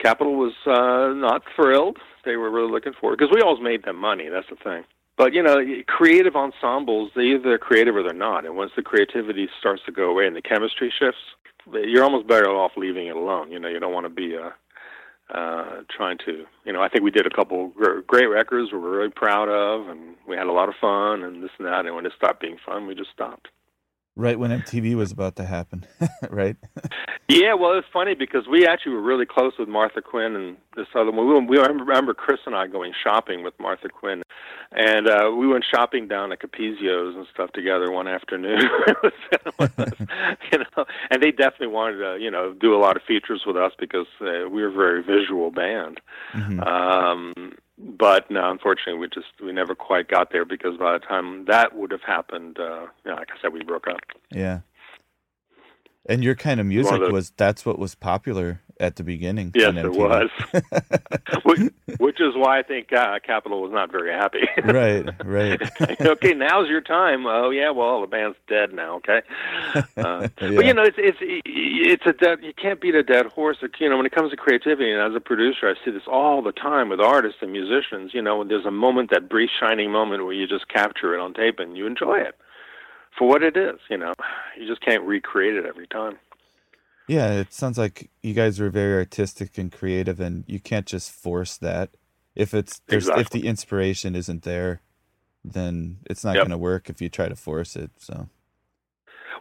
Capitol 0.00 0.34
was 0.34 0.52
uh, 0.66 1.14
not 1.14 1.42
thrilled. 1.56 1.98
They 2.24 2.36
were 2.36 2.50
really 2.50 2.70
looking 2.70 2.92
forward 3.00 3.18
because 3.18 3.34
we 3.34 3.40
always 3.40 3.62
made 3.62 3.84
them 3.84 3.96
money. 3.96 4.28
That's 4.28 4.48
the 4.48 4.56
thing. 4.56 4.84
But 5.16 5.32
you 5.32 5.42
know, 5.42 5.58
creative 5.86 6.34
ensembles, 6.34 7.12
they 7.14 7.22
either 7.22 7.42
they're 7.44 7.58
creative 7.58 7.94
or 7.94 8.02
they're 8.02 8.12
not. 8.12 8.44
And 8.44 8.56
once 8.56 8.72
the 8.76 8.82
creativity 8.82 9.48
starts 9.58 9.82
to 9.86 9.92
go 9.92 10.10
away 10.10 10.26
and 10.26 10.34
the 10.34 10.42
chemistry 10.42 10.92
shifts, 10.98 11.20
you're 11.72 12.04
almost 12.04 12.26
better 12.26 12.48
off 12.48 12.72
leaving 12.76 13.06
it 13.06 13.16
alone. 13.16 13.50
You 13.50 13.60
know, 13.60 13.68
you 13.68 13.78
don't 13.78 13.92
want 13.92 14.06
to 14.06 14.10
be 14.10 14.36
uh, 14.36 14.50
uh, 15.32 15.82
trying 15.96 16.18
to. 16.26 16.44
You 16.64 16.72
know, 16.72 16.82
I 16.82 16.88
think 16.88 17.04
we 17.04 17.10
did 17.10 17.26
a 17.26 17.30
couple 17.34 17.68
gr- 17.68 18.00
great 18.06 18.26
records 18.26 18.72
we 18.72 18.78
were 18.78 18.90
really 18.90 19.10
proud 19.10 19.48
of, 19.48 19.88
and 19.88 20.16
we 20.28 20.36
had 20.36 20.46
a 20.46 20.52
lot 20.52 20.68
of 20.68 20.74
fun 20.80 21.22
and 21.22 21.42
this 21.42 21.50
and 21.58 21.66
that. 21.66 21.86
And 21.86 21.94
when 21.94 22.06
it 22.06 22.12
stopped 22.16 22.40
being 22.40 22.58
fun, 22.64 22.86
we 22.86 22.94
just 22.94 23.10
stopped. 23.10 23.48
Right 24.16 24.38
when 24.38 24.52
MTV 24.52 24.94
was 24.94 25.10
about 25.10 25.34
to 25.36 25.44
happen, 25.44 25.84
right? 26.30 26.56
Yeah, 27.28 27.54
well, 27.54 27.76
it's 27.76 27.88
funny 27.92 28.14
because 28.14 28.46
we 28.46 28.64
actually 28.64 28.92
were 28.92 29.02
really 29.02 29.26
close 29.26 29.54
with 29.58 29.68
Martha 29.68 30.00
Quinn 30.00 30.36
and 30.36 30.56
this 30.76 30.86
other 30.94 31.10
one. 31.10 31.48
We, 31.48 31.56
we 31.56 31.62
remember 31.62 32.14
Chris 32.14 32.38
and 32.46 32.54
I 32.54 32.68
going 32.68 32.92
shopping 33.02 33.42
with 33.42 33.54
Martha 33.58 33.88
Quinn, 33.88 34.22
and 34.70 35.08
uh, 35.08 35.32
we 35.36 35.48
went 35.48 35.64
shopping 35.68 36.06
down 36.06 36.30
at 36.30 36.40
Capezio's 36.40 37.16
and 37.16 37.26
stuff 37.34 37.50
together 37.52 37.90
one 37.90 38.06
afternoon. 38.06 38.60
you 40.52 40.58
know, 40.58 40.84
and 41.10 41.22
they 41.22 41.32
definitely 41.32 41.68
wanted 41.68 41.98
to, 41.98 42.18
you 42.20 42.30
know, 42.30 42.52
do 42.52 42.72
a 42.74 42.78
lot 42.78 42.96
of 42.96 43.02
features 43.02 43.42
with 43.44 43.56
us 43.56 43.72
because 43.80 44.06
uh, 44.20 44.48
we 44.48 44.62
were 44.62 44.68
a 44.68 44.72
very 44.72 45.02
visual 45.02 45.50
band. 45.50 46.00
Mhm. 46.34 46.64
Um, 46.64 47.54
but 47.78 48.30
no, 48.30 48.50
unfortunately, 48.50 49.00
we 49.00 49.08
just 49.08 49.26
we 49.42 49.52
never 49.52 49.74
quite 49.74 50.08
got 50.08 50.30
there 50.30 50.44
because 50.44 50.76
by 50.76 50.92
the 50.92 51.00
time 51.00 51.44
that 51.46 51.74
would 51.74 51.90
have 51.90 52.02
happened, 52.02 52.58
uh, 52.58 52.86
you 53.04 53.10
know, 53.10 53.16
like 53.16 53.30
I 53.30 53.40
said, 53.42 53.52
we 53.52 53.64
broke 53.64 53.88
up. 53.88 54.00
Yeah. 54.30 54.60
And 56.06 56.22
your 56.22 56.34
kind 56.34 56.60
of 56.60 56.66
music 56.66 57.00
of 57.00 57.12
was 57.12 57.30
that's 57.36 57.64
what 57.64 57.78
was 57.78 57.94
popular 57.94 58.60
at 58.80 58.96
the 58.96 59.04
beginning. 59.04 59.52
Yes, 59.54 59.74
it 59.76 59.92
was. 59.92 60.28
which, 61.44 61.72
which 61.98 62.20
is 62.20 62.34
why 62.34 62.58
I 62.58 62.62
think 62.62 62.92
uh, 62.92 63.18
Capitol 63.24 63.62
was 63.62 63.72
not 63.72 63.90
very 63.90 64.12
happy. 64.12 64.46
right, 64.64 65.08
right. 65.24 65.60
okay, 66.00 66.34
now's 66.34 66.68
your 66.68 66.80
time. 66.80 67.26
Oh 67.26 67.50
yeah, 67.50 67.70
well 67.70 68.00
the 68.00 68.06
band's 68.06 68.36
dead 68.48 68.72
now. 68.72 68.96
Okay, 68.96 69.22
uh, 69.96 70.28
but 70.36 70.66
you 70.66 70.74
know 70.74 70.82
it's 70.82 70.98
it's 70.98 71.18
it's 71.20 72.06
a 72.06 72.12
dead. 72.12 72.38
You 72.42 72.52
can't 72.54 72.80
beat 72.80 72.94
a 72.94 73.02
dead 73.02 73.26
horse. 73.26 73.58
You 73.78 73.88
know 73.88 73.96
when 73.96 74.06
it 74.06 74.12
comes 74.12 74.30
to 74.30 74.36
creativity, 74.36 74.90
and 74.90 75.00
as 75.00 75.16
a 75.16 75.20
producer, 75.20 75.68
I 75.68 75.84
see 75.84 75.90
this 75.90 76.06
all 76.06 76.42
the 76.42 76.52
time 76.52 76.88
with 76.88 77.00
artists 77.00 77.38
and 77.40 77.52
musicians. 77.52 78.12
You 78.12 78.22
know, 78.22 78.38
when 78.38 78.48
there's 78.48 78.66
a 78.66 78.70
moment, 78.70 79.10
that 79.10 79.28
brief 79.28 79.50
shining 79.58 79.90
moment 79.90 80.24
where 80.24 80.34
you 80.34 80.46
just 80.46 80.68
capture 80.68 81.14
it 81.14 81.20
on 81.20 81.34
tape 81.34 81.58
and 81.58 81.76
you 81.76 81.86
enjoy 81.86 82.18
it 82.18 82.36
for 83.18 83.28
what 83.28 83.42
it 83.42 83.56
is. 83.56 83.78
You 83.90 83.98
know, 83.98 84.12
you 84.58 84.66
just 84.66 84.80
can't 84.80 85.02
recreate 85.04 85.54
it 85.56 85.66
every 85.66 85.86
time. 85.86 86.18
Yeah, 87.06 87.32
it 87.32 87.52
sounds 87.52 87.76
like 87.76 88.10
you 88.22 88.32
guys 88.32 88.58
were 88.58 88.70
very 88.70 88.94
artistic 88.94 89.58
and 89.58 89.70
creative, 89.70 90.20
and 90.20 90.44
you 90.46 90.58
can't 90.58 90.86
just 90.86 91.10
force 91.12 91.56
that. 91.58 91.90
If 92.34 92.54
it's 92.54 92.80
there's 92.88 93.08
if 93.08 93.30
the 93.30 93.46
inspiration 93.46 94.16
isn't 94.16 94.42
there, 94.42 94.80
then 95.44 95.98
it's 96.08 96.24
not 96.24 96.34
Yep. 96.34 96.42
going 96.44 96.50
to 96.50 96.58
work 96.58 96.88
if 96.88 97.00
you 97.02 97.08
try 97.08 97.28
to 97.28 97.36
force 97.36 97.76
it. 97.76 97.90
So 97.98 98.28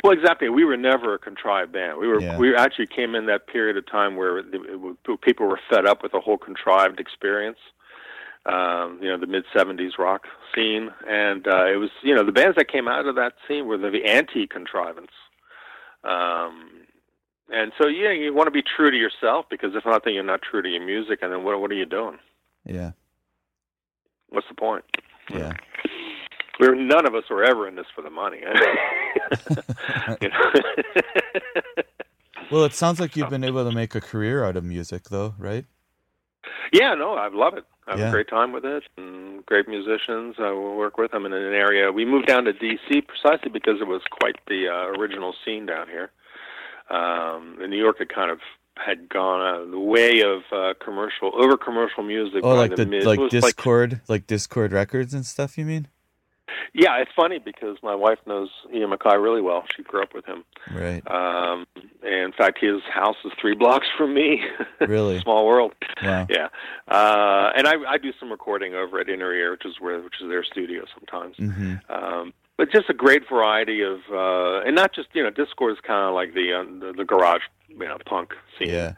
Well, 0.03 0.11
exactly. 0.13 0.49
We 0.49 0.65
were 0.65 0.75
never 0.77 1.13
a 1.13 1.19
contrived 1.19 1.71
band. 1.71 1.97
We 1.99 2.07
were 2.07 2.19
Yeah. 2.19 2.37
we 2.37 2.53
actually 2.55 2.87
came 2.87 3.15
in 3.15 3.25
that 3.27 3.47
period 3.47 3.77
of 3.77 3.85
time 3.87 4.15
where 4.17 4.43
the, 4.43 4.61
it, 4.63 4.79
was- 4.79 4.97
people 5.21 5.47
were 5.47 5.59
fed 5.69 5.85
up 5.85 6.03
with 6.03 6.11
the 6.11 6.19
whole 6.19 6.37
contrived 6.37 6.99
experience. 6.99 7.59
Um, 8.45 8.99
you 9.01 9.07
know, 9.07 9.17
the 9.17 9.27
mid 9.27 9.45
'70s 9.55 9.97
rock 9.97 10.23
scene, 10.53 10.89
and 11.07 11.47
uh, 11.47 11.65
it 11.65 11.77
was 11.77 11.89
you 12.01 12.13
know 12.13 12.25
the 12.25 12.31
bands 12.31 12.57
that 12.57 12.69
came 12.69 12.87
out 12.87 13.05
of 13.05 13.15
that 13.15 13.33
scene 13.47 13.67
were 13.67 13.77
the, 13.77 13.89
the 13.89 14.05
anti-contrivance. 14.05 15.11
Um, 16.03 16.69
and 17.49 17.71
so 17.81 17.87
yeah, 17.87 18.11
you 18.11 18.33
want 18.33 18.47
to 18.47 18.51
be 18.51 18.63
true 18.63 18.91
to 18.91 18.97
yourself 18.97 19.45
because 19.49 19.71
if 19.75 19.85
not, 19.85 20.03
then 20.03 20.13
you're 20.13 20.23
not 20.23 20.41
true 20.41 20.61
to 20.61 20.67
your 20.67 20.85
music, 20.85 21.19
and 21.21 21.31
then 21.31 21.43
what 21.43 21.59
what 21.61 21.71
are 21.71 21.75
you 21.75 21.85
doing? 21.85 22.17
Yeah. 22.65 22.91
What's 24.29 24.47
the 24.49 24.55
point? 24.55 24.83
Yeah. 25.29 25.53
We're 26.59 26.75
none 26.75 27.07
of 27.07 27.15
us 27.15 27.23
were 27.29 27.43
ever 27.43 27.67
in 27.67 27.75
this 27.75 27.85
for 27.95 28.01
the 28.01 28.09
money. 28.09 28.41
Well, 32.53 32.65
it 32.65 32.73
sounds 32.73 32.99
like 32.99 33.15
you've 33.15 33.29
been 33.31 33.43
able 33.43 33.67
to 33.67 33.75
make 33.75 33.95
a 33.95 34.01
career 34.01 34.45
out 34.45 34.55
of 34.55 34.63
music, 34.63 35.09
though, 35.09 35.33
right? 35.39 35.65
Yeah, 36.71 36.93
no, 36.95 37.13
I 37.15 37.29
love 37.29 37.53
it. 37.55 37.65
I 37.87 37.91
have 37.91 37.99
Yeah. 37.99 38.07
a 38.09 38.11
great 38.11 38.27
time 38.29 38.51
with 38.51 38.65
it, 38.65 38.83
and 38.97 39.45
great 39.45 39.67
musicians 39.67 40.35
I 40.39 40.51
will 40.51 40.75
work 40.75 40.97
with. 40.97 41.13
I'm 41.13 41.25
in 41.25 41.33
an 41.33 41.53
area. 41.53 41.91
We 41.91 42.05
moved 42.05 42.27
down 42.27 42.45
to 42.45 42.53
D.C. 42.53 43.01
precisely 43.01 43.49
because 43.51 43.81
it 43.81 43.87
was 43.87 44.01
quite 44.09 44.37
the 44.47 44.69
uh, 44.69 44.97
original 44.99 45.35
scene 45.43 45.65
down 45.65 45.87
here. 45.87 46.11
Um, 46.89 47.59
in 47.61 47.69
New 47.69 47.77
York, 47.77 47.97
it 47.99 48.09
kind 48.13 48.31
of 48.31 48.39
had 48.75 49.09
gone 49.09 49.41
uh, 49.41 49.69
the 49.71 49.79
way 49.79 50.21
of 50.21 50.41
uh, 50.51 50.73
commercial, 50.83 51.31
over 51.35 51.57
commercial 51.57 52.03
music. 52.03 52.41
Oh, 52.43 52.51
by 52.55 52.67
like 52.67 52.75
the 52.75 52.85
mid, 52.85 53.05
like 53.05 53.19
Dischord, 53.19 54.01
like 54.07 54.27
Dischord 54.27 54.71
records 54.71 55.13
and 55.13 55.25
stuff. 55.25 55.57
You 55.57 55.65
mean? 55.65 55.87
Yeah, 56.73 56.97
it's 56.97 57.11
funny 57.15 57.39
because 57.39 57.77
my 57.83 57.95
wife 57.95 58.19
knows 58.25 58.49
Ian 58.73 58.91
MacKaye 58.91 59.21
really 59.21 59.41
well. 59.41 59.63
She 59.75 59.83
grew 59.83 60.01
up 60.03 60.13
with 60.13 60.25
him. 60.25 60.43
Right. 60.73 61.01
Um, 61.09 61.65
and 62.03 62.13
in 62.25 62.31
fact, 62.33 62.59
his 62.59 62.81
house 62.91 63.15
is 63.25 63.31
three 63.39 63.55
blocks 63.63 63.87
from 63.97 64.13
me. 64.13 64.43
Really? 64.81 65.19
Small 65.21 65.45
world. 65.47 65.73
Wow. 66.03 66.27
Yeah. 66.29 66.47
Uh, 66.87 67.51
and 67.55 67.67
I, 67.67 67.75
I 67.87 67.97
do 67.97 68.11
some 68.19 68.29
recording 68.31 68.73
over 68.75 68.99
at 68.99 69.09
Inner 69.09 69.33
Ear, 69.33 69.51
which 69.51 69.65
is 69.65 69.75
where, 69.79 69.99
which 70.01 70.15
is 70.21 70.27
their 70.29 70.43
studio 70.43 70.83
sometimes. 70.97 71.37
hmm 71.37 71.75
Um, 71.89 72.33
but 72.57 72.71
just 72.71 72.89
a 72.89 72.93
great 72.93 73.23
variety 73.27 73.81
of, 73.81 73.99
uh, 74.11 74.61
and 74.65 74.75
not 74.75 74.93
just 74.93 75.07
you 75.13 75.23
know, 75.23 75.31
Dischord 75.31 75.71
is 75.71 75.79
kind 75.81 76.07
of 76.07 76.13
like 76.13 76.33
the, 76.35 76.53
uh, 76.53 76.63
the 76.79 76.93
the 76.97 77.03
garage, 77.05 77.41
you 77.67 77.77
know, 77.79 77.97
punk 78.05 78.33
scene, 78.59 78.69
Yeah. 78.69 78.93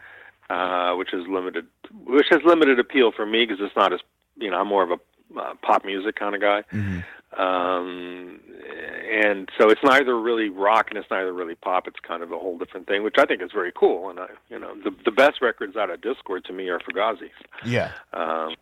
uh, 0.49 0.95
which 0.97 1.13
is 1.13 1.25
limited, 1.29 1.65
which 2.05 2.27
has 2.31 2.41
limited 2.43 2.79
appeal 2.79 3.11
for 3.15 3.25
me 3.25 3.45
because 3.45 3.63
it's 3.65 3.75
not 3.75 3.93
as, 3.93 4.01
you 4.37 4.51
know, 4.51 4.57
I'm 4.57 4.67
more 4.67 4.83
of 4.83 4.91
a 4.91 4.97
uh, 5.37 5.53
pop 5.61 5.85
music 5.85 6.15
kind 6.15 6.35
of 6.35 6.41
guy. 6.41 6.61
hmm 6.71 6.99
Um, 7.39 8.39
and 9.11 9.49
so 9.57 9.69
it's 9.69 9.81
neither 9.83 10.17
really 10.19 10.49
rock 10.49 10.87
and 10.89 10.97
it's 10.97 11.09
neither 11.11 11.33
really 11.33 11.55
pop. 11.55 11.87
It's 11.87 11.99
kind 11.99 12.23
of 12.23 12.31
a 12.31 12.37
whole 12.39 12.57
different 12.57 12.87
thing, 12.87 13.03
which 13.03 13.15
I 13.17 13.25
think 13.25 13.41
is 13.41 13.51
very 13.53 13.71
cool. 13.75 14.09
And 14.09 14.19
I, 14.19 14.27
you 14.49 14.59
know, 14.59 14.73
the 14.83 14.91
the 15.03 15.11
best 15.11 15.41
records 15.41 15.75
out 15.75 15.89
of 15.89 16.01
Dischord 16.01 16.43
to 16.45 16.53
me 16.53 16.69
are 16.69 16.79
Fugazi's. 16.79 17.31
Yeah. 17.65 17.91
Um, 18.13 18.55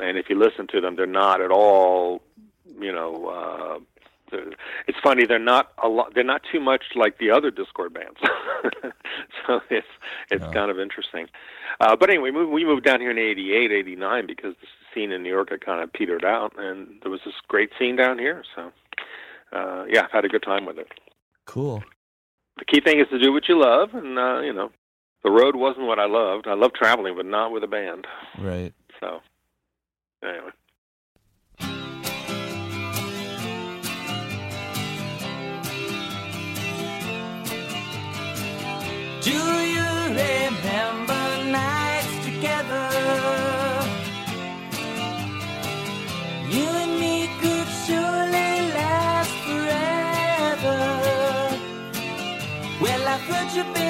and 0.00 0.16
if 0.18 0.28
you 0.30 0.38
listen 0.38 0.66
to 0.68 0.80
them, 0.80 0.96
they're 0.96 1.06
not 1.06 1.40
at 1.40 1.50
all, 1.50 2.22
you 2.78 2.92
know. 2.92 3.26
Uh, 3.26 3.78
it's 4.86 4.98
funny 5.02 5.26
they're 5.26 5.40
not 5.40 5.72
a 5.82 5.88
lot. 5.88 6.14
They're 6.14 6.22
not 6.22 6.42
too 6.52 6.60
much 6.60 6.84
like 6.94 7.18
the 7.18 7.30
other 7.32 7.50
Dischord 7.50 7.92
bands. 7.92 8.18
so 9.46 9.60
it's 9.70 9.86
it's 10.30 10.42
No. 10.44 10.52
kind 10.52 10.70
of 10.70 10.78
interesting. 10.78 11.26
Uh, 11.80 11.96
but 11.96 12.10
anyway, 12.10 12.30
we 12.30 12.64
moved, 12.64 12.84
down 12.84 13.00
here 13.00 13.10
in 13.10 13.18
'88, 13.18 13.72
'89 13.72 14.26
because 14.28 14.54
the 14.60 14.68
scene 14.94 15.12
in 15.12 15.22
New 15.22 15.30
York 15.30 15.50
had 15.50 15.64
kind 15.64 15.82
of 15.82 15.92
petered 15.92 16.24
out, 16.24 16.52
and 16.58 17.00
there 17.02 17.10
was 17.10 17.20
this 17.24 17.34
great 17.48 17.70
scene 17.78 17.96
down 17.96 18.18
here. 18.18 18.42
So 18.54 18.72
uh, 19.52 19.84
yeah, 19.88 20.04
I've 20.04 20.12
had 20.12 20.24
a 20.24 20.28
good 20.28 20.42
time 20.42 20.66
with 20.66 20.78
it. 20.78 20.88
Cool. 21.46 21.82
The 22.58 22.64
key 22.64 22.80
thing 22.80 23.00
is 23.00 23.08
to 23.08 23.18
do 23.18 23.32
what 23.32 23.48
you 23.48 23.58
love, 23.58 23.94
and 23.94 24.18
uh, 24.18 24.40
you 24.40 24.52
know, 24.52 24.70
the 25.24 25.30
road 25.30 25.56
wasn't 25.56 25.86
what 25.86 25.98
I 25.98 26.06
loved. 26.06 26.46
I 26.46 26.54
love 26.54 26.72
traveling, 26.74 27.16
but 27.16 27.26
not 27.26 27.52
with 27.52 27.64
a 27.64 27.66
band. 27.66 28.06
Right. 28.38 28.72
So 29.00 29.20
anyway. 30.22 30.50
Do 39.22 39.59
I've 53.60 53.76
heard 53.76 53.89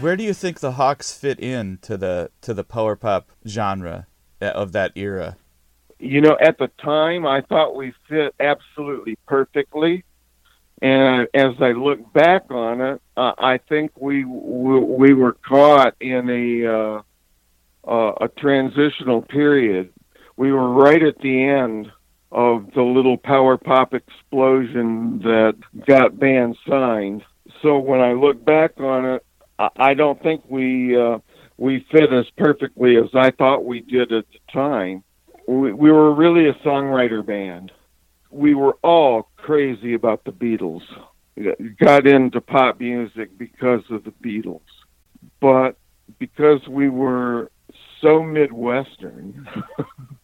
Where 0.00 0.16
do 0.16 0.22
you 0.22 0.34
think 0.34 0.60
the 0.60 0.72
Hawks 0.72 1.16
fit 1.16 1.40
in 1.40 1.78
to 1.82 1.96
the 1.96 2.30
to 2.42 2.54
the 2.54 2.64
power 2.64 2.94
pop 2.94 3.30
genre 3.46 4.06
of 4.40 4.72
that 4.72 4.92
era? 4.94 5.36
You 5.98 6.20
know, 6.20 6.36
at 6.40 6.58
the 6.58 6.68
time, 6.82 7.26
I 7.26 7.40
thought 7.40 7.74
we 7.74 7.92
fit 8.08 8.34
absolutely 8.38 9.18
perfectly. 9.26 10.04
And 10.80 11.26
as 11.34 11.54
I 11.60 11.72
look 11.72 12.12
back 12.12 12.50
on 12.50 12.80
it, 12.80 13.02
uh, 13.16 13.32
I 13.38 13.58
think 13.58 13.90
we, 13.98 14.24
we 14.24 14.78
we 14.78 15.14
were 15.14 15.32
caught 15.32 15.96
in 16.00 16.30
a 16.30 16.66
uh, 16.66 17.02
uh, 17.90 18.12
a 18.20 18.28
transitional 18.28 19.22
period. 19.22 19.92
We 20.36 20.52
were 20.52 20.70
right 20.70 21.02
at 21.02 21.18
the 21.18 21.42
end 21.42 21.90
of 22.30 22.70
the 22.74 22.82
little 22.82 23.16
power 23.16 23.56
pop 23.56 23.94
explosion 23.94 25.18
that 25.20 25.56
got 25.86 26.20
bands 26.20 26.58
signed. 26.68 27.24
So 27.62 27.78
when 27.78 28.00
I 28.00 28.12
look 28.12 28.44
back 28.44 28.78
on 28.78 29.04
it, 29.06 29.24
I 29.58 29.94
don't 29.94 30.22
think 30.22 30.44
we 30.48 30.96
uh, 30.96 31.18
we 31.56 31.84
fit 31.90 32.12
as 32.12 32.26
perfectly 32.36 32.96
as 32.96 33.08
I 33.14 33.30
thought 33.32 33.64
we 33.64 33.80
did 33.80 34.12
at 34.12 34.24
the 34.30 34.52
time. 34.52 35.02
We, 35.46 35.72
we 35.72 35.90
were 35.90 36.14
really 36.14 36.48
a 36.48 36.54
songwriter 36.54 37.24
band. 37.24 37.72
We 38.30 38.54
were 38.54 38.76
all 38.82 39.30
crazy 39.36 39.94
about 39.94 40.24
the 40.24 40.32
Beatles. 40.32 40.82
Got 41.78 42.06
into 42.06 42.40
pop 42.40 42.80
music 42.80 43.36
because 43.38 43.82
of 43.90 44.04
the 44.04 44.10
Beatles, 44.10 44.60
but 45.40 45.76
because 46.18 46.66
we 46.68 46.88
were 46.88 47.50
so 48.00 48.22
Midwestern, 48.22 49.48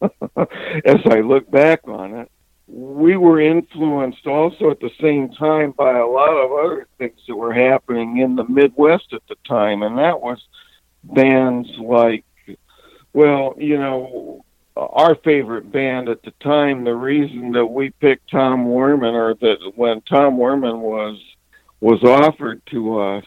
as 0.02 1.00
I 1.06 1.20
look 1.20 1.50
back 1.50 1.86
on 1.86 2.14
it, 2.14 2.30
we 2.66 3.16
were 3.16 3.40
influenced 3.40 4.26
also 4.26 4.70
at 4.70 4.80
the 4.80 4.90
same 5.00 5.30
time 5.32 5.72
by 5.72 5.98
a 5.98 6.06
lot 6.06 6.30
of 6.30 6.52
other 6.52 6.86
things 6.98 7.20
that 7.28 7.36
were 7.36 7.52
happening 7.52 8.18
in 8.18 8.36
the 8.36 8.48
Midwest 8.48 9.12
at 9.12 9.22
the 9.28 9.36
time, 9.46 9.82
and 9.82 9.98
that 9.98 10.20
was 10.20 10.42
bands 11.02 11.68
like, 11.78 12.24
well, 13.12 13.54
you 13.58 13.76
know, 13.78 14.44
our 14.76 15.14
favorite 15.16 15.70
band 15.70 16.08
at 16.08 16.22
the 16.22 16.32
time. 16.42 16.84
The 16.84 16.94
reason 16.94 17.52
that 17.52 17.66
we 17.66 17.90
picked 17.90 18.30
Tom 18.30 18.66
Werman, 18.66 19.12
or 19.12 19.34
that 19.34 19.72
when 19.76 20.00
Tom 20.02 20.36
Werman 20.36 20.80
was 20.80 21.20
was 21.80 22.02
offered 22.02 22.62
to 22.70 22.98
us 22.98 23.24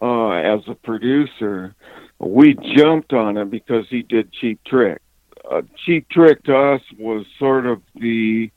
uh, 0.00 0.30
as 0.30 0.60
a 0.68 0.74
producer, 0.74 1.74
we 2.18 2.54
jumped 2.54 3.12
on 3.12 3.36
him 3.36 3.50
because 3.50 3.86
he 3.90 4.02
did 4.02 4.32
Cheap 4.32 4.64
Trick 4.64 5.02
uh, 5.50 5.62
Cheap 5.84 6.08
Trick 6.08 6.44
to 6.44 6.56
us 6.56 6.80
was 6.98 7.26
sort 7.38 7.66
of 7.66 7.82
the 7.94 8.50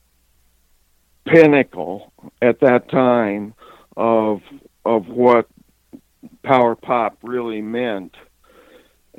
pinnacle 1.26 2.12
at 2.40 2.60
that 2.60 2.88
time 2.90 3.54
of 3.96 4.40
of 4.84 5.08
what 5.08 5.48
power 6.42 6.76
pop 6.76 7.18
really 7.22 7.60
meant. 7.60 8.14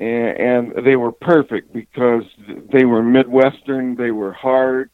And, 0.00 0.74
and 0.76 0.86
they 0.86 0.96
were 0.96 1.12
perfect 1.12 1.72
because 1.72 2.22
they 2.72 2.84
were 2.84 3.02
Midwestern, 3.02 3.96
they 3.96 4.12
were 4.12 4.32
hard, 4.32 4.90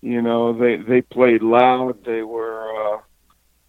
you 0.00 0.22
know, 0.22 0.58
they 0.58 0.76
they 0.76 1.02
played 1.02 1.42
loud, 1.42 2.04
they 2.04 2.22
were 2.22 2.94
uh 2.96 3.00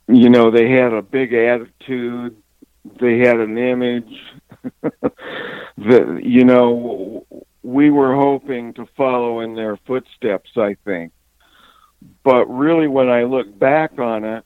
you 0.07 0.29
know, 0.29 0.49
they 0.49 0.71
had 0.71 0.91
a 0.91 1.03
big 1.03 1.33
attitude, 1.33 2.35
they 2.99 3.19
had 3.19 3.39
an 3.39 3.57
image 3.57 4.15
that 4.81 6.19
you 6.23 6.45
know 6.45 7.25
we 7.63 7.89
were 7.89 8.15
hoping 8.15 8.73
to 8.73 8.87
follow 8.95 9.41
in 9.41 9.55
their 9.55 9.77
footsteps, 9.85 10.51
I 10.55 10.75
think. 10.85 11.11
But 12.23 12.45
really, 12.45 12.87
when 12.87 13.09
I 13.09 13.23
look 13.23 13.57
back 13.57 13.99
on 13.99 14.23
it, 14.23 14.45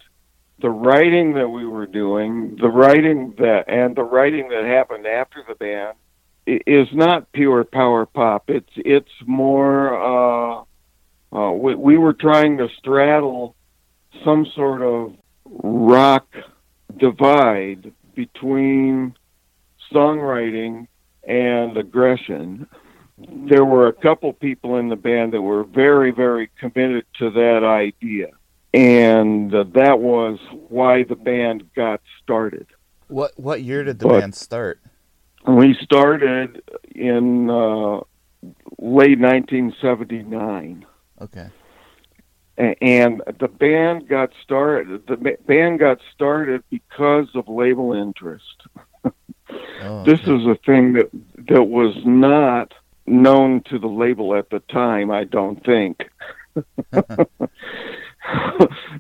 the 0.60 0.70
writing 0.70 1.34
that 1.34 1.50
we 1.50 1.66
were 1.66 1.86
doing, 1.86 2.58
the 2.60 2.70
writing 2.70 3.36
that, 3.38 3.66
and 3.68 3.96
the 3.96 4.04
writing 4.04 4.50
that 4.50 4.64
happened 4.66 5.06
after 5.06 5.44
the 5.48 5.56
band, 5.56 5.98
is 6.46 6.88
not 6.94 7.32
pure 7.32 7.64
power 7.64 8.06
pop. 8.06 8.50
It's 8.50 8.72
it's 8.76 9.12
more. 9.26 10.60
Uh, 10.60 10.64
uh, 11.32 11.52
we, 11.52 11.74
we 11.76 11.98
were 11.98 12.14
trying 12.14 12.58
to 12.58 12.68
straddle 12.78 13.56
some 14.24 14.46
sort 14.56 14.82
of 14.82 15.16
rock 15.46 16.28
divide 16.98 17.92
between 18.14 19.16
songwriting 19.92 20.88
and 21.28 21.76
aggression 21.78 22.68
there 23.18 23.66
were 23.66 23.88
a 23.88 23.94
couple 23.94 24.34
people 24.34 24.78
in 24.78 24.90
the 24.90 24.96
band 24.96 25.34
that 25.34 25.42
were 25.42 25.64
very, 25.64 26.12
very 26.12 26.50
committed 26.60 27.06
to 27.20 27.30
that 27.32 27.64
idea. 27.64 28.28
And 28.74 29.54
uh, 29.54 29.66
that 29.76 30.00
was 30.00 30.40
why 30.70 31.04
the 31.04 31.16
band 31.16 31.72
got 31.76 32.02
started. 32.24 32.68
What 33.08 33.32
what 33.40 33.62
year 33.62 33.84
did 33.84 34.00
the 34.00 34.08
But- 34.08 34.20
band 34.22 34.36
start? 34.36 34.80
We 35.46 35.76
started 35.82 36.64
in 36.96 37.50
uh, 37.50 37.98
late 38.80 39.20
1979. 39.20 40.86
Okay. 41.22 41.50
And 42.58 43.22
the 43.40 43.48
band 43.50 44.08
got 44.08 44.30
started. 44.42 45.06
The 45.08 45.38
band 45.46 45.80
got 45.80 46.00
started 46.14 46.64
because 46.70 47.28
of 47.36 47.48
label 47.48 47.94
interest. 47.94 48.64
Oh, 49.84 50.04
this 50.06 50.22
is 50.22 50.48
a 50.48 50.56
thing 50.66 50.94
that 50.94 51.10
that 51.50 51.66
was 51.66 51.94
not 52.06 52.74
known 53.06 53.62
to 53.70 53.80
the 53.80 53.88
label 53.88 54.36
at 54.36 54.50
the 54.50 54.60
time. 54.60 55.12
I 55.12 55.24
don't 55.24 55.64
think. 55.66 56.10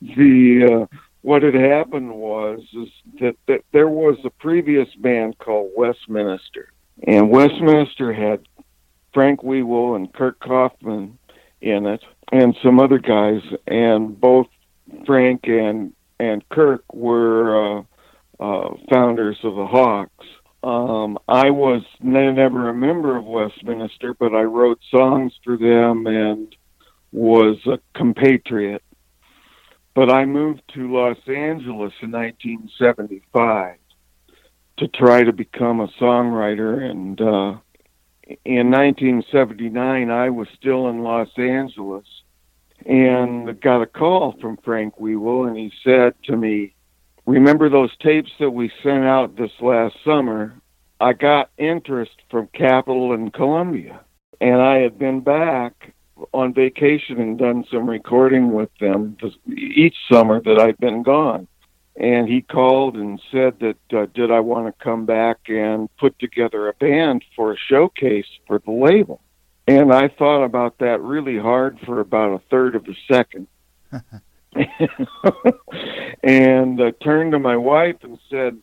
the 0.01 0.87
uh, 0.91 0.97
what 1.21 1.43
had 1.43 1.53
happened 1.53 2.13
was 2.13 2.59
is 2.73 2.89
that, 3.19 3.35
that 3.47 3.63
there 3.71 3.87
was 3.87 4.17
a 4.23 4.29
previous 4.29 4.89
band 4.95 5.37
called 5.37 5.71
Westminster, 5.75 6.71
and 7.07 7.29
Westminster 7.29 8.13
had 8.13 8.47
Frank 9.13 9.41
Wiewel 9.41 9.95
and 9.95 10.11
Kirk 10.13 10.39
Kaufman 10.39 11.17
in 11.61 11.85
it, 11.85 12.03
and 12.31 12.55
some 12.61 12.79
other 12.79 12.99
guys, 12.99 13.41
and 13.67 14.19
both 14.19 14.47
Frank 15.05 15.41
and 15.45 15.93
and 16.19 16.47
Kirk 16.49 16.83
were 16.93 17.79
uh, 17.79 17.83
uh, 18.39 18.75
founders 18.89 19.37
of 19.43 19.55
the 19.55 19.65
Hawks. 19.65 20.25
Um, 20.63 21.19
I 21.27 21.49
was 21.49 21.83
never 22.01 22.69
a 22.69 22.73
member 22.73 23.17
of 23.17 23.25
Westminster, 23.25 24.13
but 24.13 24.33
I 24.33 24.43
wrote 24.43 24.79
songs 24.89 25.33
for 25.43 25.57
them 25.57 26.07
and 26.07 26.55
was 27.11 27.57
a 27.65 27.79
compatriot. 27.93 28.81
But 29.93 30.09
I 30.09 30.25
moved 30.25 30.61
to 30.73 30.91
Los 30.91 31.17
Angeles 31.27 31.93
in 32.01 32.11
1975 32.11 33.75
to 34.77 34.87
try 34.87 35.23
to 35.23 35.33
become 35.33 35.81
a 35.81 35.89
songwriter. 35.99 36.89
And 36.89 37.19
uh, 37.19 37.59
in 38.45 38.71
1979, 38.71 40.09
I 40.09 40.29
was 40.29 40.47
still 40.57 40.87
in 40.87 41.03
Los 41.03 41.29
Angeles 41.37 42.05
and 42.85 43.59
got 43.61 43.81
a 43.81 43.85
call 43.85 44.35
from 44.39 44.57
Frank 44.63 44.95
Wiewel, 44.97 45.47
and 45.47 45.57
he 45.57 45.71
said 45.83 46.13
to 46.23 46.37
me, 46.37 46.73
Remember 47.25 47.69
those 47.69 47.95
tapes 48.01 48.31
that 48.39 48.49
we 48.49 48.71
sent 48.81 49.05
out 49.05 49.37
this 49.37 49.51
last 49.61 49.95
summer? 50.03 50.53
I 50.99 51.13
got 51.13 51.51
interest 51.57 52.11
from 52.29 52.47
Capitol 52.53 53.13
and 53.13 53.33
Columbia, 53.33 54.01
and 54.41 54.61
I 54.61 54.79
had 54.79 54.99
been 54.99 55.21
back 55.21 55.93
on 56.33 56.53
vacation 56.53 57.19
and 57.19 57.37
done 57.37 57.65
some 57.71 57.89
recording 57.89 58.51
with 58.51 58.69
them 58.79 59.17
each 59.47 59.95
summer 60.11 60.41
that 60.41 60.59
I'd 60.59 60.77
been 60.77 61.03
gone. 61.03 61.47
And 61.95 62.27
he 62.27 62.41
called 62.41 62.95
and 62.95 63.21
said 63.31 63.59
that 63.59 63.77
uh, 63.95 64.07
did 64.13 64.31
I 64.31 64.39
want 64.39 64.67
to 64.67 64.83
come 64.83 65.05
back 65.05 65.37
and 65.47 65.89
put 65.97 66.17
together 66.19 66.67
a 66.67 66.73
band 66.73 67.23
for 67.35 67.53
a 67.53 67.57
showcase 67.57 68.25
for 68.47 68.59
the 68.59 68.71
label. 68.71 69.21
And 69.67 69.93
I 69.93 70.07
thought 70.07 70.43
about 70.43 70.79
that 70.79 71.01
really 71.01 71.37
hard 71.37 71.79
for 71.85 71.99
about 71.99 72.33
a 72.33 72.41
third 72.49 72.75
of 72.75 72.87
a 72.87 72.95
second. 73.13 73.47
and 76.23 76.79
uh, 76.79 76.91
turned 77.01 77.31
to 77.31 77.39
my 77.39 77.57
wife 77.57 77.97
and 78.03 78.19
said, 78.29 78.57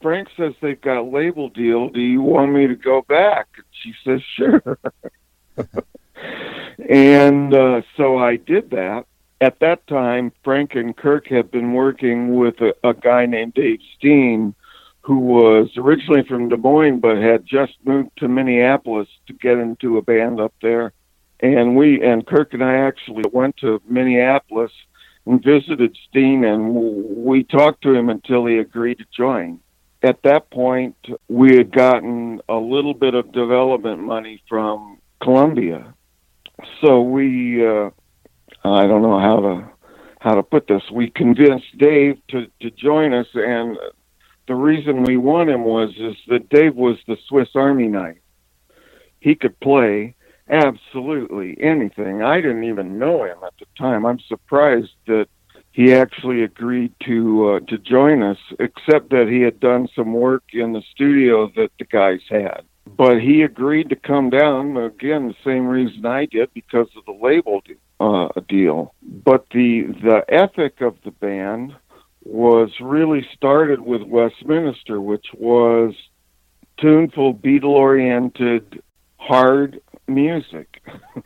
Frank 0.00 0.28
says 0.36 0.54
they've 0.60 0.80
got 0.80 0.98
a 0.98 1.02
label 1.02 1.48
deal. 1.48 1.88
Do 1.88 2.00
you 2.00 2.22
want 2.22 2.52
me 2.52 2.66
to 2.66 2.76
go 2.76 3.02
back? 3.02 3.48
And 3.56 3.66
she 3.82 3.94
says, 4.04 4.22
sure. 4.36 4.78
and 6.88 7.52
uh, 7.52 7.82
so 7.96 8.18
I 8.18 8.36
did 8.36 8.70
that. 8.70 9.06
At 9.40 9.60
that 9.60 9.86
time, 9.86 10.32
Frank 10.42 10.74
and 10.74 10.96
Kirk 10.96 11.28
had 11.28 11.50
been 11.50 11.72
working 11.72 12.34
with 12.36 12.60
a, 12.60 12.74
a 12.82 12.94
guy 12.94 13.26
named 13.26 13.54
Dave 13.54 13.80
Steen, 13.96 14.54
who 15.00 15.18
was 15.18 15.70
originally 15.76 16.24
from 16.24 16.48
Des 16.48 16.56
Moines 16.56 17.00
but 17.00 17.16
had 17.18 17.46
just 17.46 17.74
moved 17.84 18.10
to 18.18 18.28
Minneapolis 18.28 19.08
to 19.26 19.32
get 19.32 19.58
into 19.58 19.96
a 19.96 20.02
band 20.02 20.40
up 20.40 20.54
there. 20.60 20.92
And 21.40 21.76
we 21.76 22.02
and 22.02 22.26
Kirk 22.26 22.52
and 22.52 22.64
I 22.64 22.74
actually 22.78 23.24
went 23.32 23.56
to 23.58 23.80
Minneapolis 23.88 24.72
and 25.26 25.42
visited 25.42 25.96
Steen, 26.08 26.44
and 26.44 26.74
we 26.74 27.44
talked 27.44 27.82
to 27.82 27.94
him 27.94 28.08
until 28.08 28.46
he 28.46 28.58
agreed 28.58 28.98
to 28.98 29.04
join. 29.16 29.60
At 30.02 30.22
that 30.22 30.50
point, 30.50 30.96
we 31.28 31.56
had 31.56 31.72
gotten 31.72 32.40
a 32.48 32.54
little 32.54 32.94
bit 32.94 33.14
of 33.14 33.32
development 33.32 34.00
money 34.00 34.42
from 34.48 34.98
Columbia, 35.20 35.92
so 36.80 37.02
we 37.02 37.66
uh, 37.66 37.90
I 38.64 38.86
don't 38.86 39.02
know 39.02 39.18
how 39.18 39.40
to 39.40 39.70
how 40.20 40.34
to 40.34 40.42
put 40.42 40.66
this. 40.68 40.82
We 40.92 41.10
convinced 41.10 41.76
Dave 41.78 42.18
to 42.28 42.46
to 42.60 42.70
join 42.70 43.12
us, 43.12 43.26
and 43.34 43.76
the 44.46 44.54
reason 44.54 45.04
we 45.04 45.16
want 45.16 45.50
him 45.50 45.64
was 45.64 45.90
is 45.98 46.16
that 46.28 46.48
Dave 46.48 46.74
was 46.74 46.96
the 47.06 47.16
Swiss 47.28 47.48
Army 47.54 47.88
knife. 47.88 48.18
He 49.20 49.34
could 49.34 49.58
play 49.60 50.14
absolutely 50.50 51.56
anything. 51.60 52.22
I 52.22 52.36
didn't 52.40 52.64
even 52.64 52.98
know 52.98 53.24
him 53.24 53.38
at 53.44 53.54
the 53.58 53.66
time. 53.76 54.06
I'm 54.06 54.20
surprised 54.20 54.92
that 55.06 55.26
he 55.72 55.92
actually 55.92 56.42
agreed 56.42 56.92
to 57.04 57.50
uh, 57.50 57.60
to 57.68 57.78
join 57.78 58.22
us, 58.22 58.38
except 58.58 59.10
that 59.10 59.28
he 59.28 59.42
had 59.42 59.60
done 59.60 59.88
some 59.94 60.12
work 60.12 60.44
in 60.52 60.72
the 60.72 60.82
studio 60.92 61.50
that 61.56 61.70
the 61.78 61.84
guys 61.84 62.20
had. 62.28 62.62
But 62.96 63.20
he 63.20 63.42
agreed 63.42 63.90
to 63.90 63.96
come 63.96 64.30
down 64.30 64.76
again, 64.76 65.28
the 65.28 65.34
same 65.44 65.66
reason 65.66 66.04
I 66.06 66.24
did 66.24 66.52
because 66.54 66.88
of 66.96 67.04
the 67.04 67.12
label 67.12 67.62
uh, 68.00 68.28
deal. 68.48 68.94
But 69.02 69.46
the 69.52 69.82
the 70.02 70.24
ethic 70.28 70.80
of 70.80 70.96
the 71.04 71.10
band 71.10 71.76
was 72.24 72.70
really 72.80 73.26
started 73.34 73.80
with 73.80 74.02
Westminster, 74.02 75.00
which 75.00 75.26
was 75.34 75.94
tuneful, 76.78 77.34
Beatle 77.34 77.64
oriented, 77.64 78.82
hard 79.16 79.80
music. 80.08 80.82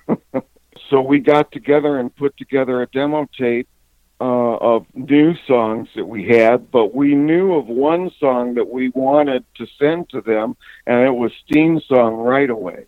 so 0.91 1.01
we 1.01 1.21
got 1.21 1.53
together 1.53 1.99
and 1.99 2.15
put 2.15 2.37
together 2.37 2.83
a 2.83 2.87
demo 2.87 3.29
tape 3.39 3.69
uh, 4.21 4.57
of 4.57 4.87
new 4.95 5.35
songs 5.49 5.89
that 5.97 6.05
we 6.05 6.29
had, 6.29 6.71
but 6.71 6.95
we 6.95 7.15
knew 7.15 7.55
of 7.55 7.67
one 7.67 8.11
song 8.21 8.55
that 8.55 8.69
we 8.69 8.91
wanted 8.91 9.45
to 9.57 9.67
send 9.79 10.09
to 10.11 10.21
them, 10.21 10.57
and 10.87 11.05
it 11.05 11.11
was 11.11 11.33
Steen's 11.45 11.85
song 11.89 12.15
right 12.15 12.49
away. 12.49 12.87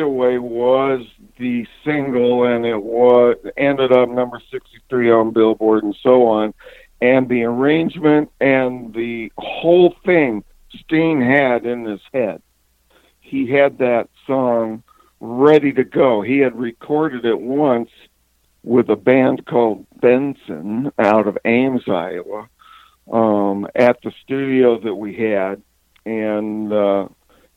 Away 0.00 0.38
was 0.38 1.06
the 1.38 1.66
single 1.84 2.44
and 2.44 2.64
it 2.64 2.82
was 2.82 3.36
ended 3.56 3.92
up 3.92 4.08
number 4.08 4.40
63 4.50 5.10
on 5.10 5.30
billboard 5.32 5.84
and 5.84 5.96
so 6.02 6.26
on. 6.26 6.54
And 7.00 7.28
the 7.28 7.42
arrangement 7.44 8.30
and 8.40 8.94
the 8.94 9.32
whole 9.38 9.94
thing 10.04 10.44
steen 10.84 11.20
had 11.20 11.66
in 11.66 11.84
his 11.84 12.00
head. 12.12 12.42
He 13.20 13.50
had 13.50 13.78
that 13.78 14.08
song 14.26 14.82
ready 15.20 15.72
to 15.72 15.84
go. 15.84 16.22
He 16.22 16.38
had 16.38 16.58
recorded 16.58 17.24
it 17.24 17.40
once 17.40 17.90
with 18.62 18.88
a 18.90 18.96
band 18.96 19.46
called 19.46 19.86
benson 20.00 20.92
out 20.98 21.26
of 21.26 21.38
ames 21.44 21.88
iowa 21.88 22.48
um, 23.10 23.66
at 23.74 24.00
the 24.02 24.12
studio 24.22 24.78
that 24.80 24.94
we 24.94 25.14
had. 25.14 25.62
And 26.04 26.72
uh, 26.72 27.08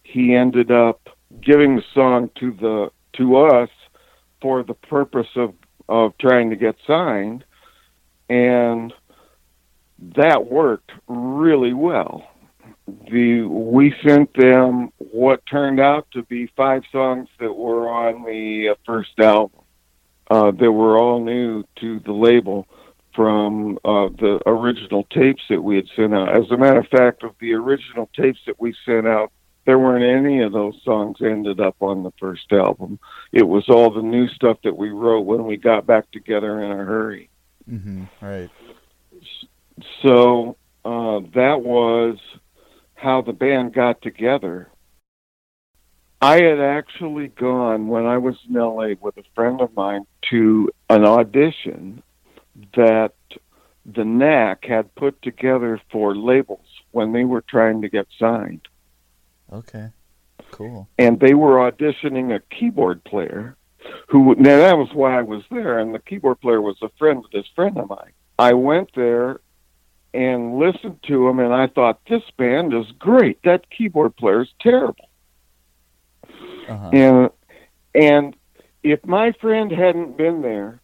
he 0.04 0.36
ended 0.36 0.72
up 0.72 1.10
giving 1.42 1.76
the 1.76 1.84
song 1.94 2.30
to 2.40 2.52
the 2.52 2.92
to 3.14 3.38
us 3.38 3.70
for 4.42 4.64
the 4.64 4.74
purpose 4.74 5.28
of 5.36 5.54
of 5.88 6.18
trying 6.18 6.50
to 6.50 6.56
get 6.56 6.76
signed 6.86 7.44
and 8.30 8.94
that 10.16 10.46
worked 10.50 10.92
really 11.08 11.74
well 11.74 12.28
the 13.10 13.44
we 13.44 13.94
sent 14.06 14.34
them 14.36 14.92
what 14.98 15.46
turned 15.46 15.80
out 15.80 16.08
to 16.12 16.24
be 16.24 16.48
five 16.56 16.84
songs 16.92 17.28
that 17.40 17.54
were 17.54 17.90
on 17.90 18.24
the 18.24 18.70
uh, 18.70 18.76
first 18.86 19.20
album 19.20 19.62
uh, 20.30 20.52
that 20.52 20.72
were 20.72 20.98
all 20.98 21.24
new 21.24 21.64
to 21.80 22.00
the 22.02 22.12
label 22.12 22.68
from 23.16 23.78
uh, 23.86 24.10
the 24.20 24.40
original 24.46 25.04
tapes 25.06 25.42
that 25.50 25.62
we 25.62 25.78
had 25.78 25.86
sent 25.96 26.14
out. 26.14 26.36
As 26.36 26.52
a 26.52 26.58
matter 26.58 26.80
of 26.80 26.88
fact, 26.88 27.24
of 27.24 27.34
the 27.40 27.54
original 27.54 28.10
tapes 28.16 28.40
that 28.46 28.60
we 28.60 28.76
sent 28.86 29.08
out, 29.08 29.32
there 29.66 29.80
weren't 29.80 30.04
any 30.04 30.42
of 30.42 30.54
those 30.54 30.80
songs 30.84 31.18
ended 31.22 31.60
up 31.60 31.76
on 31.82 32.04
the 32.04 32.12
first 32.20 32.52
album. 32.52 33.00
It 33.32 33.48
was 33.48 33.68
all 33.68 33.92
the 33.92 34.02
new 34.02 34.28
stuff 34.30 34.58
that 34.64 34.78
we 34.78 34.90
wrote 34.90 35.22
when 35.22 35.46
we 35.46 35.58
got 35.58 35.88
back 35.88 36.10
together 36.12 36.62
in 36.62 36.72
a 36.72 36.84
hurry. 36.86 37.30
Mm-hmm. 37.70 38.04
Right. 38.22 38.50
So 40.04 40.58
uh, 40.86 41.20
that 41.34 41.62
was 41.62 42.18
how 42.94 43.22
the 43.22 43.34
band 43.34 43.74
got 43.74 44.02
together. 44.02 44.70
I 46.22 46.36
had 46.36 46.60
actually 46.60 47.28
gone 47.28 47.88
when 47.88 48.06
I 48.06 48.20
was 48.20 48.36
in 48.48 48.54
LA 48.54 48.94
with 49.02 49.18
a 49.18 49.24
friend 49.34 49.62
of 49.62 49.76
mine 49.76 50.06
to 50.30 50.70
an 50.90 51.06
audition 51.06 52.04
that 52.76 53.14
the 53.86 54.06
knack 54.06 54.66
had 54.66 54.96
put 54.96 55.22
together 55.22 55.80
for 55.92 56.16
labels 56.16 56.66
when 56.92 57.14
they 57.14 57.26
were 57.26 57.44
trying 57.48 57.82
to 57.82 57.90
get 57.90 58.08
signed 58.18 58.68
Okay. 59.52 59.90
Cool. 60.52 60.88
and 60.98 61.20
they 61.20 61.34
were 61.34 61.70
auditioning 61.70 62.34
a 62.34 62.40
keyboard 62.56 63.04
player 63.04 63.58
who 64.08 64.36
now 64.36 64.58
that 64.58 64.78
was 64.78 64.90
why 64.94 65.18
I 65.18 65.22
was 65.22 65.44
there 65.52 65.80
and 65.80 65.94
the 65.94 66.00
keyboard 66.00 66.40
player 66.40 66.62
was 66.62 66.78
a 66.82 66.90
friend 66.98 67.24
of 67.24 67.32
this 67.32 67.46
friend 67.56 67.78
of 67.78 67.90
mine. 67.90 68.12
I 68.40 68.54
went 68.54 68.92
there 68.96 69.42
and 70.14 70.58
listened 70.58 71.04
to 71.08 71.28
him 71.28 71.40
and 71.40 71.54
I 71.54 71.68
thought 71.68 72.00
this 72.10 72.24
band 72.38 72.74
is 72.74 72.86
great. 73.00 73.40
That 73.44 73.70
keyboard 73.70 74.16
player 74.16 74.44
is 74.44 74.50
terrible. 74.62 75.10
Uh-huh. 76.70 76.90
And 76.94 77.30
and 77.94 78.36
if 78.84 79.06
my 79.06 79.34
friend 79.34 79.72
hadn't 79.72 80.18
been 80.18 80.42
there, 80.42 80.80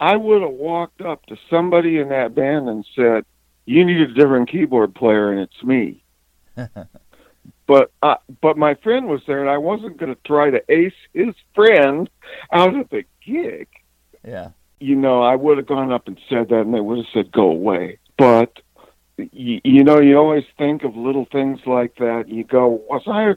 I 0.00 0.16
would 0.16 0.42
have 0.42 0.50
walked 0.50 1.00
up 1.00 1.24
to 1.26 1.36
somebody 1.48 1.98
in 1.98 2.08
that 2.10 2.34
band 2.34 2.68
and 2.68 2.84
said, 2.94 3.24
"You 3.64 3.84
need 3.84 4.00
a 4.00 4.12
different 4.12 4.50
keyboard 4.50 4.94
player, 4.94 5.30
and 5.30 5.40
it's 5.40 5.62
me." 5.62 6.02
but 7.66 7.92
uh, 8.02 8.16
but 8.42 8.56
my 8.56 8.74
friend 8.74 9.06
was 9.08 9.20
there, 9.26 9.40
and 9.40 9.50
I 9.50 9.58
wasn't 9.58 9.96
going 9.98 10.14
to 10.14 10.20
try 10.26 10.50
to 10.50 10.62
ace 10.70 10.92
his 11.12 11.34
friend 11.54 12.08
out 12.52 12.74
of 12.76 12.88
the 12.90 13.04
gig. 13.24 13.68
yeah. 14.26 14.50
You 14.80 14.96
know, 14.96 15.22
I 15.22 15.34
would 15.34 15.56
have 15.56 15.66
gone 15.66 15.92
up 15.92 16.08
and 16.08 16.20
said 16.28 16.48
that, 16.50 16.60
and 16.60 16.74
they 16.74 16.80
would 16.80 16.98
have 16.98 17.06
said, 17.14 17.32
"Go 17.32 17.50
away." 17.50 17.98
But 18.18 18.60
you, 19.16 19.60
you 19.64 19.82
know, 19.84 20.00
you 20.00 20.16
always 20.18 20.44
think 20.58 20.82
of 20.84 20.94
little 20.96 21.26
things 21.30 21.60
like 21.66 21.94
that. 21.96 22.28
You 22.28 22.44
go, 22.44 22.82
"Was 22.90 23.02
I?" 23.06 23.34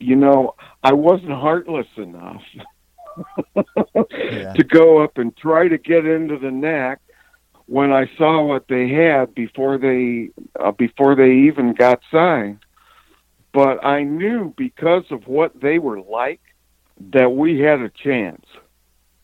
You 0.00 0.16
know, 0.16 0.54
I 0.82 0.92
wasn't 0.92 1.32
heartless 1.32 1.86
enough 1.96 2.42
Yeah. 4.22 4.52
to 4.56 4.64
go 4.64 5.02
up 5.02 5.18
and 5.18 5.36
try 5.36 5.68
to 5.68 5.78
get 5.78 6.06
into 6.06 6.38
the 6.38 6.50
neck 6.50 7.00
when 7.66 7.92
I 7.92 8.10
saw 8.16 8.44
what 8.44 8.66
they 8.68 8.88
had 8.88 9.34
before 9.34 9.78
they 9.78 10.30
uh, 10.58 10.72
before 10.72 11.14
they 11.14 11.32
even 11.48 11.74
got 11.74 12.00
signed. 12.10 12.58
But 13.52 13.84
I 13.84 14.02
knew 14.04 14.54
because 14.56 15.04
of 15.10 15.26
what 15.26 15.60
they 15.60 15.78
were 15.78 16.00
like 16.00 16.40
that 17.12 17.32
we 17.32 17.60
had 17.60 17.80
a 17.80 17.88
chance, 17.88 18.44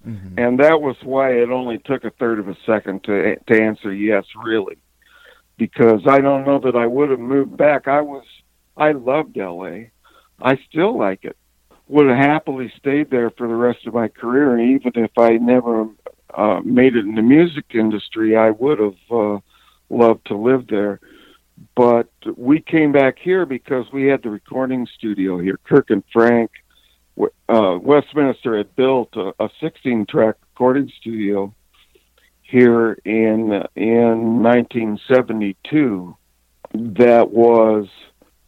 Mhm. 0.07 0.39
and 0.39 0.59
that 0.59 0.81
was 0.81 0.97
why 1.03 1.33
it 1.33 1.51
only 1.51 1.79
took 1.79 2.05
a 2.05 2.11
third 2.11 2.39
of 2.39 2.49
a 2.49 2.57
second 2.67 3.05
to 3.05 3.37
to 3.37 3.63
answer 3.63 3.93
yes, 3.93 4.25
really, 4.45 4.77
because 5.59 6.07
I 6.07 6.21
don't 6.21 6.47
know 6.47 6.59
that 6.59 6.77
I 6.77 6.87
would 6.87 7.11
have 7.11 7.21
moved 7.21 7.57
back. 7.57 7.87
I 7.87 8.01
was 8.01 8.25
I 8.77 8.93
loved 8.93 9.39
L.A. 9.39 9.91
I 10.41 10.57
still 10.69 10.97
like 10.97 11.25
it. 11.25 11.37
Would 11.89 12.09
have 12.09 12.17
happily 12.19 12.69
stayed 12.77 13.11
there 13.11 13.31
for 13.31 13.47
the 13.47 13.55
rest 13.55 13.87
of 13.87 13.95
my 13.95 14.09
career, 14.09 14.55
and 14.55 14.63
even 14.63 15.05
if 15.05 15.17
I 15.17 15.37
never 15.39 15.89
uh, 16.35 16.61
made 16.65 16.97
it 16.97 17.05
in 17.05 17.15
the 17.15 17.23
music 17.23 17.67
industry, 17.75 18.37
I 18.37 18.51
would 18.51 18.79
have 18.81 19.11
uh, 19.11 19.39
loved 19.89 20.27
to 20.27 20.37
live 20.37 20.67
there. 20.67 21.01
But 21.75 22.09
we 22.37 22.61
came 22.61 22.93
back 22.93 23.19
here 23.19 23.47
because 23.47 23.87
we 23.93 24.07
had 24.07 24.23
the 24.23 24.31
recording 24.31 24.87
studio 24.97 25.39
here. 25.39 25.59
Kirk 25.65 25.91
and 25.91 26.03
Frank, 26.13 26.51
uh, 27.49 27.79
Westminster 27.81 28.57
had 28.57 28.75
built 28.77 29.15
a, 29.17 29.33
a 29.39 29.49
16-track 29.63 30.37
recording 30.53 30.91
studio 31.01 31.55
here 32.43 32.93
in 33.05 33.53
in 33.75 34.43
1972 34.43 36.17
that 36.73 37.31
was 37.31 37.89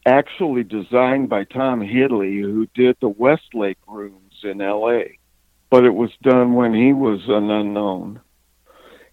actually 0.06 0.64
designed 0.64 1.28
by 1.28 1.44
Tom 1.44 1.80
Hidley, 1.80 2.40
who 2.40 2.66
did 2.74 2.96
the 3.00 3.08
Westlake 3.08 3.78
rooms 3.86 4.34
in 4.42 4.60
L.A. 4.60 5.18
But 5.70 5.84
it 5.84 5.94
was 5.94 6.10
done 6.22 6.54
when 6.54 6.72
he 6.72 6.92
was 6.92 7.20
an 7.28 7.50
unknown, 7.50 8.20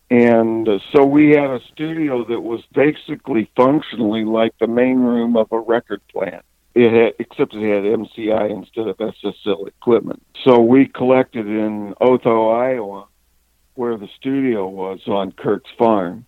and 0.09 0.67
so 0.91 1.05
we 1.05 1.31
had 1.31 1.49
a 1.49 1.59
studio 1.71 2.23
that 2.25 2.41
was 2.41 2.61
basically 2.73 3.49
functionally 3.55 4.23
like 4.23 4.53
the 4.59 4.67
main 4.67 4.99
room 4.99 5.35
of 5.35 5.51
a 5.51 5.59
record 5.59 6.01
plant. 6.11 6.43
It 6.73 6.91
had, 6.91 7.13
except 7.19 7.53
it 7.53 7.61
had 7.61 7.83
MCI 7.83 8.51
instead 8.51 8.87
of 8.87 8.97
SSL 8.97 9.67
equipment. 9.67 10.21
So 10.43 10.59
we 10.59 10.87
collected 10.87 11.47
in 11.47 11.93
Otho, 12.01 12.49
Iowa, 12.49 13.07
where 13.75 13.97
the 13.97 14.09
studio 14.17 14.67
was 14.67 14.99
on 15.07 15.31
Kirk's 15.31 15.71
farm 15.77 16.25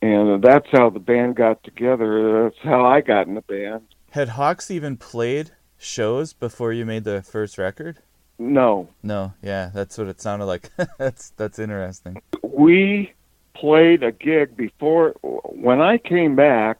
and 0.00 0.42
that's 0.42 0.68
how 0.70 0.90
the 0.90 1.00
band 1.00 1.36
got 1.36 1.62
together. 1.64 2.44
That's 2.44 2.62
how 2.62 2.86
I 2.86 3.00
got 3.00 3.26
in 3.26 3.34
the 3.34 3.42
band. 3.42 3.82
Had 4.10 4.30
Hawks 4.30 4.70
even 4.70 4.96
played 4.96 5.50
shows 5.76 6.32
before 6.32 6.72
you 6.72 6.86
made 6.86 7.04
the 7.04 7.22
first 7.22 7.58
record? 7.58 7.98
No, 8.38 8.88
No. 9.02 9.32
Yeah, 9.42 9.70
that's 9.74 9.98
what 9.98 10.08
it 10.08 10.20
sounded 10.20 10.44
like. 10.46 10.70
that's 10.98 11.30
that's 11.30 11.58
interesting. 11.58 12.22
we 12.42 13.12
played 13.54 14.02
a 14.02 14.12
gig 14.12 14.56
before 14.56 15.10
when 15.22 15.80
I 15.80 15.98
came 15.98 16.36
back 16.36 16.78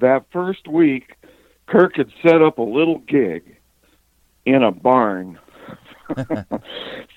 that 0.00 0.24
first 0.32 0.68
week. 0.68 1.16
Kirk 1.66 1.96
had 1.96 2.10
set 2.22 2.42
up 2.42 2.58
a 2.58 2.62
little 2.62 2.98
gig 2.98 3.56
in 4.44 4.62
a 4.62 4.72
barn 4.72 5.38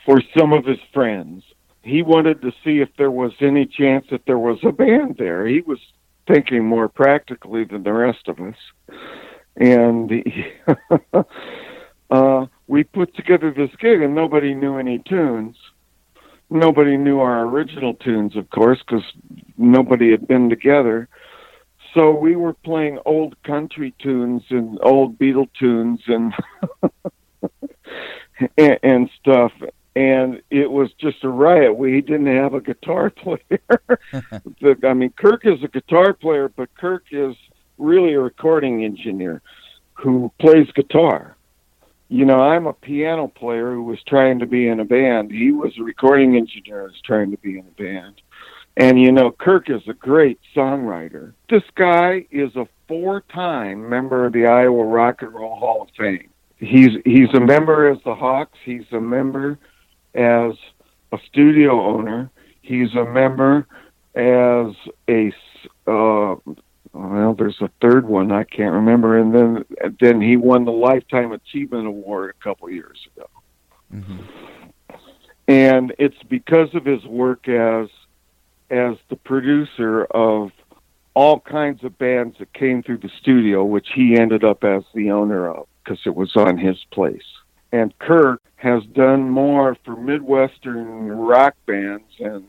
for 0.05 0.21
some 0.37 0.53
of 0.53 0.65
his 0.65 0.79
friends. 0.93 1.43
He 1.81 2.01
wanted 2.01 2.41
to 2.41 2.51
see 2.63 2.79
if 2.79 2.89
there 2.97 3.11
was 3.11 3.33
any 3.41 3.65
chance 3.65 4.05
that 4.11 4.25
there 4.25 4.39
was 4.39 4.59
a 4.63 4.71
band 4.71 5.17
there. 5.17 5.45
He 5.45 5.61
was 5.61 5.79
thinking 6.27 6.65
more 6.65 6.87
practically 6.87 7.65
than 7.65 7.83
the 7.83 7.93
rest 7.93 8.27
of 8.27 8.39
us. 8.39 8.55
And 9.57 10.09
he, 10.09 10.45
we 12.73 12.83
put 12.83 13.15
together 13.15 13.51
this 13.51 13.69
gig, 13.79 14.01
and 14.01 14.15
nobody 14.15 14.55
knew 14.55 14.79
any 14.79 14.97
tunes. 14.97 15.55
Nobody 16.49 16.97
knew 16.97 17.19
our 17.19 17.45
original 17.45 17.93
tunes, 17.93 18.35
of 18.35 18.49
course, 18.49 18.79
because 18.79 19.03
nobody 19.59 20.09
had 20.09 20.27
been 20.27 20.49
together. 20.49 21.07
So 21.93 22.09
we 22.09 22.35
were 22.35 22.53
playing 22.53 22.97
old 23.05 23.35
country 23.43 23.93
tunes 23.99 24.41
and 24.49 24.79
old 24.81 25.19
Beatle 25.19 25.49
tunes 25.59 25.99
and 26.07 26.33
and, 28.57 28.79
and 28.81 29.09
stuff. 29.21 29.51
And 29.95 30.41
it 30.49 30.71
was 30.71 30.91
just 30.93 31.23
a 31.23 31.29
riot. 31.29 31.77
We 31.77 32.01
didn't 32.01 32.35
have 32.35 32.55
a 32.55 32.61
guitar 32.61 33.09
player. 33.23 33.59
The- 34.61 34.79
I 34.83 34.95
mean, 34.95 35.11
Kirk 35.11 35.45
is 35.45 35.63
a 35.63 35.67
guitar 35.67 36.13
player, 36.13 36.49
but 36.49 36.73
Kirk 36.73 37.03
is 37.11 37.35
really 37.77 38.13
a 38.13 38.19
recording 38.19 38.83
engineer 38.83 39.43
who 39.93 40.31
plays 40.39 40.71
guitar. 40.71 41.37
You 42.13 42.25
know, 42.25 42.41
I'm 42.41 42.67
a 42.67 42.73
piano 42.73 43.27
player 43.27 43.73
who 43.73 43.85
was 43.85 43.97
trying 44.03 44.37
to 44.37 44.45
be 44.45 44.67
in 44.67 44.79
a 44.79 44.85
band. 44.85 45.31
He 45.31 45.51
was 45.51 45.73
a 45.79 45.81
recording 45.81 46.35
engineer 46.35 46.81
who 46.81 46.85
was 46.89 47.01
trying 47.03 47.31
to 47.31 47.37
be 47.37 47.57
in 47.57 47.65
a 47.65 47.81
band. 47.81 48.21
And 48.77 49.01
you 49.01 49.11
know, 49.11 49.31
Kirk 49.31 49.67
is 49.67 49.81
a 49.87 49.93
great 49.93 50.39
songwriter. 50.55 51.33
This 51.49 51.63
guy 51.73 52.27
is 52.29 52.55
a 52.55 52.67
four-time 52.87 53.89
member 53.89 54.27
of 54.27 54.33
the 54.33 54.45
Iowa 54.45 54.83
Rock 54.83 55.23
and 55.23 55.33
Roll 55.33 55.55
Hall 55.55 55.81
of 55.81 55.87
Fame. 55.97 56.29
He's 56.57 56.91
he's 57.03 57.33
a 57.33 57.39
member 57.39 57.89
as 57.89 57.97
the 58.05 58.13
Hawks. 58.13 58.59
He's 58.63 58.85
a 58.91 59.01
member 59.01 59.57
as 60.13 60.53
a 61.13 61.17
studio 61.31 61.81
owner. 61.81 62.29
He's 62.61 62.93
a 62.93 63.05
member 63.05 63.65
as 64.13 64.75
a 65.09 65.33
uh, 65.87 66.35
well, 66.93 67.33
there's 67.33 67.59
a 67.59 67.69
third 67.81 68.05
one 68.05 68.31
I 68.31 68.43
can't 68.43 68.73
remember, 68.73 69.17
and 69.17 69.33
then 69.33 69.65
then 69.99 70.21
he 70.21 70.37
won 70.37 70.65
the 70.65 70.71
Lifetime 70.71 71.31
Achievement 71.31 71.87
Award 71.87 72.35
a 72.39 72.43
couple 72.43 72.69
years 72.69 73.07
ago. 73.15 73.29
hmm 73.91 74.21
And 75.47 75.93
it's 75.97 76.21
because 76.29 76.73
of 76.73 76.85
his 76.85 77.03
work 77.05 77.49
as 77.49 77.89
as 78.69 78.95
the 79.09 79.15
producer 79.15 80.05
of 80.05 80.51
all 81.15 81.39
kinds 81.39 81.83
of 81.83 81.97
bands 81.97 82.37
that 82.39 82.53
came 82.53 82.81
through 82.81 82.97
the 82.97 83.11
studio, 83.19 83.63
which 83.63 83.89
he 83.93 84.17
ended 84.17 84.43
up 84.43 84.63
as 84.63 84.83
the 84.93 85.11
owner 85.11 85.47
of 85.47 85.67
because 85.83 85.99
it 86.05 86.15
was 86.15 86.35
on 86.35 86.57
his 86.57 86.77
place. 86.91 87.25
And 87.71 87.97
Kirk 87.99 88.41
has 88.55 88.83
done 88.85 89.29
more 89.29 89.75
for 89.83 89.95
Midwestern 89.95 91.11
rock 91.11 91.55
bands 91.65 92.05
and 92.19 92.45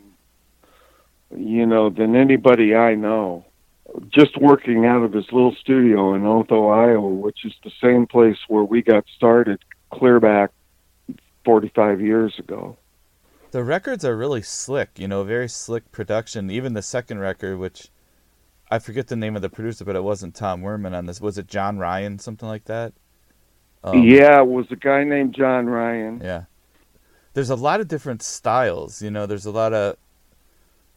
you 1.34 1.66
know 1.66 1.90
than 1.90 2.14
anybody 2.14 2.74
I 2.74 2.95
know. 2.95 3.47
Just 4.09 4.37
working 4.39 4.87
out 4.87 5.03
of 5.03 5.12
his 5.12 5.26
little 5.30 5.55
studio 5.61 6.14
in 6.14 6.24
Otho, 6.24 6.68
Iowa, 6.68 7.09
which 7.09 7.45
is 7.45 7.53
the 7.62 7.70
same 7.82 8.07
place 8.07 8.39
where 8.49 8.64
we 8.64 8.82
got 8.82 9.05
started 9.14 9.62
clear 9.93 10.20
back 10.20 10.51
45 11.45 12.01
years 12.01 12.39
ago. 12.39 12.76
The 13.51 13.62
records 13.62 14.05
are 14.05 14.16
really 14.16 14.43
slick, 14.43 14.99
you 14.99 15.07
know, 15.07 15.22
very 15.22 15.49
slick 15.49 15.93
production. 15.93 16.51
Even 16.51 16.72
the 16.72 16.82
second 16.82 17.20
record, 17.20 17.59
which 17.59 17.89
I 18.70 18.78
forget 18.80 19.07
the 19.07 19.16
name 19.16 19.37
of 19.37 19.43
the 19.43 19.49
producer, 19.49 19.85
but 19.85 19.95
it 19.95 20.03
wasn't 20.03 20.35
Tom 20.35 20.62
Werman 20.62 20.97
on 20.97 21.07
this. 21.07 21.20
Was 21.20 21.39
it 21.39 21.47
John 21.47 21.78
Ryan, 21.78 22.18
something 22.18 22.49
like 22.49 22.64
that? 22.64 22.95
Um, 23.85 24.03
yeah, 24.03 24.41
it 24.41 24.49
was 24.49 24.66
a 24.70 24.76
guy 24.76 25.05
named 25.05 25.35
John 25.35 25.66
Ryan. 25.66 26.20
Yeah. 26.24 26.45
There's 27.35 27.51
a 27.51 27.57
lot 27.57 27.80
of 27.80 27.89
different 27.89 28.22
styles, 28.22 29.03
you 29.03 29.11
know, 29.11 29.26
there's 29.26 29.47
a 29.47 29.51
lot 29.51 29.72
of 29.72 29.97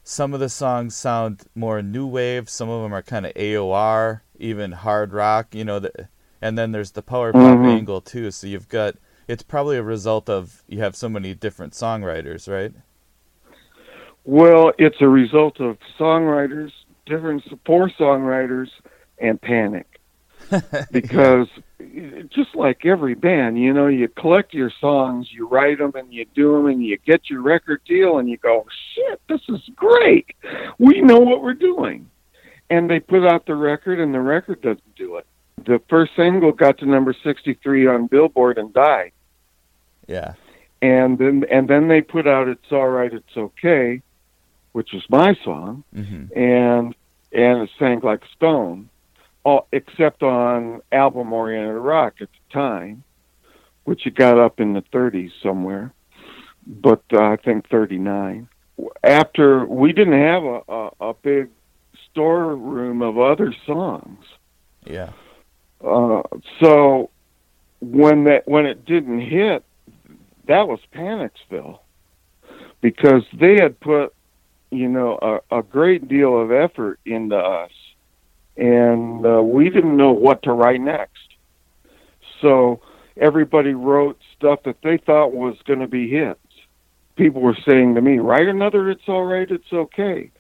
some 0.08 0.34
of 0.34 0.40
the 0.40 0.48
songs 0.50 0.96
sound 0.96 1.44
more 1.54 1.82
new 1.82 2.08
wave, 2.08 2.50
some 2.50 2.70
of 2.70 2.82
them 2.82 2.94
are 2.94 3.02
kind 3.02 3.26
of 3.26 3.34
AOR, 3.36 4.22
even 4.40 4.72
hard 4.72 5.12
rock, 5.12 5.54
you 5.54 5.66
know, 5.66 5.80
the, 5.80 6.08
and 6.42 6.58
then 6.58 6.72
there's 6.72 6.92
the 6.92 7.02
power 7.02 7.34
pop 7.34 7.62
Mhm. 7.62 7.66
angle 7.66 8.00
too. 8.00 8.32
So 8.32 8.48
you've 8.48 8.70
got 8.70 8.96
It's 9.28 9.44
probably 9.44 9.76
a 9.76 9.84
result 9.84 10.30
of 10.30 10.64
you 10.70 10.80
have 10.80 10.96
so 10.96 11.10
many 11.10 11.34
different 11.36 11.74
songwriters, 11.74 12.48
right? 12.50 12.74
Well, 14.24 14.72
it's 14.78 15.02
a 15.02 15.08
result 15.10 15.60
of 15.60 15.78
songwriters, 16.00 16.72
different 17.06 17.44
four 17.66 17.90
songwriters, 17.90 18.70
and 19.20 19.42
panic. 19.42 20.00
because 20.92 21.48
just 22.30 22.56
like 22.56 22.86
every 22.86 23.14
band, 23.14 23.60
you 23.60 23.72
know, 23.74 23.88
you 23.88 24.08
collect 24.08 24.54
your 24.54 24.72
songs, 24.82 25.32
you 25.32 25.48
write 25.48 25.78
them, 25.78 25.92
and 25.96 26.12
you 26.12 26.26
do 26.34 26.54
them, 26.54 26.66
and 26.68 26.84
you 26.84 26.98
get 26.98 27.30
your 27.30 27.42
record 27.42 27.82
deal, 27.86 28.18
and 28.18 28.28
you 28.30 28.38
go, 28.38 28.66
"Shit, 28.94 29.22
this 29.30 29.42
is 29.48 29.62
great! 29.76 30.28
We 30.80 31.02
know 31.02 31.20
what 31.20 31.44
we're 31.44 31.54
doing." 31.54 32.10
And 32.70 32.90
they 32.90 33.00
put 33.00 33.26
out 33.26 33.46
the 33.46 33.56
record, 33.56 34.00
and 34.00 34.14
the 34.14 34.20
record 34.20 34.62
doesn't 34.62 34.96
do 34.96 35.18
it. 35.18 35.26
The 35.66 35.80
first 35.90 36.16
single 36.16 36.52
got 36.52 36.80
to 36.80 36.86
number 36.86 37.14
sixty-three 37.24 37.88
on 37.88 38.08
Billboard 38.08 38.58
and 38.58 38.74
died 38.74 39.12
Yeah. 40.08 40.34
and 40.82 41.18
then 41.18 41.46
and 41.50 41.68
then 41.68 41.88
they 41.88 42.02
put 42.02 42.28
out 42.28 42.48
"It's 42.48 42.72
All 42.72 42.88
Right, 42.90 43.14
It's 43.14 43.38
Okay," 43.38 44.02
which 44.72 44.94
was 44.94 45.04
my 45.10 45.36
song, 45.44 45.84
hmm 45.94 46.26
and 46.36 46.96
and 47.32 47.62
it 47.64 47.70
sank 47.78 48.04
like 48.04 48.22
stone, 48.36 48.90
all 49.48 49.66
except 49.72 50.24
on 50.24 50.82
album 50.92 51.32
Oriented 51.32 51.82
Rock 51.82 52.16
at 52.20 52.28
the 52.28 52.54
time, 52.54 53.02
which 53.86 54.06
it 54.06 54.14
got 54.14 54.38
up 54.38 54.60
in 54.60 54.74
the 54.74 54.82
30s 54.94 55.32
somewhere, 55.42 55.94
but 56.66 57.02
uh, 57.14 57.22
I 57.24 57.38
think 57.38 57.70
39. 57.70 58.50
After 59.06 59.66
we 59.66 59.94
didn't 59.94 60.20
have 60.22 60.44
a, 60.44 60.62
a, 60.68 60.90
a 61.10 61.14
big 61.14 61.48
storeroom 62.12 63.02
of 63.02 63.18
other 63.18 63.56
songs, 63.66 64.26
Yeah. 64.86 65.12
uh, 65.82 66.24
so 66.60 67.10
when 67.80 68.26
that 68.26 68.48
when 68.50 68.66
it 68.66 68.84
didn't 68.86 69.22
hit, 69.22 69.64
that 70.48 70.68
was 70.68 70.80
Panicsville 70.92 71.82
because 72.82 73.24
they 73.34 73.56
had 73.62 73.80
put 73.80 74.14
you 74.72 74.90
know 74.90 75.18
a, 75.50 75.60
a 75.60 75.64
great 75.64 76.10
deal 76.10 76.38
of 76.40 76.52
effort 76.52 77.00
into 77.06 77.38
us, 77.38 77.72
and 78.58 79.26
uh, 79.26 79.42
we 79.42 79.70
didn't 79.70 79.98
know 79.98 80.12
what 80.12 80.44
to 80.44 80.52
write 80.52 80.82
next. 80.82 81.36
So 82.42 82.82
everybody 83.16 83.74
wrote 83.74 84.20
stuff 84.36 84.60
that 84.66 84.78
they 84.84 84.98
thought 84.98 85.34
was 85.34 85.56
going 85.66 85.80
to 85.80 85.88
be 85.88 86.10
hits. 86.10 86.40
People 87.16 87.42
were 87.42 87.58
saying 87.68 87.96
to 87.96 88.02
me, 88.02 88.20
"Write 88.20 88.48
another. 88.48 88.90
It's 88.90 89.08
all 89.08 89.26
right. 89.26 89.50
It's 89.50 89.72
okay." 89.74 90.32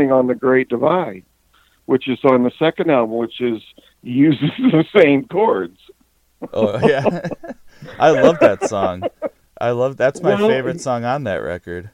On 0.00 0.26
the 0.26 0.34
Great 0.34 0.68
Divide, 0.68 1.24
which 1.86 2.08
is 2.08 2.18
on 2.24 2.42
the 2.44 2.50
second 2.58 2.90
album, 2.90 3.16
which 3.16 3.40
is 3.40 3.60
uses 4.02 4.50
the 4.58 4.84
same 4.96 5.26
chords. 5.26 5.78
Oh 6.52 6.78
yeah. 6.86 7.28
I 7.98 8.10
love 8.10 8.38
that 8.40 8.64
song. 8.68 9.04
I 9.60 9.70
love 9.70 9.96
that's 9.96 10.22
my 10.22 10.34
Well- 10.34 10.48
favorite 10.48 10.80
song 10.80 11.04
on 11.04 11.24
that 11.24 11.36
record. 11.36 11.90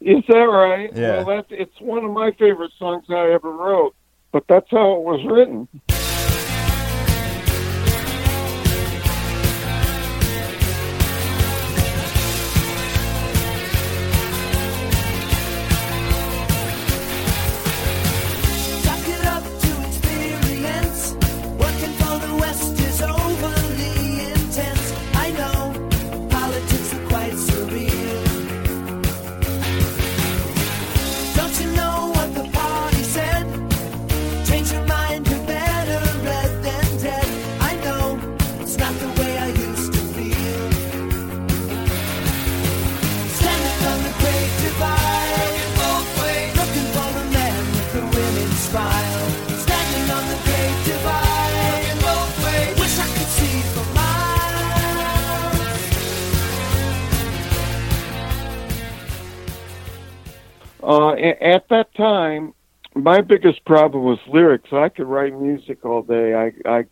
Is 0.00 0.22
that 0.28 0.34
right? 0.34 0.90
Yeah. 0.94 1.22
Well, 1.24 1.36
that's 1.36 1.48
it's 1.50 1.80
one 1.80 2.04
of 2.04 2.10
my 2.10 2.30
favorite 2.32 2.72
songs 2.78 3.06
I 3.08 3.30
ever 3.32 3.50
wrote, 3.50 3.94
but 4.32 4.44
that's 4.48 4.70
how 4.70 4.96
it 4.96 5.00
was 5.00 5.24
written. 5.26 5.66
Uh, 60.84 61.12
at 61.12 61.68
that 61.70 61.94
time, 61.94 62.52
my 62.94 63.22
biggest 63.22 63.64
problem 63.64 64.04
was 64.04 64.18
lyrics. 64.28 64.70
I 64.70 64.90
could 64.90 65.06
write 65.06 65.38
music 65.38 65.84
all 65.84 66.02
day. 66.02 66.34
I 66.34 66.52
I 66.68 66.84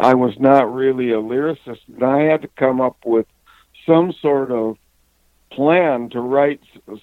I 0.00 0.14
was 0.14 0.34
not 0.38 0.72
really 0.72 1.10
a 1.10 1.16
lyricist, 1.16 1.80
and 1.92 2.04
I 2.04 2.22
had 2.22 2.42
to 2.42 2.48
come 2.48 2.80
up 2.80 2.96
with 3.04 3.26
some 3.84 4.12
sort 4.22 4.52
of 4.52 4.76
plan 5.50 6.10
to 6.10 6.20
write 6.20 6.60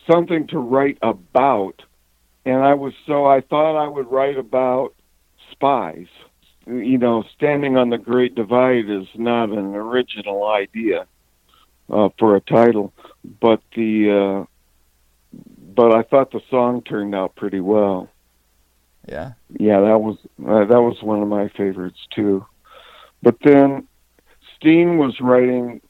something 0.10 0.48
to 0.48 0.60
write 0.60 0.98
about. 1.02 1.82
And 2.46 2.64
I 2.64 2.74
was 2.74 2.94
so 3.06 3.26
I 3.26 3.42
thought 3.42 3.78
I 3.78 3.88
would 3.88 4.10
write 4.10 4.38
about 4.38 4.96
spies. 5.52 6.08
You 6.68 6.98
know, 7.00 7.26
standing 7.36 7.76
on 7.76 7.90
the 7.90 7.98
Great 7.98 8.36
Divide 8.36 8.90
is 8.90 9.08
not 9.16 9.50
an 9.50 9.76
original 9.76 10.48
idea 10.48 11.06
uh, 11.90 12.10
for 12.18 12.38
a 12.38 12.42
title, 12.42 12.94
but 13.42 13.62
the 13.76 14.46
uh, 14.46 14.51
but 15.76 15.94
I 15.94 16.04
thought 16.04 16.32
the 16.32 16.42
song 16.50 16.82
turned 16.82 17.16
out 17.16 17.36
pretty 17.36 17.60
well. 17.60 18.10
Yeah. 19.08 19.34
Yeah, 19.58 19.82
that 19.82 20.00
was 20.00 20.18
uh, 20.46 20.66
that 20.66 20.82
was 20.82 21.02
one 21.02 21.22
of 21.22 21.28
my 21.28 21.50
favorites 21.50 22.00
too. 22.14 22.46
But 23.24 23.38
then 23.44 23.88
Steen 24.56 24.98
was 24.98 25.20
writing 25.20 25.82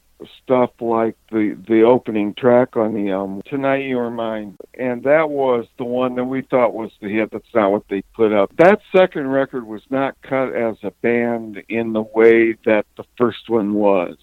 stuff 0.42 0.70
like 0.80 1.16
the 1.30 1.56
the 1.68 1.82
opening 1.82 2.34
track 2.34 2.76
on 2.76 2.94
the 2.94 3.10
album 3.10 3.42
"Tonight 3.44 3.84
You 3.84 3.98
Are 3.98 4.10
Mine," 4.10 4.56
and 4.78 5.02
that 5.04 5.30
was 5.30 5.66
the 5.78 5.84
one 5.84 6.14
that 6.16 6.24
we 6.24 6.42
thought 6.42 6.74
was 6.74 6.90
the 7.00 7.08
hit. 7.08 7.30
That's 7.30 7.54
not 7.54 7.72
what 7.72 7.88
they 7.88 8.02
put 8.14 8.32
up. 8.32 8.54
That 8.56 8.80
second 8.94 9.28
record 9.28 9.66
was 9.66 9.82
not 9.90 10.16
cut 10.22 10.54
as 10.54 10.76
a 10.82 10.90
band 11.02 11.62
in 11.68 11.92
the 11.92 12.02
way 12.02 12.54
that 12.64 12.86
the 12.96 13.04
first 13.18 13.48
one 13.48 13.74
was. 13.74 14.16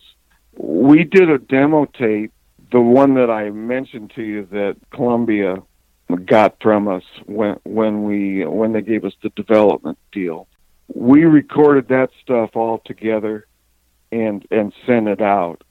We 0.58 1.04
did 1.04 1.30
a 1.30 1.38
demo 1.38 1.86
tape, 1.86 2.34
the 2.72 2.82
one 2.82 3.16
that 3.16 3.30
I 3.30 3.50
mentioned 3.50 4.12
to 4.16 4.24
you 4.24 4.46
that 4.52 4.78
Columbia 4.92 5.58
got 6.26 6.56
from 6.62 6.88
us 6.88 7.04
when 7.26 7.58
when 7.64 8.04
we 8.04 8.46
when 8.46 8.74
they 8.74 8.82
gave 8.82 9.06
us 9.06 9.14
the 9.22 9.30
development 9.30 9.98
deal. 10.12 10.48
We 10.94 11.26
recorded 11.26 11.88
that 11.90 12.10
stuff 12.22 12.56
all 12.56 12.82
together 12.86 13.48
and 14.12 14.46
and 14.52 14.74
sent 14.86 15.08
it 15.08 15.22
out. 15.22 15.64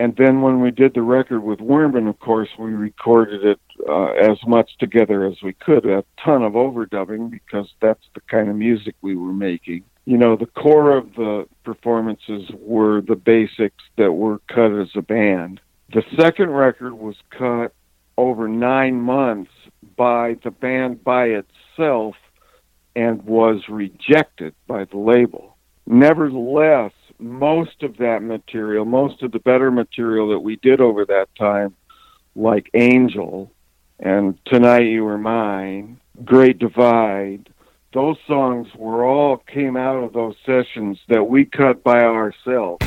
And 0.00 0.16
then 0.16 0.42
when 0.42 0.60
we 0.60 0.70
did 0.70 0.94
the 0.94 1.02
record 1.02 1.40
with 1.40 1.60
Werman, 1.60 2.08
of 2.08 2.18
course, 2.18 2.48
we 2.58 2.72
recorded 2.72 3.44
it 3.44 3.60
uh, 3.88 4.10
as 4.12 4.38
much 4.44 4.76
together 4.78 5.24
as 5.24 5.40
we 5.42 5.52
could. 5.52 5.86
A 5.86 6.04
ton 6.22 6.42
of 6.42 6.54
overdubbing 6.54 7.30
because 7.30 7.72
that's 7.80 8.04
the 8.14 8.20
kind 8.22 8.48
of 8.48 8.56
music 8.56 8.96
we 9.02 9.14
were 9.14 9.32
making. 9.32 9.84
You 10.04 10.18
know, 10.18 10.36
the 10.36 10.46
core 10.46 10.96
of 10.96 11.14
the 11.14 11.46
performances 11.64 12.50
were 12.58 13.02
the 13.02 13.14
basics 13.14 13.84
that 13.96 14.12
were 14.12 14.40
cut 14.48 14.72
as 14.72 14.90
a 14.96 15.02
band. 15.02 15.60
The 15.94 16.02
second 16.18 16.50
record 16.50 16.94
was 16.94 17.14
cut 17.30 17.72
over 18.18 18.48
nine 18.48 19.00
months 19.00 19.52
by 19.96 20.36
the 20.42 20.50
band 20.50 21.04
by 21.04 21.26
itself 21.26 22.16
and 22.96 23.22
was 23.22 23.68
rejected 23.68 24.56
by 24.66 24.86
the 24.86 24.98
label. 24.98 25.56
Nevertheless, 25.86 26.90
most 27.20 27.84
of 27.84 27.98
that 27.98 28.24
material, 28.24 28.84
most 28.84 29.22
of 29.22 29.30
the 29.30 29.38
better 29.38 29.70
material 29.70 30.30
that 30.30 30.40
we 30.40 30.56
did 30.56 30.80
over 30.80 31.04
that 31.04 31.28
time, 31.38 31.76
like 32.34 32.70
Angel 32.74 33.52
and 34.00 34.36
Tonight 34.46 34.86
You 34.86 35.04
Were 35.04 35.16
Mine, 35.16 36.00
Great 36.24 36.58
Divide, 36.58 37.50
those 37.92 38.16
songs 38.26 38.66
were 38.74 39.04
all 39.04 39.36
came 39.36 39.76
out 39.76 40.02
of 40.02 40.12
those 40.12 40.34
sessions 40.44 40.98
that 41.06 41.22
we 41.22 41.44
cut 41.44 41.84
by 41.84 42.00
ourselves. 42.00 42.84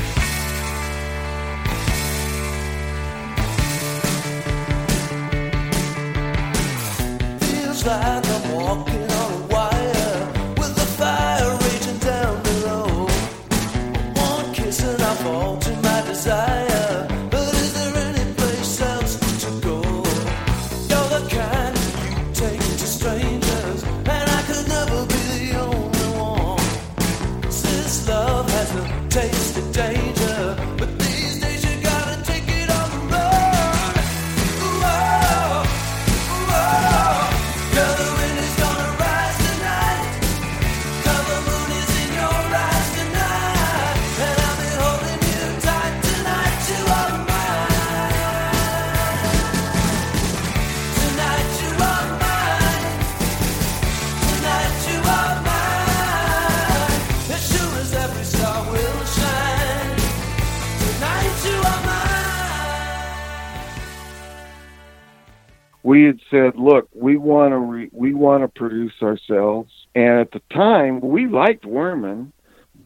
We 65.88 66.04
had 66.04 66.20
said, 66.30 66.56
"Look, 66.56 66.86
we 66.92 67.16
want 67.16 67.52
to 67.52 67.56
re- 67.56 67.90
we 67.92 68.12
want 68.12 68.42
to 68.42 68.48
produce 68.48 68.92
ourselves." 69.00 69.72
And 69.94 70.20
at 70.20 70.32
the 70.32 70.42
time, 70.52 71.00
we 71.00 71.26
liked 71.26 71.64
Werman, 71.64 72.32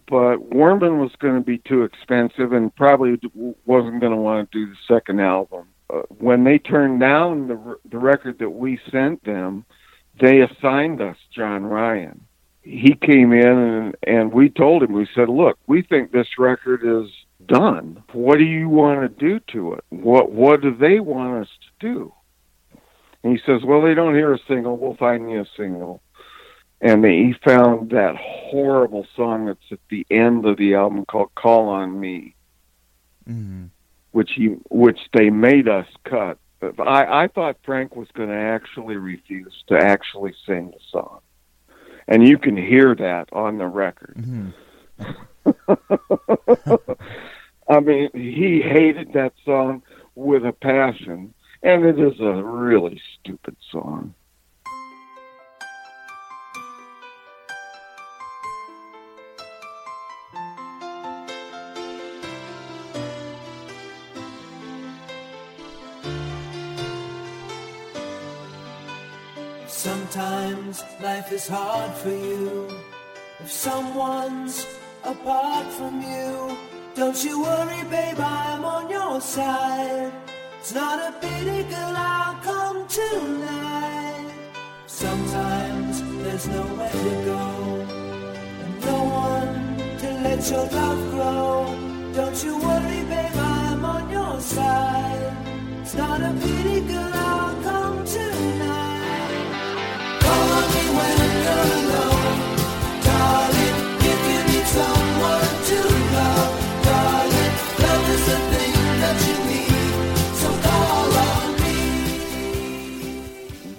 but 0.09 0.37
Werman 0.51 1.01
was 1.01 1.11
going 1.19 1.35
to 1.35 1.45
be 1.45 1.59
too 1.59 1.83
expensive 1.83 2.53
and 2.53 2.73
probably 2.77 3.19
wasn't 3.67 4.01
going 4.01 4.13
to 4.13 4.23
want 4.29 4.53
to 4.53 4.57
do 4.57 4.71
the 4.71 4.95
second 4.95 5.19
album. 5.21 5.65
Uh, 5.91 6.03
when 6.21 6.45
they 6.45 6.59
turned 6.59 7.01
down 7.01 7.49
the 7.49 7.77
the 7.91 7.99
record 7.99 8.39
that 8.39 8.51
we 8.51 8.79
sent 8.93 9.25
them, 9.25 9.65
they 10.21 10.43
assigned 10.43 11.01
us 11.01 11.17
John 11.35 11.65
Ryan. 11.65 12.21
He 12.63 12.95
came 12.95 13.33
in 13.33 13.59
and 13.69 13.97
and 14.05 14.33
we 14.33 14.49
told 14.49 14.85
him 14.85 14.93
we 14.93 15.09
said, 15.13 15.29
"Look, 15.29 15.59
we 15.67 15.83
think 15.83 16.13
this 16.13 16.39
record 16.39 16.83
is 16.85 17.11
done. 17.49 18.05
What 18.13 18.39
do 18.39 18.45
you 18.45 18.69
want 18.69 19.01
to 19.01 19.09
do 19.09 19.41
to 19.55 19.73
it? 19.73 19.85
What 19.89 20.31
what 20.31 20.61
do 20.61 20.73
they 20.73 21.01
want 21.01 21.43
us 21.43 21.51
to 21.65 21.95
do?" 21.95 22.13
And 23.23 23.37
he 23.37 23.43
says, 23.47 23.63
"Well, 23.65 23.81
they 23.83 23.95
don't 23.95 24.15
hear 24.15 24.33
a 24.33 24.39
single. 24.49 24.77
We'll 24.77 24.97
find 24.97 25.31
you 25.31 25.41
a 25.41 25.47
single." 25.57 26.03
And 26.81 27.05
he 27.05 27.35
found 27.45 27.91
that 27.91 28.17
horrible 28.17 29.07
song 29.15 29.47
that's 29.47 29.71
at 29.71 29.79
the 29.89 30.05
end 30.11 30.45
of 30.45 30.57
the 30.57 30.75
album 30.75 31.05
called 31.05 31.33
"Call 31.37 31.69
on 31.69 32.01
Me," 32.01 32.35
Mhm. 33.29 33.69
which 34.11 34.33
he 34.33 34.47
which 34.71 35.09
they 35.13 35.31
made 35.31 35.69
us 35.69 35.87
cut. 36.05 36.39
But 36.59 36.89
I 36.89 37.25
I 37.25 37.29
thought 37.29 37.57
Frank 37.63 37.95
was 37.95 38.09
going 38.13 38.29
to 38.29 38.35
actually 38.35 38.97
refuse 38.97 39.63
to 39.69 39.79
actually 39.79 40.35
sing 40.45 40.73
the 40.73 40.81
song, 40.91 41.21
and 42.09 42.27
you 42.27 42.39
can 42.39 42.57
hear 42.57 42.95
that 42.97 43.29
on 43.33 43.59
the 43.59 43.67
record. 43.69 44.17
Mhm. 44.17 44.53
I 47.69 47.81
mean, 47.81 48.11
he 48.13 48.61
hated 48.61 49.13
that 49.13 49.33
song 49.45 49.83
with 50.15 50.45
a 50.45 50.53
passion, 50.53 51.33
and 51.63 51.85
it 51.85 51.99
is 51.99 52.19
a 52.21 52.43
really 52.43 53.01
stupid 53.15 53.57
song. 53.71 54.15
Sometimes 69.69 70.85
life 71.03 71.33
is 71.33 71.49
hard 71.49 71.93
for 71.95 72.11
you. 72.11 72.69
If 73.41 73.51
someone's 73.51 74.67
apart 75.05 75.67
from 75.73 76.01
you, 76.03 76.57
don't 76.95 77.25
you 77.25 77.43
worry, 77.43 77.83
babe, 77.89 78.21
I'm 78.21 78.65
on 78.65 78.91
your 78.91 79.21
side. 79.21 80.13
It's 80.63 80.75
not 80.75 81.01
a 81.01 81.11
pity, 81.19 81.65
girl, 81.65 81.95
I'll 81.97 82.37
come 82.37 82.87
tonight. 82.87 84.33
Sometimes 84.87 86.01
there's 86.23 86.47
nowhere 86.47 86.89
to 86.89 87.25
go, 87.25 87.41
and 88.63 88.81
no 88.87 88.99
one 89.27 89.77
to 89.99 90.09
let 90.23 90.49
your 90.49 90.65
love 90.67 91.11
grow. 91.11 91.67
Don't 92.15 92.45
you 92.45 92.57
worry, 92.59 93.03
babe, 93.11 93.37
I'm 93.37 93.85
on 93.85 94.09
your 94.09 94.41
side. 94.41 95.37
It's 95.81 95.95
not 95.97 96.21
a 96.21 96.33
pity, 96.33 96.81
girl, 96.87 97.11
I'll 97.13 97.63
come 97.65 98.05
tonight. 98.05 99.43
Call 100.21 100.61
me 100.75 100.85
when 100.97 101.19
you're 101.43 101.82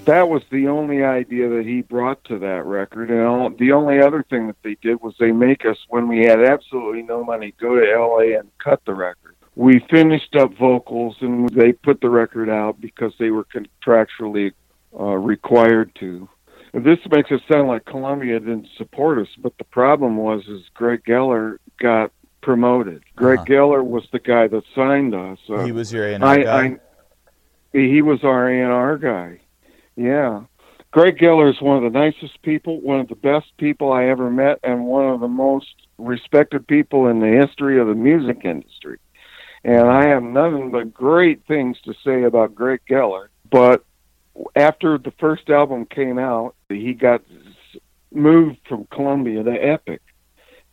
that 0.05 0.29
was 0.29 0.43
the 0.49 0.67
only 0.67 1.03
idea 1.03 1.49
that 1.49 1.65
he 1.65 1.81
brought 1.81 2.23
to 2.25 2.39
that 2.39 2.65
record. 2.65 3.09
And 3.09 3.21
all, 3.21 3.49
the 3.49 3.71
only 3.71 3.99
other 3.99 4.23
thing 4.29 4.47
that 4.47 4.61
they 4.63 4.75
did 4.81 5.01
was 5.01 5.15
they 5.19 5.31
make 5.31 5.65
us, 5.65 5.77
when 5.89 6.07
we 6.07 6.19
had 6.25 6.43
absolutely 6.43 7.01
no 7.03 7.23
money, 7.23 7.53
go 7.59 7.75
to 7.75 7.99
LA 7.99 8.37
and 8.39 8.49
cut 8.63 8.81
the 8.85 8.93
record. 8.93 9.35
We 9.55 9.79
finished 9.89 10.35
up 10.35 10.53
vocals 10.55 11.15
and 11.21 11.49
they 11.49 11.73
put 11.73 12.01
the 12.01 12.09
record 12.09 12.49
out 12.49 12.81
because 12.81 13.13
they 13.19 13.29
were 13.29 13.45
contractually 13.45 14.53
uh, 14.99 15.03
required 15.03 15.93
to. 15.99 16.27
And 16.73 16.83
this 16.83 16.97
makes 17.11 17.29
it 17.29 17.41
sound 17.51 17.67
like 17.67 17.85
Columbia 17.85 18.39
didn't 18.39 18.67
support 18.77 19.19
us, 19.19 19.27
but 19.37 19.55
the 19.59 19.63
problem 19.65 20.17
was 20.17 20.41
is 20.47 20.63
Greg 20.73 21.03
Geller 21.07 21.57
got 21.79 22.11
promoted. 22.41 23.03
Greg 23.15 23.39
Uh-huh. 23.39 23.45
Geller 23.45 23.85
was 23.85 24.07
the 24.11 24.19
guy 24.19 24.47
that 24.47 24.63
signed 24.73 25.13
us. 25.13 25.37
Uh, 25.47 25.63
He 25.65 25.71
was 25.71 25.93
your 25.93 26.07
A&R 26.07 26.23
I, 26.25 26.43
guy? 26.43 26.65
I, 26.65 27.77
he 27.77 28.01
was 28.01 28.23
our 28.23 28.49
A&R 28.49 28.97
guy. 28.97 29.39
Yeah. 29.95 30.43
Greg 30.91 31.17
Geller 31.17 31.51
is 31.51 31.59
one 31.61 31.83
of 31.83 31.91
the 31.91 31.97
nicest 31.97 32.41
people, 32.43 32.79
one 32.81 32.99
of 32.99 33.07
the 33.07 33.15
best 33.15 33.47
people 33.57 33.91
I 33.91 34.05
ever 34.05 34.29
met, 34.29 34.59
and 34.63 34.85
one 34.85 35.09
of 35.09 35.19
the 35.19 35.27
most 35.27 35.73
respected 35.97 36.67
people 36.67 37.07
in 37.07 37.19
the 37.19 37.45
history 37.45 37.79
of 37.79 37.87
the 37.87 37.95
music 37.95 38.41
industry. 38.45 38.99
And 39.63 39.87
I 39.87 40.07
have 40.09 40.23
nothing 40.23 40.71
but 40.71 40.93
great 40.93 41.47
things 41.47 41.77
to 41.85 41.93
say 42.03 42.23
about 42.23 42.53
Greg 42.53 42.81
Geller. 42.87 43.27
But 43.49 43.83
after 44.55 44.97
the 44.97 45.13
first 45.19 45.49
album 45.49 45.85
came 45.85 46.19
out, 46.19 46.55
he 46.69 46.93
got 46.93 47.23
moved 48.11 48.57
from 48.67 48.85
Columbia 48.91 49.43
to 49.43 49.51
Epic. 49.51 50.01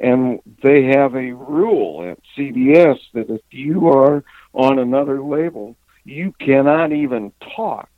And 0.00 0.40
they 0.62 0.84
have 0.84 1.14
a 1.14 1.32
rule 1.32 2.10
at 2.10 2.18
CBS 2.36 2.98
that 3.12 3.30
if 3.30 3.42
you 3.50 3.88
are 3.88 4.24
on 4.52 4.78
another 4.78 5.22
label, 5.22 5.76
you 6.04 6.34
cannot 6.40 6.92
even 6.92 7.32
talk 7.54 7.88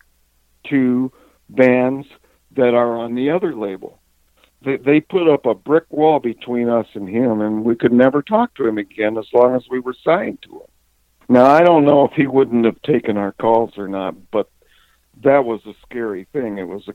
to 0.71 1.13
bands 1.49 2.07
that 2.57 2.75
are 2.75 2.97
on 2.97 3.15
the 3.15 3.31
other 3.31 3.55
label. 3.55 3.99
They, 4.65 4.77
they 4.77 5.01
put 5.01 5.29
up 5.29 5.47
a 5.47 5.55
brick 5.55 5.85
wall 5.91 6.21
between 6.21 6.69
us 6.69 6.87
and 6.95 7.09
him, 7.09 7.41
and 7.41 7.65
we 7.65 7.75
could 7.75 7.93
never 7.93 8.23
talk 8.23 8.55
to 8.55 8.67
him 8.67 8.79
again 8.79 9.19
as 9.19 9.27
long 9.33 9.57
as 9.57 9.65
we 9.71 9.81
were 9.81 9.97
signed 10.05 10.39
to 10.43 10.51
him. 10.51 10.67
Now, 11.29 11.47
I 11.47 11.63
don't 11.63 11.85
know 11.85 12.05
if 12.05 12.13
he 12.13 12.27
wouldn't 12.27 12.65
have 12.65 12.81
taken 12.83 13.17
our 13.17 13.33
calls 13.33 13.77
or 13.77 13.89
not, 13.89 14.31
but 14.31 14.51
that 15.23 15.45
was 15.45 15.61
a 15.67 15.75
scary 15.83 16.27
thing. 16.33 16.59
It 16.59 16.69
was 16.69 16.87
a 16.89 16.95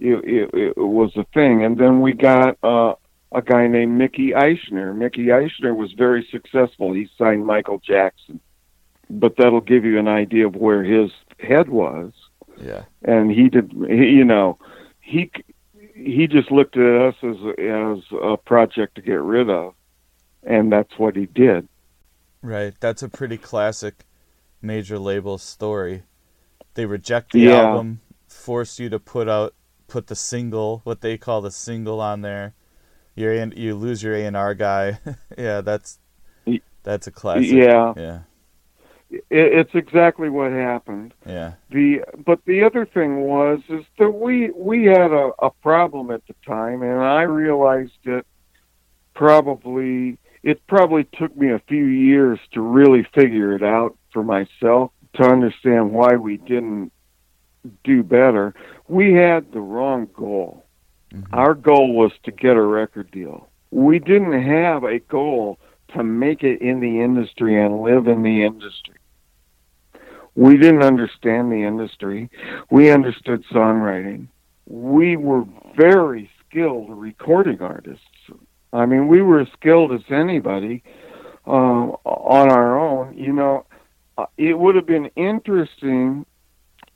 it, 0.00 0.24
it, 0.24 0.50
it 0.54 0.78
was 0.78 1.10
a 1.16 1.24
thing, 1.34 1.64
and 1.64 1.76
then 1.76 2.00
we 2.00 2.12
got 2.12 2.56
uh, 2.62 2.94
a 3.32 3.42
guy 3.42 3.66
named 3.66 3.98
Mickey 3.98 4.30
Eichner. 4.30 4.96
Mickey 4.96 5.26
Eichner 5.26 5.76
was 5.76 5.92
very 5.92 6.26
successful. 6.30 6.92
He 6.92 7.08
signed 7.18 7.44
Michael 7.44 7.80
Jackson, 7.84 8.40
but 9.10 9.36
that'll 9.36 9.60
give 9.60 9.84
you 9.84 9.98
an 9.98 10.08
idea 10.08 10.46
of 10.46 10.54
where 10.54 10.84
his 10.84 11.10
head 11.40 11.68
was. 11.68 12.12
Yeah. 12.60 12.84
And 13.02 13.30
he 13.30 13.48
did, 13.48 13.72
he, 13.88 14.06
you 14.10 14.24
know, 14.24 14.58
he 15.00 15.30
he 15.94 16.26
just 16.26 16.50
looked 16.50 16.76
at 16.76 16.84
us 16.84 17.14
as 17.22 17.36
as 17.58 17.98
a 18.22 18.36
project 18.36 18.94
to 18.96 19.02
get 19.02 19.20
rid 19.20 19.50
of, 19.50 19.74
and 20.44 20.70
that's 20.72 20.98
what 20.98 21.16
he 21.16 21.26
did. 21.26 21.68
Right. 22.42 22.74
That's 22.80 23.02
a 23.02 23.08
pretty 23.08 23.36
classic 23.36 24.04
major 24.62 24.98
label 24.98 25.38
story. 25.38 26.02
They 26.74 26.86
reject 26.86 27.32
the 27.32 27.40
Yeah. 27.40 27.62
album, 27.62 28.00
force 28.28 28.78
you 28.78 28.88
to 28.90 28.98
put 28.98 29.28
out 29.28 29.54
put 29.88 30.06
the 30.08 30.14
single, 30.14 30.80
what 30.84 31.00
they 31.00 31.16
call 31.16 31.40
the 31.40 31.50
single 31.50 32.00
on 32.00 32.20
there. 32.20 32.54
You're 33.14 33.32
in, 33.32 33.52
you 33.56 33.74
lose 33.74 34.02
your 34.02 34.14
A&R 34.14 34.54
guy. 34.54 34.98
yeah, 35.38 35.60
that's 35.60 35.98
that's 36.84 37.06
a 37.06 37.10
classic. 37.10 37.50
Yeah. 37.50 37.92
Yeah. 37.96 38.18
It, 39.10 39.24
it's 39.30 39.74
exactly 39.74 40.28
what 40.28 40.52
happened. 40.52 41.14
Yeah. 41.26 41.54
The 41.70 42.04
but 42.24 42.44
the 42.44 42.64
other 42.64 42.86
thing 42.86 43.20
was 43.22 43.60
is 43.68 43.84
that 43.98 44.10
we 44.10 44.50
we 44.50 44.84
had 44.84 45.12
a, 45.12 45.30
a 45.40 45.50
problem 45.62 46.10
at 46.10 46.26
the 46.26 46.34
time, 46.46 46.82
and 46.82 47.00
I 47.00 47.22
realized 47.22 47.92
it 48.04 48.26
probably 49.14 50.18
it 50.42 50.66
probably 50.66 51.04
took 51.04 51.36
me 51.36 51.50
a 51.50 51.60
few 51.68 51.84
years 51.84 52.38
to 52.52 52.60
really 52.60 53.06
figure 53.14 53.54
it 53.54 53.62
out 53.62 53.96
for 54.12 54.22
myself 54.22 54.92
to 55.14 55.24
understand 55.24 55.92
why 55.92 56.14
we 56.16 56.36
didn't 56.36 56.92
do 57.84 58.02
better. 58.02 58.54
We 58.86 59.14
had 59.14 59.52
the 59.52 59.60
wrong 59.60 60.08
goal. 60.14 60.64
Mm-hmm. 61.12 61.34
Our 61.34 61.54
goal 61.54 61.94
was 61.94 62.12
to 62.24 62.30
get 62.30 62.56
a 62.56 62.62
record 62.62 63.10
deal. 63.10 63.48
We 63.70 63.98
didn't 63.98 64.40
have 64.42 64.84
a 64.84 65.00
goal 65.00 65.58
to 65.94 66.04
make 66.04 66.42
it 66.42 66.60
in 66.60 66.80
the 66.80 67.00
industry 67.00 67.60
and 67.62 67.82
live 67.82 68.06
in 68.06 68.22
the 68.22 68.44
industry. 68.44 68.96
We 70.38 70.56
didn't 70.56 70.84
understand 70.84 71.50
the 71.50 71.64
industry. 71.64 72.30
We 72.70 72.92
understood 72.92 73.44
songwriting. 73.52 74.28
We 74.66 75.16
were 75.16 75.44
very 75.76 76.30
skilled 76.46 76.90
recording 76.90 77.60
artists. 77.60 78.04
I 78.72 78.86
mean, 78.86 79.08
we 79.08 79.20
were 79.20 79.40
as 79.40 79.48
skilled 79.58 79.90
as 79.92 80.02
anybody 80.08 80.84
uh, 81.44 81.50
on 81.50 82.52
our 82.52 82.78
own. 82.78 83.18
You 83.18 83.32
know, 83.32 83.66
uh, 84.16 84.26
it 84.36 84.56
would 84.56 84.76
have 84.76 84.86
been 84.86 85.10
interesting 85.16 86.24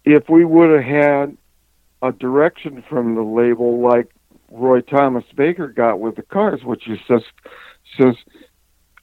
if 0.05 0.29
we 0.29 0.45
would 0.45 0.71
have 0.71 0.85
had 0.85 1.37
a 2.01 2.13
direction 2.13 2.85
from 2.89 3.17
the 3.17 3.23
label 3.23 3.83
like 3.83 4.15
Roy 4.53 4.83
Thomas 4.83 5.25
Baker 5.35 5.67
got 5.67 5.99
with 5.99 6.15
the 6.15 6.23
Cars, 6.23 6.63
which 6.63 6.89
is 6.89 7.01
just 7.09 7.25
says, 7.99 8.15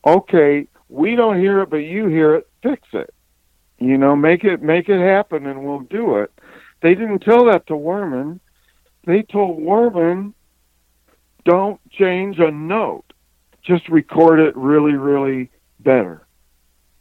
"Okay, 0.08 0.66
we 0.88 1.18
don't 1.18 1.42
hear 1.42 1.60
it, 1.60 1.70
but 1.70 1.84
you 1.84 2.08
hear 2.08 2.36
it. 2.36 2.48
Fix 2.64 2.88
it. 2.94 3.14
You 3.80 3.98
know, 3.98 4.16
make 4.16 4.44
it 4.44 4.62
make 4.62 4.90
it 4.90 5.00
happen, 5.00 5.46
and 5.46 5.64
we'll 5.64 5.80
do 5.80 6.18
it." 6.18 6.32
They 6.82 6.96
didn't 6.96 7.20
tell 7.20 7.46
that 7.46 7.68
to 7.68 7.74
Werman. 7.74 8.40
They 9.06 9.24
told 9.24 9.60
Werman, 9.60 10.34
"Don't 11.46 11.80
change 11.92 12.40
a 12.40 12.52
note. 12.52 13.14
Just 13.62 13.90
record 13.90 14.40
it 14.40 14.56
really, 14.56 14.96
really 14.96 15.50
better." 15.80 16.26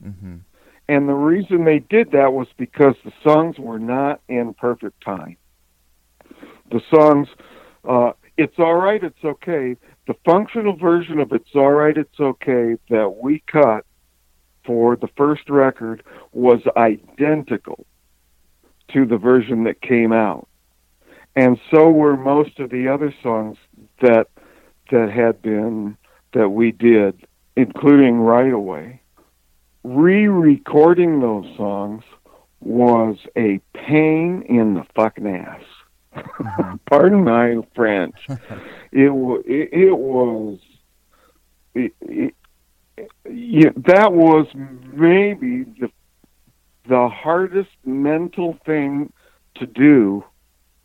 hmm 0.03 0.37
And 0.89 1.09
the 1.09 1.15
reason 1.15 1.65
they 1.65 1.81
did 1.81 2.13
that 2.13 2.33
was 2.33 2.49
because 2.57 2.95
the 3.05 3.13
songs 3.23 3.59
were 3.59 3.79
not 3.79 4.21
in 4.29 4.55
perfect 4.55 5.03
time. 5.05 5.37
The 6.71 6.81
songs, 6.91 7.29
uh, 7.85 8.13
It's 8.37 8.59
All 8.59 8.77
Right, 8.77 9.03
It's 9.03 9.25
Okay, 9.25 9.77
the 10.07 10.15
functional 10.25 10.77
version 10.77 11.19
of 11.19 11.33
It's 11.33 11.55
All 11.55 11.73
Right, 11.73 11.97
It's 11.97 12.21
Okay 12.21 12.77
that 12.89 13.17
we 13.23 13.41
cut 13.47 13.85
for 14.69 14.95
the 14.95 15.09
first 15.17 15.49
record 15.49 16.05
was 16.33 16.61
identical 16.77 17.87
to 18.93 19.05
the 19.05 19.17
version 19.17 19.65
that 19.65 19.81
came 19.81 20.13
out. 20.13 20.47
And 21.35 21.59
so 21.73 21.91
were 21.91 22.17
most 22.17 22.61
of 22.61 22.71
the 22.71 22.89
other 22.89 23.15
songs 23.23 23.57
that 24.03 24.29
that 24.91 25.11
had 25.11 25.43
been 25.43 25.97
that 26.35 26.51
we 26.51 26.73
did, 26.73 27.27
including 27.57 28.21
Right 28.21 28.53
Away 28.53 29.01
re-recording 29.85 31.21
those 31.21 31.47
songs 31.57 32.05
was 32.61 33.17
a 33.37 33.61
pain 33.75 34.43
in 34.43 34.75
the 34.75 34.85
fucking 34.95 35.27
ass. 35.27 35.63
Mm-hmm. 36.15 36.77
Pardon 36.91 37.25
my 37.25 37.57
French. 37.75 38.17
it, 38.29 39.11
it 39.47 39.69
it 39.73 39.97
was 39.97 40.59
it, 41.75 42.35
yeah, 43.31 43.71
that 43.87 44.13
was 44.13 44.47
maybe 44.55 45.65
the 45.65 45.91
the 46.89 47.09
hardest 47.09 47.71
mental 47.85 48.59
thing 48.65 49.13
to 49.57 49.67
do. 49.67 50.25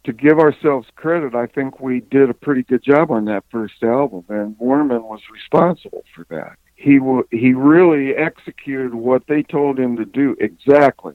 To 0.06 0.12
give 0.12 0.38
ourselves 0.38 0.90
credit, 0.98 1.34
I 1.34 1.48
think 1.48 1.80
we 1.80 2.02
did 2.02 2.30
a 2.30 2.34
pretty 2.34 2.64
good 2.64 2.84
job 2.84 3.10
on 3.10 3.24
that 3.26 3.46
first 3.50 3.82
album, 3.84 4.26
and 4.28 4.54
Werman 4.58 5.04
was 5.04 5.22
responsible 5.32 6.04
for 6.14 6.26
that 6.30 6.58
he 6.76 6.98
w- 6.98 7.28
he 7.32 7.54
really 7.54 8.14
executed 8.16 8.94
what 8.94 9.26
they 9.28 9.44
told 9.44 9.80
him 9.80 9.96
to 9.96 10.06
do 10.06 10.36
exactly 10.40 11.14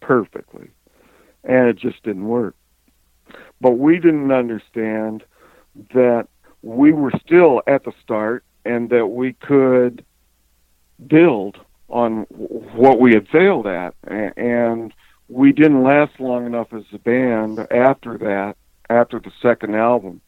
perfectly 0.00 0.70
and 1.44 1.68
it 1.68 1.76
just 1.76 2.02
didn't 2.02 2.26
work 2.26 2.54
but 3.60 3.72
we 3.72 3.96
didn't 3.96 4.32
understand 4.32 5.24
that 5.92 6.26
we 6.62 6.92
were 6.92 7.12
still 7.24 7.60
at 7.66 7.84
the 7.84 7.92
start 8.02 8.44
and 8.64 8.88
that 8.90 9.06
we 9.06 9.34
could 9.34 10.04
build 11.06 11.58
on 11.88 12.22
what 12.28 13.00
we 13.00 13.14
had 13.14 13.26
failed 13.28 13.66
at 13.66 13.94
and 14.36 14.92
we 15.28 15.52
didn't 15.52 15.82
last 15.82 16.18
long 16.20 16.44
enough 16.46 16.72
as 16.72 16.84
a 16.92 16.98
band 16.98 17.58
after 17.70 18.18
that 18.18 18.56
after 18.90 19.18
the 19.18 19.32
second 19.40 19.74
album 19.74 20.20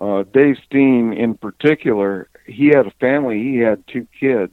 uh, 0.00 0.24
Dave 0.32 0.56
Steen 0.66 1.12
in 1.12 1.34
particular, 1.34 2.28
he 2.46 2.68
had 2.68 2.86
a 2.86 2.90
family. 3.00 3.42
He 3.42 3.58
had 3.58 3.86
two 3.86 4.06
kids. 4.18 4.52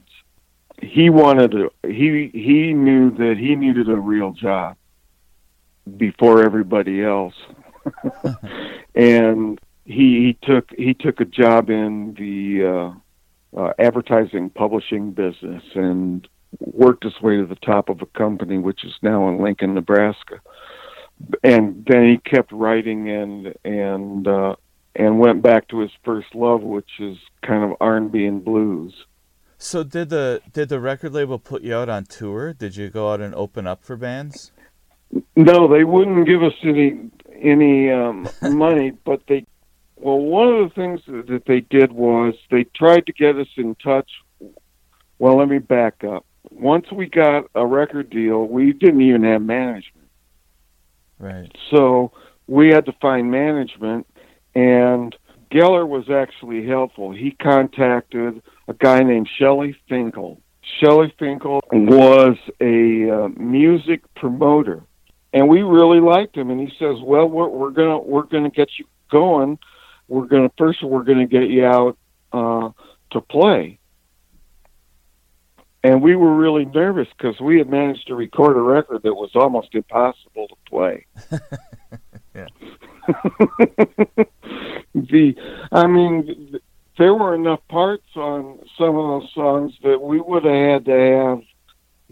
He 0.80 1.10
wanted 1.10 1.50
to. 1.52 1.70
He 1.82 2.30
he 2.32 2.72
knew 2.72 3.10
that 3.12 3.36
he 3.38 3.54
needed 3.54 3.88
a 3.88 3.96
real 3.96 4.32
job 4.32 4.76
before 5.96 6.42
everybody 6.42 7.02
else, 7.02 7.34
and 8.94 9.60
he 9.84 10.26
he 10.26 10.38
took 10.42 10.70
he 10.76 10.94
took 10.94 11.20
a 11.20 11.24
job 11.24 11.70
in 11.70 12.14
the 12.14 12.66
uh, 12.66 12.98
uh, 13.56 13.72
advertising 13.78 14.50
publishing 14.50 15.12
business 15.12 15.62
and 15.74 16.26
worked 16.60 17.04
his 17.04 17.20
way 17.20 17.36
to 17.36 17.46
the 17.46 17.56
top 17.56 17.88
of 17.88 18.00
a 18.02 18.06
company 18.06 18.58
which 18.58 18.84
is 18.84 18.94
now 19.02 19.28
in 19.28 19.42
Lincoln, 19.42 19.74
Nebraska. 19.74 20.40
And 21.42 21.84
then 21.86 22.08
he 22.08 22.30
kept 22.30 22.50
writing 22.52 23.08
and 23.08 23.54
and 23.64 24.26
uh, 24.26 24.56
and 24.96 25.18
went 25.18 25.42
back 25.42 25.68
to 25.68 25.80
his 25.80 25.90
first 26.04 26.34
love, 26.34 26.62
which 26.62 26.90
is 26.98 27.16
kind 27.46 27.64
of 27.64 27.76
R&B 27.80 28.24
and 28.24 28.44
blues. 28.44 28.94
So 29.58 29.84
did 29.84 30.10
the 30.10 30.42
did 30.52 30.68
the 30.68 30.80
record 30.80 31.12
label 31.14 31.38
put 31.38 31.62
you 31.62 31.74
out 31.74 31.88
on 31.88 32.04
tour? 32.04 32.52
Did 32.52 32.76
you 32.76 32.90
go 32.90 33.12
out 33.12 33.20
and 33.20 33.34
open 33.34 33.66
up 33.66 33.84
for 33.84 33.96
bands? 33.96 34.52
No, 35.36 35.68
they 35.68 35.84
wouldn't 35.84 36.26
give 36.26 36.42
us 36.42 36.52
any 36.62 37.10
any 37.40 37.90
um, 37.90 38.28
money, 38.42 38.92
but 39.04 39.22
they. 39.28 39.46
Well, 40.04 40.18
one 40.18 40.48
of 40.48 40.68
the 40.68 40.74
things 40.74 41.00
that 41.06 41.44
they 41.46 41.60
did 41.60 41.90
was 41.90 42.34
they 42.50 42.64
tried 42.64 43.06
to 43.06 43.12
get 43.14 43.36
us 43.36 43.46
in 43.56 43.74
touch. 43.76 44.10
Well, 45.18 45.38
let 45.38 45.48
me 45.48 45.60
back 45.60 46.04
up. 46.04 46.26
Once 46.50 46.92
we 46.92 47.06
got 47.06 47.46
a 47.54 47.64
record 47.64 48.10
deal, 48.10 48.44
we 48.46 48.74
didn't 48.74 49.00
even 49.00 49.24
have 49.24 49.40
management, 49.40 50.06
Right. 51.18 51.50
so 51.70 52.12
we 52.46 52.68
had 52.68 52.84
to 52.84 52.92
find 53.00 53.30
management. 53.30 54.06
And 54.54 55.16
Geller 55.50 55.88
was 55.88 56.10
actually 56.10 56.66
helpful. 56.66 57.12
He 57.12 57.30
contacted 57.30 58.42
a 58.68 58.74
guy 58.74 59.02
named 59.04 59.26
Shelley 59.38 59.74
Finkel. 59.88 60.38
Shelley 60.82 61.14
Finkel 61.18 61.62
was 61.72 62.36
a 62.60 63.10
uh, 63.10 63.28
music 63.40 64.02
promoter, 64.16 64.82
and 65.32 65.48
we 65.48 65.62
really 65.62 66.00
liked 66.00 66.36
him. 66.36 66.50
And 66.50 66.60
he 66.60 66.74
says, 66.78 66.96
"Well, 67.02 67.26
we're, 67.26 67.48
we're 67.48 67.70
gonna 67.70 68.00
we're 68.00 68.24
gonna 68.24 68.50
get 68.50 68.68
you 68.78 68.84
going. 69.10 69.58
We're 70.08 70.26
gonna 70.26 70.50
first 70.58 70.82
we're 70.82 71.04
gonna 71.04 71.26
get 71.26 71.48
you 71.48 71.64
out 71.64 71.98
uh, 72.32 72.70
to 73.10 73.20
play." 73.20 73.78
And 75.82 76.02
we 76.02 76.16
were 76.16 76.34
really 76.34 76.64
nervous 76.64 77.08
because 77.16 77.38
we 77.40 77.58
had 77.58 77.68
managed 77.68 78.06
to 78.06 78.14
record 78.14 78.56
a 78.56 78.60
record 78.60 79.02
that 79.02 79.14
was 79.14 79.32
almost 79.34 79.74
impossible 79.74 80.48
to 80.48 80.56
play. 80.66 81.06
The, 84.94 85.34
I 85.72 85.88
mean, 85.88 86.60
there 86.98 87.14
were 87.14 87.34
enough 87.34 87.60
parts 87.68 88.06
on 88.14 88.60
some 88.78 88.96
of 88.96 89.22
those 89.22 89.30
songs 89.34 89.72
that 89.82 90.00
we 90.00 90.20
would 90.20 90.44
have 90.44 90.54
had 90.54 90.84
to 90.84 90.92
have 90.92 91.42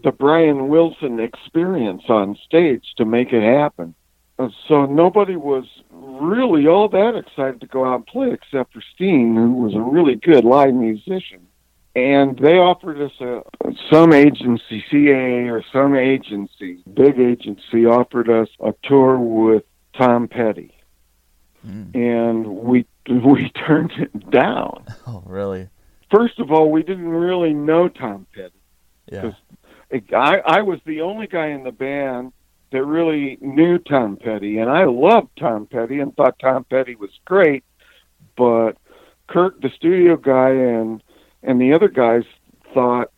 the 0.03 0.11
Brian 0.11 0.67
Wilson 0.67 1.19
experience 1.21 2.03
on 2.09 2.37
stage 2.45 2.83
to 2.97 3.05
make 3.05 3.31
it 3.31 3.41
happen. 3.41 3.95
Uh, 4.39 4.49
So 4.67 4.85
nobody 4.85 5.35
was 5.35 5.65
really 5.91 6.67
all 6.67 6.89
that 6.89 7.15
excited 7.15 7.61
to 7.61 7.67
go 7.67 7.85
out 7.85 7.95
and 7.95 8.05
play 8.07 8.31
except 8.31 8.73
for 8.73 8.81
Steen, 8.95 9.35
who 9.35 9.53
was 9.53 9.73
a 9.75 9.81
really 9.81 10.15
good 10.15 10.43
live 10.43 10.73
musician. 10.73 11.47
And 11.95 12.39
they 12.39 12.57
offered 12.57 12.99
us 12.99 13.11
a 13.21 13.43
some 13.91 14.13
agency, 14.13 14.83
CAA 14.91 15.47
or 15.51 15.63
some 15.71 15.95
agency, 15.95 16.79
big 16.91 17.19
agency, 17.19 17.85
offered 17.85 18.29
us 18.31 18.49
a 18.59 18.73
tour 18.83 19.17
with 19.19 19.63
Tom 19.95 20.27
Petty, 20.27 20.73
and 21.93 22.47
we 22.47 22.85
we 23.09 23.49
turned 23.51 23.91
it 23.97 24.29
down. 24.31 24.83
Oh, 25.07 25.21
really? 25.25 25.69
First 26.09 26.39
of 26.39 26.51
all, 26.51 26.71
we 26.71 26.81
didn't 26.81 27.07
really 27.09 27.53
know 27.53 27.87
Tom 27.89 28.25
Petty. 28.33 28.53
Yeah. 29.11 29.31
I, 30.15 30.39
I 30.39 30.61
was 30.61 30.79
the 30.85 31.01
only 31.01 31.27
guy 31.27 31.47
in 31.47 31.63
the 31.63 31.71
band 31.71 32.33
that 32.73 32.83
really 32.83 33.37
knew 33.39 33.77
Tom 33.77 34.17
Petty, 34.17 34.57
and 34.57 34.69
I 34.69 34.85
loved 34.85 35.29
Tom 35.39 35.67
Petty 35.67 35.99
and 35.99 36.13
thought 36.15 36.39
Tom 36.39 36.65
Petty 36.65 36.95
was 36.95 37.11
great. 37.23 37.63
But 38.35 38.73
Kirk, 39.27 39.61
the 39.61 39.69
studio 39.75 40.17
guy, 40.17 40.49
and 40.49 41.01
and 41.43 41.61
the 41.61 41.73
other 41.73 41.87
guys 41.87 42.23
thought, 42.73 43.11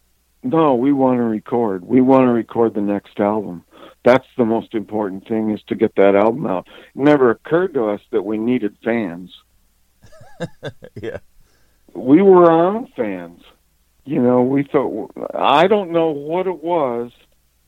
no, 0.43 0.75
we 0.75 0.91
want 0.91 1.19
to 1.19 1.23
record. 1.23 1.85
We 1.85 2.01
want 2.01 2.27
to 2.27 2.31
record 2.31 2.73
the 2.73 2.81
next 2.81 3.19
album. 3.19 3.63
That's 4.03 4.27
the 4.37 4.45
most 4.45 4.75
important 4.75 5.27
thing 5.27 5.51
is 5.51 5.61
to 5.67 5.75
get 5.75 5.95
that 5.95 6.15
album 6.15 6.45
out. 6.45 6.67
It 6.67 7.01
never 7.01 7.31
occurred 7.31 7.73
to 7.75 7.89
us 7.89 8.01
that 8.11 8.23
we 8.23 8.37
needed 8.37 8.77
fans. 8.83 9.33
yeah. 11.01 11.19
we 11.93 12.21
were 12.21 12.51
our 12.51 12.75
own 12.75 12.87
fans. 12.95 13.41
You 14.03 14.21
know, 14.21 14.43
we 14.43 14.63
thought 14.63 15.11
I 15.33 15.67
don't 15.67 15.91
know 15.91 16.09
what 16.09 16.45
it 16.45 16.61
was, 16.61 17.11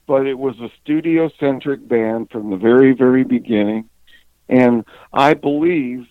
but 0.07 0.25
it 0.25 0.39
was 0.39 0.59
a 0.59 0.69
studio 0.81 1.29
centric 1.39 1.87
band 1.87 2.29
from 2.31 2.49
the 2.49 2.57
very, 2.57 2.93
very 2.93 3.23
beginning. 3.23 3.89
And 4.49 4.85
I 5.13 5.33
believe 5.33 6.07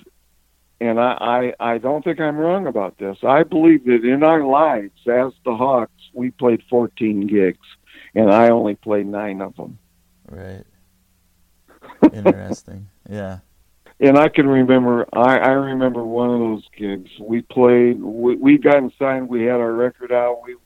and 0.81 1.01
I, 1.01 1.55
I, 1.59 1.73
I 1.75 1.79
don't 1.79 2.05
think 2.05 2.21
I'm 2.21 2.37
wrong 2.37 2.67
about 2.67 2.99
this. 2.99 3.17
I 3.23 3.43
believe 3.45 3.85
that 3.87 4.05
in 4.05 4.23
our 4.23 4.45
lives 4.45 5.01
as 5.07 5.33
the 5.45 5.57
Hawks, 5.57 5.93
we 6.13 6.31
played 6.31 6.63
14 6.69 7.27
gigs, 7.27 7.67
and 8.15 8.31
I 8.31 8.51
only 8.51 8.75
played 8.75 9.07
nine 9.07 9.41
of 9.41 9.57
them. 9.57 9.79
Right. 10.29 10.65
Interesting. 12.13 12.89
Yeah. 13.09 13.39
and 14.01 14.19
I 14.19 14.29
can 14.29 14.47
remember 14.47 15.07
I, 15.13 15.39
I 15.39 15.51
remember 15.53 16.05
one 16.05 16.31
of 16.31 16.41
those 16.41 16.65
gigs. 16.77 17.11
We 17.21 17.43
played 17.43 18.03
we 18.03 18.37
we 18.37 18.59
gotten 18.59 18.93
signed, 18.99 19.29
we 19.29 19.45
had 19.45 19.61
our 19.61 19.73
record 19.73 20.13
out, 20.13 20.41
we 20.45 20.57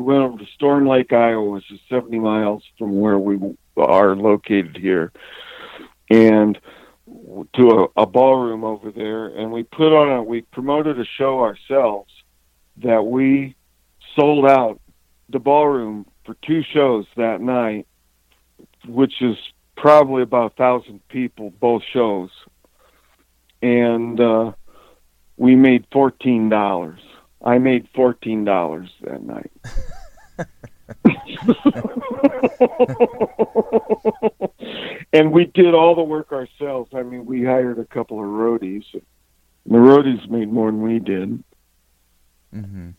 we 0.00 0.14
went 0.14 0.24
over 0.24 0.38
to 0.38 0.50
Storm 0.54 0.86
Lake, 0.86 1.12
Iowa, 1.12 1.50
which 1.50 1.70
is 1.70 1.80
seventy 1.88 2.18
miles 2.18 2.62
from 2.78 3.00
where 3.00 3.18
we 3.18 3.38
are 3.76 4.16
located 4.16 4.76
here. 4.76 5.12
And 6.08 6.58
to 7.54 7.88
a, 7.96 8.02
a 8.02 8.06
ballroom 8.06 8.64
over 8.64 8.90
there 8.90 9.26
and 9.26 9.50
we 9.50 9.64
put 9.64 9.92
on 9.92 10.10
a 10.10 10.22
we 10.22 10.42
promoted 10.42 10.98
a 11.00 11.04
show 11.04 11.40
ourselves 11.40 12.12
that 12.76 13.04
we 13.04 13.56
sold 14.14 14.46
out 14.46 14.80
the 15.28 15.38
ballroom 15.38 16.06
for 16.24 16.36
two 16.46 16.62
shows 16.72 17.06
that 17.16 17.40
night, 17.40 17.86
which 18.86 19.20
is 19.20 19.36
probably 19.76 20.22
about 20.22 20.52
a 20.52 20.54
thousand 20.54 21.00
people 21.08 21.50
both 21.60 21.82
shows 21.92 22.30
and 23.60 24.20
uh, 24.20 24.52
we 25.36 25.56
made 25.56 25.84
fourteen 25.92 26.48
dollars. 26.48 27.00
I 27.44 27.58
made 27.58 27.88
fourteen 27.94 28.44
dollars 28.44 28.90
that 29.02 29.22
night. 29.22 29.50
and 35.12 35.32
we 35.32 35.46
did 35.46 35.74
all 35.74 35.94
the 35.94 36.02
work 36.02 36.32
ourselves. 36.32 36.90
I 36.94 37.02
mean, 37.02 37.26
we 37.26 37.44
hired 37.44 37.78
a 37.78 37.84
couple 37.84 38.18
of 38.18 38.26
roadies. 38.26 38.84
And 38.92 39.02
The 39.66 39.78
roadies 39.78 40.28
made 40.28 40.52
more 40.52 40.70
than 40.70 40.82
we 40.82 40.98
did, 40.98 41.42
hmm 42.52 42.90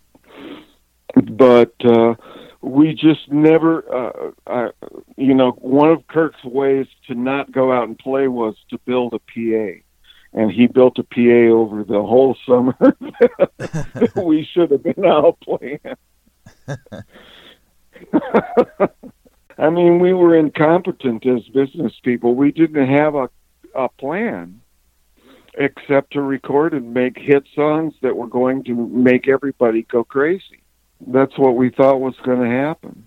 but 1.34 1.74
uh, 1.84 2.16
we 2.62 2.94
just 2.94 3.30
never. 3.30 3.84
Uh, 3.94 4.32
uh, 4.48 4.70
you 5.18 5.34
know, 5.34 5.52
one 5.52 5.90
of 5.90 6.08
Kirk's 6.08 6.44
ways 6.44 6.88
to 7.08 7.16
not 7.16 7.52
go 7.52 7.72
out 7.72 7.88
and 7.88 7.98
play 7.98 8.28
was 8.28 8.56
to 8.70 8.78
build 8.86 9.14
a 9.14 9.20
PA 9.20 9.80
and 10.34 10.52
he 10.52 10.68
built 10.68 11.00
a 11.00 11.04
PA 11.04 11.54
over 11.54 11.84
the 11.84 12.02
whole 12.02 12.38
summer. 12.46 12.76
we 14.24 14.48
should 14.54 14.72
have 14.72 14.84
been 14.84 15.06
out 15.06 15.38
playing. 15.42 15.80
I 19.58 19.70
mean, 19.70 20.00
we 20.00 20.14
were 20.14 20.36
incompetent 20.36 21.26
as 21.26 21.44
business 21.50 21.94
people. 22.04 22.36
We 22.36 22.52
didn't 22.52 22.88
have 22.88 23.16
a 23.16 23.30
a 23.76 23.90
plan 23.90 24.62
except 25.56 26.14
to 26.14 26.22
record 26.22 26.74
and 26.74 26.94
make 26.94 27.18
hit 27.18 27.44
songs 27.54 27.94
that 28.02 28.16
were 28.16 28.28
going 28.28 28.64
to 28.64 28.74
make 28.74 29.28
everybody 29.28 29.84
go 29.84 30.04
crazy. 30.04 30.64
That's 31.06 31.38
what 31.38 31.56
we 31.56 31.70
thought 31.70 32.00
was 32.00 32.16
going 32.24 32.40
to 32.40 32.50
happen. 32.50 33.06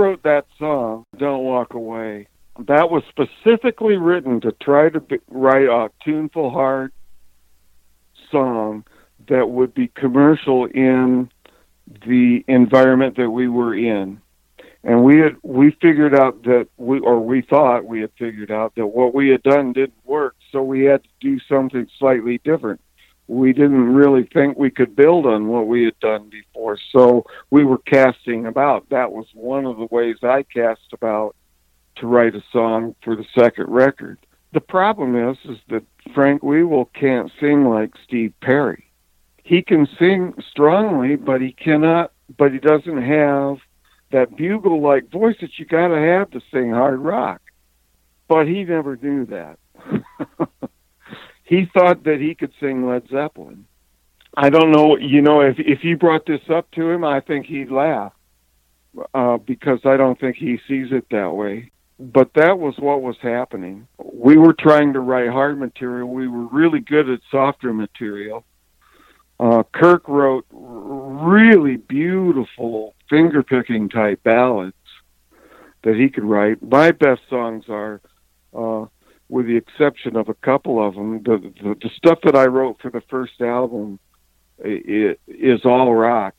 Wrote 0.00 0.22
that 0.22 0.46
song, 0.58 1.04
Don't 1.18 1.44
Walk 1.44 1.74
Away, 1.74 2.26
that 2.66 2.90
was 2.90 3.02
specifically 3.10 3.96
written 3.96 4.40
to 4.40 4.52
try 4.52 4.88
to 4.88 5.00
be, 5.00 5.18
write 5.28 5.68
a 5.68 5.90
tuneful 6.02 6.50
heart 6.50 6.92
song 8.30 8.84
that 9.28 9.50
would 9.50 9.74
be 9.74 9.88
commercial 9.88 10.64
in 10.64 11.30
the 12.06 12.42
environment 12.48 13.16
that 13.16 13.30
we 13.30 13.48
were 13.48 13.74
in. 13.74 14.20
And 14.82 15.04
we 15.04 15.18
had 15.18 15.36
we 15.42 15.76
figured 15.82 16.14
out 16.14 16.42
that 16.44 16.68
we 16.78 17.00
or 17.00 17.20
we 17.20 17.42
thought 17.42 17.84
we 17.84 18.00
had 18.00 18.10
figured 18.18 18.50
out 18.50 18.74
that 18.76 18.86
what 18.86 19.14
we 19.14 19.28
had 19.28 19.42
done 19.42 19.74
didn't 19.74 20.06
work, 20.06 20.34
so 20.50 20.62
we 20.62 20.84
had 20.84 21.02
to 21.02 21.08
do 21.20 21.38
something 21.46 21.86
slightly 21.98 22.40
different. 22.44 22.80
We 23.30 23.52
didn't 23.52 23.94
really 23.94 24.24
think 24.24 24.58
we 24.58 24.72
could 24.72 24.96
build 24.96 25.24
on 25.24 25.46
what 25.46 25.68
we 25.68 25.84
had 25.84 25.96
done 26.00 26.30
before, 26.30 26.76
so 26.90 27.24
we 27.50 27.64
were 27.64 27.78
casting 27.78 28.44
about. 28.44 28.88
That 28.88 29.12
was 29.12 29.26
one 29.34 29.66
of 29.66 29.76
the 29.76 29.86
ways 29.88 30.16
I 30.24 30.42
cast 30.42 30.92
about 30.92 31.36
to 31.98 32.08
write 32.08 32.34
a 32.34 32.42
song 32.52 32.96
for 33.04 33.14
the 33.14 33.24
second 33.32 33.70
record. 33.70 34.18
The 34.52 34.60
problem 34.60 35.14
is 35.14 35.36
is 35.44 35.58
that 35.68 35.84
Frank 36.12 36.42
Wiewel 36.42 36.92
can't 36.92 37.30
sing 37.38 37.66
like 37.66 37.92
Steve 38.04 38.34
Perry. 38.40 38.90
He 39.44 39.62
can 39.62 39.86
sing 39.96 40.34
strongly, 40.50 41.14
but 41.14 41.40
he 41.40 41.52
cannot 41.52 42.10
but 42.36 42.52
he 42.52 42.58
doesn't 42.58 43.00
have 43.00 43.58
that 44.10 44.36
bugle 44.36 44.82
like 44.82 45.08
voice 45.08 45.36
that 45.40 45.56
you 45.56 45.66
got 45.66 45.88
to 45.88 46.00
have 46.00 46.32
to 46.32 46.40
sing 46.52 46.72
hard 46.72 46.98
rock. 46.98 47.40
But 48.26 48.48
he 48.48 48.64
never 48.64 48.96
knew 48.96 49.24
that. 49.26 49.60
he 51.50 51.68
thought 51.74 52.04
that 52.04 52.20
he 52.20 52.36
could 52.36 52.52
sing 52.60 52.86
Led 52.86 53.08
Zeppelin. 53.10 53.66
I 54.36 54.50
don't 54.50 54.70
know, 54.70 54.96
you 54.96 55.20
know, 55.20 55.40
if 55.40 55.56
if 55.58 55.82
you 55.82 55.96
brought 55.96 56.24
this 56.24 56.48
up 56.48 56.70
to 56.76 56.88
him, 56.88 57.04
I 57.04 57.18
think 57.18 57.46
he'd 57.46 57.72
laugh 57.72 58.12
uh, 59.12 59.38
because 59.38 59.80
I 59.84 59.96
don't 59.96 60.18
think 60.20 60.36
he 60.36 60.60
sees 60.68 60.92
it 60.92 61.06
that 61.10 61.32
way. 61.32 61.72
But 61.98 62.30
that 62.34 62.60
was 62.60 62.74
what 62.78 63.02
was 63.02 63.16
happening. 63.20 63.88
We 63.98 64.38
were 64.38 64.54
trying 64.54 64.92
to 64.92 65.00
write 65.00 65.28
hard 65.28 65.58
material. 65.58 66.08
We 66.08 66.28
were 66.28 66.46
really 66.46 66.78
good 66.78 67.10
at 67.10 67.18
softer 67.32 67.74
material. 67.74 68.44
Uh, 69.40 69.64
Kirk 69.74 70.06
wrote 70.06 70.46
really 70.52 71.78
beautiful 71.78 72.94
finger 73.10 73.42
picking 73.42 73.88
type 73.88 74.22
ballads 74.22 74.74
that 75.82 75.96
he 75.96 76.10
could 76.10 76.24
write. 76.24 76.62
My 76.62 76.92
best 76.92 77.22
songs 77.28 77.64
are, 77.68 78.00
uh, 78.54 78.86
with 79.30 79.46
the 79.46 79.56
exception 79.56 80.16
of 80.16 80.28
a 80.28 80.34
couple 80.34 80.84
of 80.84 80.94
them, 80.94 81.22
the, 81.22 81.38
the 81.62 81.74
the 81.80 81.90
stuff 81.96 82.18
that 82.24 82.34
I 82.34 82.46
wrote 82.46 82.80
for 82.82 82.90
the 82.90 83.00
first 83.08 83.40
album 83.40 83.98
is 84.58 85.64
all 85.64 85.94
rock. 85.94 86.34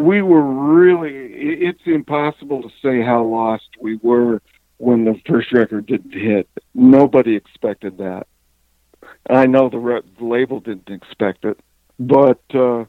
We 0.00 0.22
we 0.22 0.22
were 0.22 0.42
really, 0.42 1.14
it's 1.62 1.82
impossible 1.86 2.62
to 2.62 2.70
say 2.82 3.02
how 3.02 3.24
lost 3.24 3.68
we 3.80 3.96
were 4.02 4.42
when 4.78 5.04
the 5.04 5.20
first 5.26 5.52
record 5.52 5.86
didn't 5.86 6.12
hit. 6.12 6.48
Nobody 6.74 7.36
expected 7.36 7.98
that. 7.98 8.26
I 9.28 9.46
know 9.46 9.68
the, 9.68 9.78
re- 9.78 10.02
the 10.18 10.24
label 10.24 10.60
didn't 10.60 10.88
expect 10.90 11.44
it 11.44 11.58
but 12.00 12.40
uh 12.54 12.84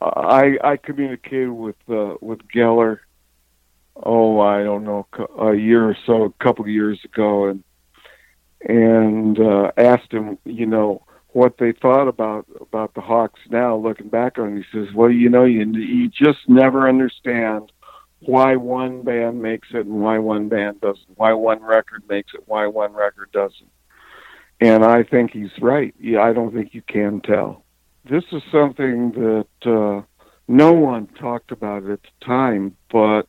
i 0.00 0.56
i 0.64 0.76
communicated 0.76 1.50
with 1.50 1.76
uh 1.90 2.14
with 2.22 2.40
geller 2.48 2.98
oh 4.02 4.40
i 4.40 4.64
don't 4.64 4.84
know, 4.84 5.06
a 5.38 5.54
year 5.54 5.84
or 5.84 5.96
so 6.06 6.24
a 6.24 6.44
couple 6.44 6.64
of 6.64 6.70
years 6.70 6.98
ago 7.04 7.46
and 7.48 7.62
and 8.62 9.38
uh 9.38 9.70
asked 9.76 10.10
him 10.10 10.38
you 10.44 10.64
know 10.66 11.02
what 11.32 11.58
they 11.58 11.72
thought 11.72 12.08
about 12.08 12.46
about 12.60 12.94
the 12.94 13.00
Hawks 13.00 13.40
now, 13.50 13.76
looking 13.76 14.08
back 14.08 14.38
on 14.38 14.56
it. 14.56 14.64
He 14.70 14.78
says, 14.78 14.92
"Well, 14.94 15.10
you 15.10 15.28
know, 15.28 15.44
you 15.44 15.64
you 15.72 16.08
just 16.08 16.48
never 16.48 16.88
understand 16.88 17.72
why 18.20 18.56
one 18.56 19.02
band 19.02 19.40
makes 19.40 19.68
it 19.72 19.86
and 19.86 20.00
why 20.02 20.18
one 20.18 20.48
band 20.48 20.80
doesn't. 20.80 21.16
Why 21.16 21.32
one 21.32 21.62
record 21.62 22.02
makes 22.08 22.32
it, 22.34 22.42
why 22.46 22.66
one 22.66 22.92
record 22.92 23.30
doesn't." 23.32 23.70
And 24.60 24.84
I 24.84 25.02
think 25.04 25.30
he's 25.30 25.50
right. 25.60 25.94
Yeah, 25.98 26.20
I 26.20 26.32
don't 26.32 26.52
think 26.52 26.74
you 26.74 26.82
can 26.82 27.20
tell. 27.20 27.64
This 28.08 28.24
is 28.32 28.42
something 28.52 29.12
that 29.12 29.46
uh, 29.64 30.02
no 30.48 30.72
one 30.72 31.06
talked 31.06 31.52
about 31.52 31.88
at 31.88 32.00
the 32.02 32.26
time, 32.26 32.76
but 32.90 33.26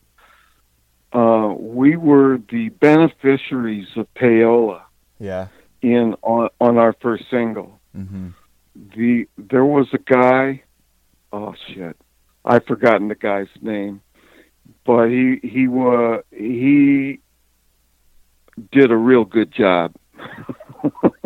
uh, 1.14 1.53
we 1.57 1.98
were 1.98 2.40
the 2.49 2.69
beneficiaries 2.69 3.88
of 3.98 4.14
payola 4.14 4.82
Yeah. 5.19 5.48
in 5.82 6.15
on, 6.22 6.49
on 6.60 6.78
our 6.78 6.94
first 7.02 7.26
single 7.30 7.81
Mm-hmm. 7.95 8.30
the 8.95 9.27
there 9.38 9.65
was 9.65 9.88
a 9.93 9.97
guy 9.97 10.63
oh 11.34 11.53
shit. 11.68 11.97
I've 12.45 12.65
forgotten 12.65 13.09
the 13.09 13.15
guy's 13.15 13.49
name 13.61 14.01
but 14.85 15.07
he 15.07 15.39
he 15.43 15.68
was 15.68 16.23
he 16.31 17.19
did 18.72 18.91
a 18.91 18.97
real 18.97 19.26
good 19.26 19.51
job. 19.51 19.93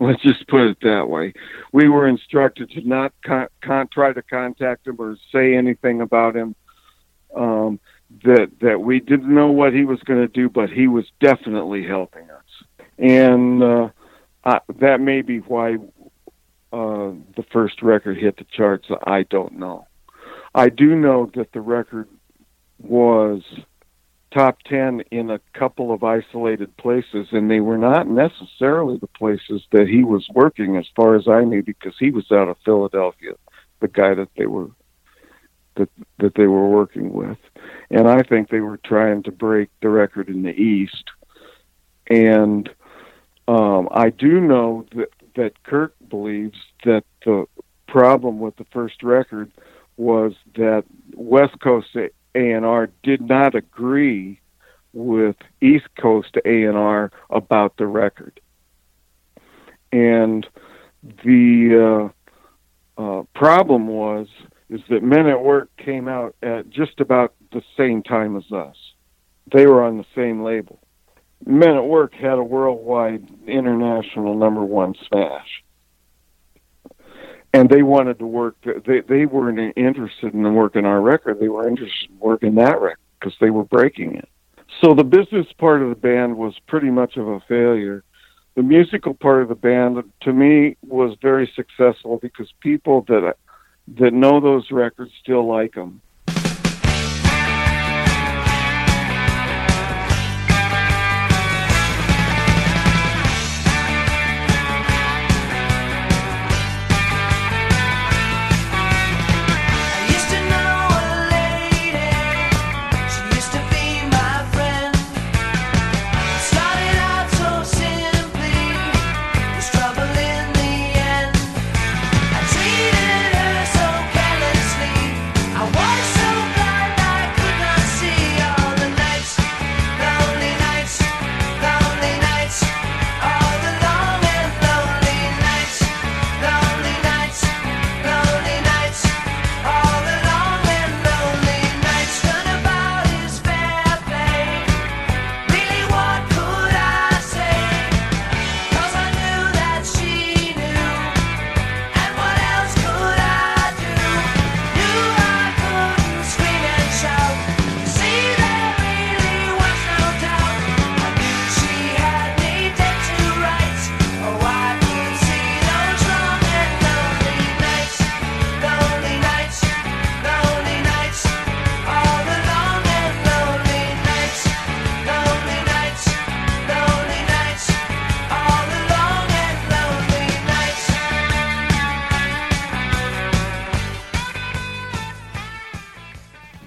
Let's 0.00 0.22
just 0.22 0.46
put 0.48 0.62
it 0.62 0.78
that 0.82 1.08
way. 1.08 1.32
We 1.72 1.88
were 1.88 2.06
instructed 2.06 2.70
to 2.70 2.86
not 2.86 3.12
con- 3.24 3.48
con- 3.62 3.88
try 3.92 4.12
to 4.12 4.22
contact 4.22 4.86
him 4.86 4.96
or 4.98 5.16
say 5.32 5.54
anything 5.54 6.00
about 6.00 6.36
him 6.36 6.54
um 7.34 7.80
that 8.24 8.50
that 8.60 8.80
we 8.80 9.00
didn't 9.00 9.34
know 9.34 9.50
what 9.50 9.72
he 9.72 9.84
was 9.84 9.98
going 10.00 10.20
to 10.20 10.28
do 10.28 10.48
but 10.48 10.68
he 10.68 10.86
was 10.86 11.06
definitely 11.20 11.86
helping 11.86 12.30
us. 12.30 12.88
And 12.98 13.62
uh 13.62 13.88
that 14.44 15.00
may 15.00 15.22
be 15.22 15.38
why 15.38 15.76
uh, 16.72 17.12
the 17.36 17.44
first 17.52 17.82
record 17.82 18.18
hit 18.18 18.36
the 18.36 18.44
charts. 18.44 18.88
I 19.06 19.24
don't 19.24 19.58
know. 19.58 19.86
I 20.54 20.68
do 20.68 20.96
know 20.96 21.30
that 21.34 21.52
the 21.52 21.60
record 21.60 22.08
was 22.78 23.42
top 24.32 24.58
10 24.62 25.02
in 25.10 25.30
a 25.30 25.40
couple 25.54 25.92
of 25.92 26.02
isolated 26.02 26.76
places, 26.76 27.28
and 27.32 27.50
they 27.50 27.60
were 27.60 27.78
not 27.78 28.08
necessarily 28.08 28.98
the 28.98 29.06
places 29.06 29.62
that 29.72 29.88
he 29.88 30.04
was 30.04 30.26
working, 30.34 30.76
as 30.76 30.86
far 30.96 31.14
as 31.14 31.28
I 31.28 31.44
knew, 31.44 31.62
because 31.62 31.94
he 31.98 32.10
was 32.10 32.30
out 32.32 32.48
of 32.48 32.56
Philadelphia, 32.64 33.32
the 33.80 33.88
guy 33.88 34.14
that 34.14 34.28
they 34.36 34.46
were 34.46 34.68
that 35.74 35.88
that 36.18 36.34
they 36.34 36.46
were 36.46 36.68
working 36.68 37.14
with, 37.14 37.38
and 37.90 38.06
I 38.06 38.22
think 38.22 38.50
they 38.50 38.60
were 38.60 38.78
trying 38.84 39.22
to 39.22 39.32
break 39.32 39.70
the 39.80 39.88
record 39.88 40.28
in 40.28 40.42
the 40.42 40.50
East, 40.50 41.04
and 42.08 42.68
um, 43.48 43.88
I 43.90 44.10
do 44.10 44.40
know 44.40 44.86
that 44.94 45.08
that 45.34 45.62
Kirk 45.64 45.94
believes 46.08 46.58
that 46.84 47.04
the 47.24 47.46
problem 47.86 48.38
with 48.38 48.56
the 48.56 48.66
first 48.72 49.02
record 49.02 49.50
was 49.96 50.34
that 50.56 50.84
West 51.14 51.58
Coast 51.60 51.88
A&R 52.34 52.90
did 53.02 53.22
not 53.22 53.54
agree 53.54 54.40
with 54.92 55.36
East 55.60 55.88
Coast 55.98 56.36
A&R 56.44 57.10
about 57.30 57.76
the 57.76 57.86
record. 57.86 58.40
And 59.90 60.46
the 61.24 62.10
uh, 62.98 63.02
uh, 63.02 63.22
problem 63.34 63.88
was 63.88 64.28
is 64.70 64.80
that 64.88 65.02
Men 65.02 65.26
at 65.26 65.42
Work 65.42 65.70
came 65.76 66.08
out 66.08 66.34
at 66.42 66.70
just 66.70 67.00
about 67.00 67.34
the 67.52 67.62
same 67.76 68.02
time 68.02 68.36
as 68.36 68.50
us. 68.50 68.76
They 69.52 69.66
were 69.66 69.82
on 69.82 69.98
the 69.98 70.06
same 70.14 70.42
label. 70.42 70.81
Men 71.44 71.76
at 71.76 71.84
Work 71.84 72.14
had 72.14 72.38
a 72.38 72.42
worldwide 72.42 73.26
international 73.46 74.36
number 74.36 74.64
one 74.64 74.94
smash 75.08 75.62
and 77.54 77.68
they 77.68 77.82
wanted 77.82 78.18
to 78.18 78.26
work. 78.26 78.56
They 78.62 79.00
they 79.00 79.26
weren't 79.26 79.76
interested 79.76 80.34
in 80.34 80.54
working 80.54 80.84
our 80.84 81.00
record. 81.00 81.38
They 81.40 81.48
were 81.48 81.68
interested 81.68 82.10
in 82.10 82.18
working 82.18 82.54
that 82.56 82.80
record 82.80 82.98
because 83.20 83.36
they 83.40 83.50
were 83.50 83.64
breaking 83.64 84.16
it. 84.16 84.28
So 84.80 84.94
the 84.94 85.04
business 85.04 85.46
part 85.58 85.82
of 85.82 85.90
the 85.90 85.94
band 85.94 86.36
was 86.36 86.54
pretty 86.66 86.90
much 86.90 87.16
of 87.16 87.28
a 87.28 87.40
failure. 87.40 88.04
The 88.54 88.62
musical 88.62 89.14
part 89.14 89.42
of 89.42 89.48
the 89.48 89.54
band, 89.54 90.02
to 90.22 90.32
me, 90.32 90.76
was 90.86 91.16
very 91.22 91.50
successful 91.54 92.18
because 92.20 92.52
people 92.60 93.02
that 93.08 93.36
that 93.98 94.12
know 94.12 94.40
those 94.40 94.70
records 94.70 95.12
still 95.22 95.46
like 95.46 95.74
them. 95.74 96.00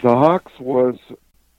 The 0.06 0.11
Hawks 0.11 0.52
was 0.60 0.99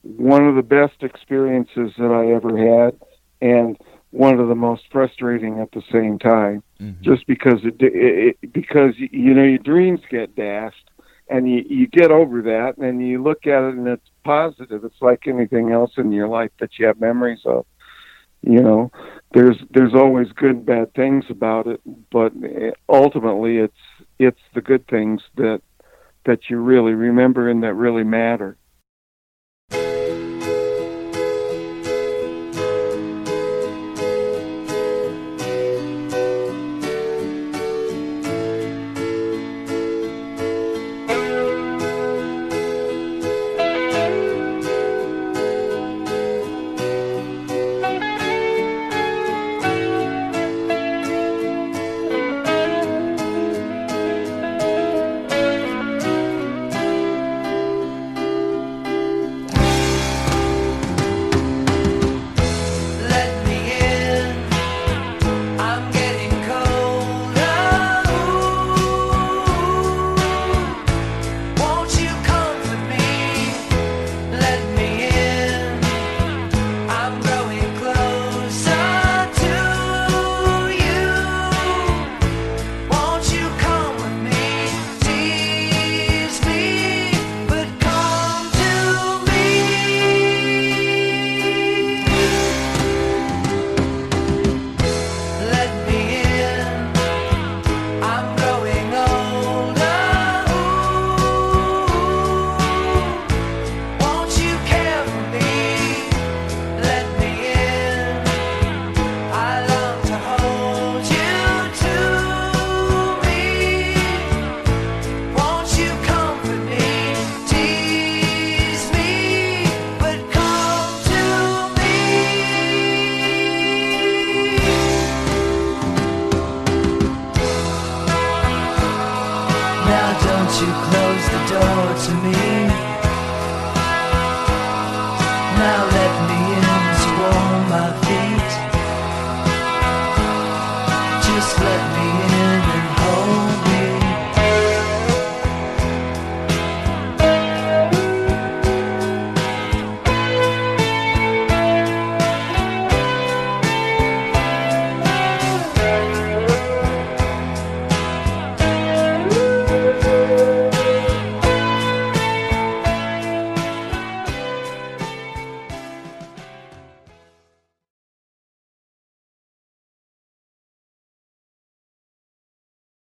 one 0.03 0.47
of 0.47 0.55
the 0.55 0.63
best 0.63 1.03
experiences 1.03 1.91
that 1.99 2.13
I 2.13 2.33
ever 2.33 2.57
had, 2.57 2.97
and 3.41 3.77
one 4.13 4.39
of 4.39 4.47
the 4.47 4.55
most 4.55 4.85
frustrating 4.93 5.59
at 5.59 5.73
the 5.73 5.83
same 5.91 6.21
time. 6.21 6.63
Mm-hmm. 6.81 7.03
Just 7.03 7.27
because 7.27 7.65
it, 7.65 7.75
it, 7.81 8.37
it 8.41 8.53
because 8.53 8.95
you 8.99 9.35
know 9.35 9.43
your 9.43 9.59
dreams 9.59 9.99
get 10.09 10.37
dashed, 10.37 10.89
and 11.29 11.51
you 11.51 11.65
you 11.69 11.89
get 11.89 12.13
over 12.13 12.41
that, 12.43 12.77
and 12.79 13.05
you 13.05 13.21
look 13.21 13.49
at 13.49 13.65
it 13.65 13.75
and 13.75 13.89
it's 13.89 14.11
positive. 14.23 14.85
It's 14.85 15.03
like 15.03 15.27
anything 15.27 15.73
else 15.73 15.91
in 15.97 16.13
your 16.13 16.29
life 16.29 16.53
that 16.61 16.79
you 16.79 16.87
have 16.87 17.01
memories 17.01 17.41
of. 17.45 17.67
You 18.43 18.63
know, 18.63 18.93
there's 19.35 19.57
there's 19.71 19.95
always 19.95 20.29
good 20.31 20.51
and 20.51 20.67
bad 20.67 20.95
things 20.95 21.25
about 21.31 21.67
it, 21.67 21.81
but 22.13 22.33
ultimately 22.89 23.57
it's 23.57 23.83
it's 24.21 24.43
the 24.55 24.61
good 24.61 24.87
things 24.87 25.23
that 25.35 25.63
that 26.27 26.51
you 26.51 26.59
really 26.59 26.93
remember 26.93 27.49
and 27.49 27.63
that 27.63 27.75
really 27.75 28.05
matter. 28.05 28.57